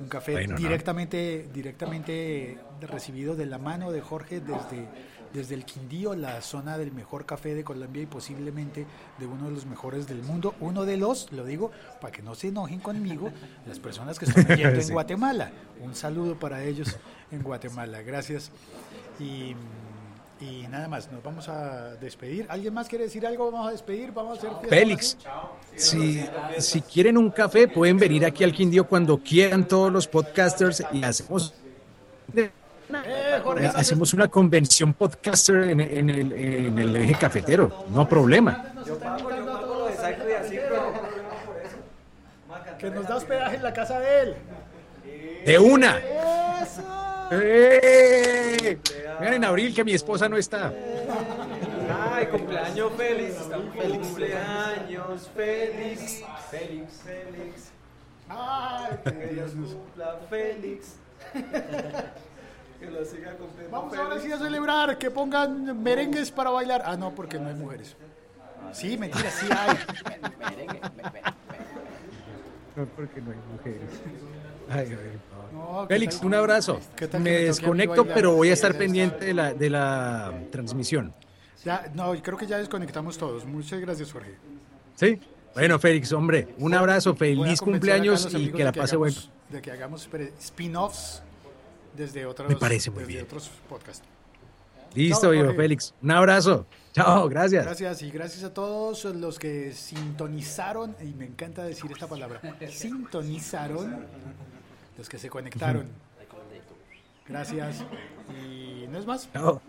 [0.00, 0.58] Un café Bueno, ¿no?
[0.60, 4.86] directamente, directamente recibido de la mano de Jorge desde,
[5.32, 8.86] desde el Quindío, la zona del mejor café de Colombia y posiblemente
[9.18, 10.54] de uno de los mejores del mundo.
[10.60, 13.30] Uno de los, lo digo, para que no se enojen conmigo,
[13.66, 14.92] las personas que están oyendo en Sí.
[14.92, 15.50] Guatemala.
[15.80, 16.96] Un saludo para ellos
[17.30, 18.02] en Guatemala.
[18.02, 18.50] Gracias.
[19.20, 19.54] Y,
[20.40, 22.46] y nada más, nos vamos a despedir.
[22.48, 23.50] ¿Alguien más quiere decir algo?
[23.50, 24.68] Vamos a despedir, vamos a hacer fiesta.
[24.68, 25.16] Félix,
[25.74, 26.24] si,
[26.58, 31.02] si quieren un café, pueden venir aquí al Quindío cuando quieran todos los podcasters y
[31.02, 31.54] hacemos,
[33.04, 38.72] Eh, Jorge, hacemos una convención podcaster en, en el, en el eje cafetero, no problema.
[42.78, 44.36] que nos da hospedaje en la casa de él.
[45.44, 45.98] De una.
[47.30, 48.78] ¡Eh!
[49.20, 50.72] Vean en abril que mi esposa no está.
[52.12, 53.34] Ay, cumpleaños feliz.
[53.34, 56.22] Cumpleaños feliz.
[56.50, 57.70] Félix, Félix.
[58.28, 60.94] Ay, Que Dios cumpla Félix.
[62.78, 63.70] Que lo siga cumpliendo.
[63.76, 66.82] Vamos ahora sí a celebrar, que pongan merengues para bailar.
[66.84, 67.96] Ah, no, porque no hay mujeres.
[68.72, 69.76] Sí, mentira, sí hay.
[72.76, 73.90] No, porque no hay mujeres.
[74.70, 75.18] Ay, ay,
[75.52, 76.80] No, ¿qué Félix, un abrazo.
[76.94, 81.12] ¿Qué tal que Me desconecto, pero voy a estar pendiente de la, de la transmisión.
[81.64, 83.44] Ya, no, creo que ya desconectamos todos.
[83.44, 84.36] Muchas gracias, Jorge.
[84.94, 85.18] ¿Sí?
[85.54, 89.16] Bueno, Félix, hombre, un abrazo, feliz cumpleaños y que la pase bueno.
[89.48, 90.08] De que hagamos
[90.40, 91.22] spin-offs
[91.98, 93.24] desde otros, Me parece muy desde bien.
[93.24, 94.06] otros podcasts.
[94.94, 95.52] Listo, viejo.
[95.54, 95.92] Félix.
[96.00, 96.66] Un abrazo.
[96.92, 97.64] Chao, gracias.
[97.64, 104.06] Gracias y gracias a todos los que sintonizaron, y me encanta decir esta palabra, sintonizaron,
[104.96, 105.86] los que se conectaron.
[107.26, 107.84] Gracias
[108.42, 109.28] y no es más.
[109.32, 109.60] Chao.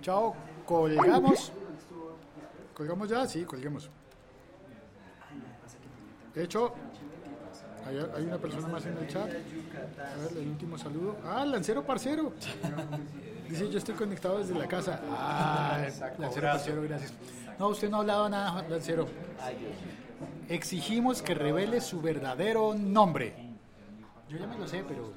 [0.00, 1.52] Chao, colgamos.
[2.74, 3.26] ¿Colgamos ya?
[3.26, 3.90] Sí, colguemos.
[6.34, 6.72] De hecho,
[7.86, 9.28] hay, hay una persona más en el chat.
[9.28, 11.16] A ver, el último saludo.
[11.24, 12.32] Ah, Lancero Parcero.
[13.48, 15.00] Dice, yo estoy conectado desde la casa.
[15.10, 15.78] Ah,
[16.18, 17.12] Lancero Parcero, gracias.
[17.58, 19.06] No, usted no ha hablado nada, Lancero.
[20.48, 23.34] Exigimos que revele su verdadero nombre.
[24.28, 25.12] Yo ya me lo sé, pero...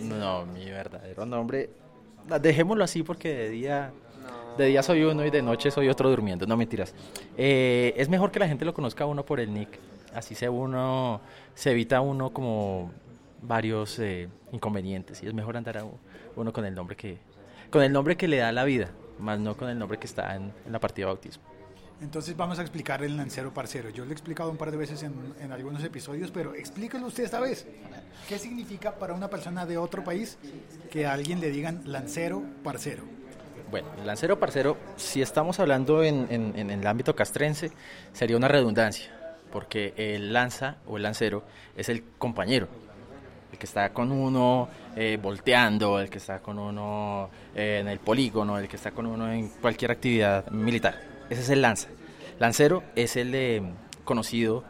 [0.00, 1.70] No, mi verdadero nombre.
[2.28, 3.92] ah, Dejémoslo así porque de día.
[4.58, 6.46] De día soy uno y de noche soy otro durmiendo.
[6.46, 6.94] No mentiras.
[7.36, 9.78] Eh, es mejor que la gente lo conozca a uno por el nick.
[10.14, 11.20] Así se uno.
[11.54, 12.92] Se evita uno como
[13.42, 15.22] varios eh, inconvenientes.
[15.22, 15.84] Y es mejor andar a
[16.36, 17.18] uno con el nombre que.
[17.70, 18.90] Con el nombre que le da la vida.
[19.18, 21.42] Más no con el nombre que está en, en la partida de bautismo.
[22.00, 23.90] Entonces vamos a explicar el lancero parcero.
[23.90, 27.24] Yo lo he explicado un par de veces en, en algunos episodios, pero explíquelo usted
[27.24, 27.66] esta vez.
[28.26, 30.38] ¿Qué significa para una persona de otro país
[30.90, 33.02] que a alguien le digan lancero parcero?
[33.70, 37.70] Bueno, el lancero parcero, si estamos hablando en, en- en el ámbito castrense,
[38.14, 39.12] sería una redundancia,
[39.52, 41.42] porque el lanza o el lancero
[41.76, 42.68] es el compañero,
[43.52, 47.98] el que está con uno eh, volteando, el que está con uno eh, en el
[47.98, 51.00] polígono, el que está con uno en cualquier actividad militar.
[51.28, 51.88] Ese es el lanza.
[52.38, 53.62] Lancero es el eh,
[54.04, 54.64] conocido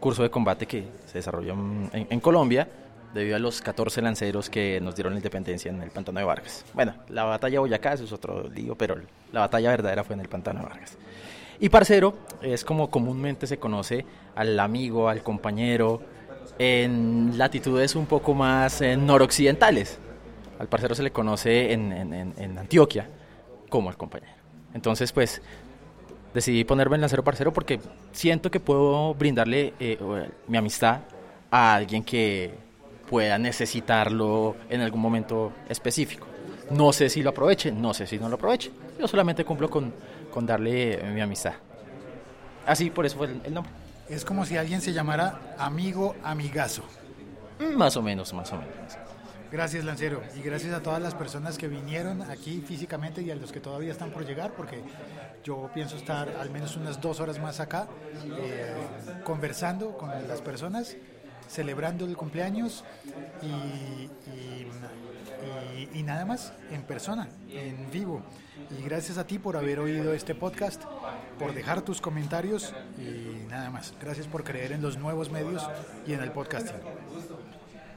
[0.00, 1.54] curso de combate que se desarrolló
[1.92, 2.68] en, Colombia
[3.14, 6.64] debido a los 14 lanceros que nos dieron la independencia en el Pantano de Vargas.
[6.74, 8.96] Bueno, la batalla Boyacá, eso es otro lío, pero
[9.32, 10.96] la batalla verdadera fue en el Pantano de Vargas.
[11.60, 14.04] Y parcero es como comúnmente se conoce
[14.34, 16.02] al amigo, al compañero,
[16.58, 19.98] en latitudes un poco más eh, noroccidentales.
[20.58, 23.08] Al parcero se le conoce en, en- en- Antioquia
[23.68, 24.32] como al compañero.
[24.74, 25.42] Entonces, pues,
[26.34, 27.80] decidí ponerme en lancero parcero porque
[28.12, 30.16] siento que puedo brindarle eh, o-
[30.50, 31.00] mi amistad
[31.50, 32.54] a alguien que
[33.08, 36.26] pueda necesitarlo en algún momento específico.
[36.70, 38.70] No sé si lo aproveche, no sé si no lo aproveche.
[38.98, 39.92] Yo solamente cumplo con,
[40.36, 41.54] con darle eh, mi amistad.
[42.66, 43.72] Así, por eso fue el, el nombre.
[44.10, 46.82] Es como si alguien se llamara amigo amigazo.
[47.58, 48.74] Mm, Más o menos, más o menos.
[49.50, 50.22] Gracias, Lancero.
[50.36, 53.90] Y gracias a todas las personas que vinieron aquí físicamente y a los que todavía
[53.92, 54.82] están por llegar, porque
[55.42, 57.86] yo pienso estar al menos unas dos horas más acá,
[58.38, 58.74] eh,
[59.24, 60.96] conversando con las personas,
[61.48, 62.84] celebrando el cumpleaños
[63.40, 63.46] y,
[64.30, 64.66] y-
[65.76, 68.22] y- y nada más, en persona, en vivo.
[68.78, 70.82] Y gracias a ti por haber oído este podcast,
[71.38, 73.94] por dejar tus comentarios y nada más.
[74.00, 75.66] Gracias por creer en los nuevos medios
[76.06, 76.80] y en el podcasting.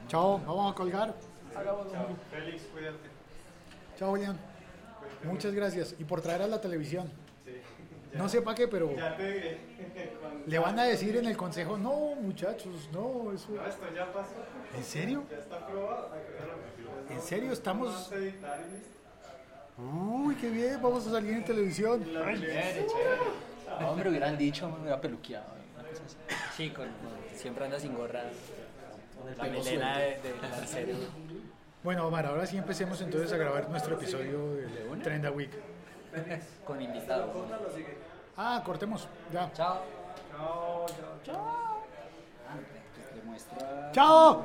[0.08, 1.14] Chao, vamos a colgar.
[2.30, 3.08] Félix, cuídate.
[3.98, 4.36] Chao, William.
[5.24, 5.94] Muchas gracias.
[5.98, 7.10] Y por traer a la televisión.
[8.14, 8.90] No sé para qué, pero
[10.46, 13.50] le van a decir en el consejo, no, muchachos, no, eso.
[13.52, 14.34] No, esto ya pasó.
[14.76, 15.22] ¿En serio?
[15.30, 16.10] Ya está aprobado.
[17.10, 18.10] ¿En serio estamos?
[19.78, 22.04] Uy, qué bien, vamos a salir en televisión.
[22.04, 22.86] Chévere, chévere.
[23.80, 25.46] No, me lo hubieran dicho, me hubiera peluqueado.
[25.74, 26.16] Una cosa así.
[26.56, 26.88] Sí, con,
[27.34, 28.22] siempre anda sin gorra.
[29.36, 30.96] La melena de, de lancero.
[31.82, 34.68] Bueno, Omar, ahora sí empecemos entonces a grabar nuestro episodio de
[35.02, 35.50] Trend a Week.
[36.64, 37.46] Con invitado.
[38.36, 39.50] Ah, cortemos, ya.
[39.52, 39.82] Chao.
[40.30, 41.80] Chao, chao, chao.
[43.92, 44.44] ¡Chao!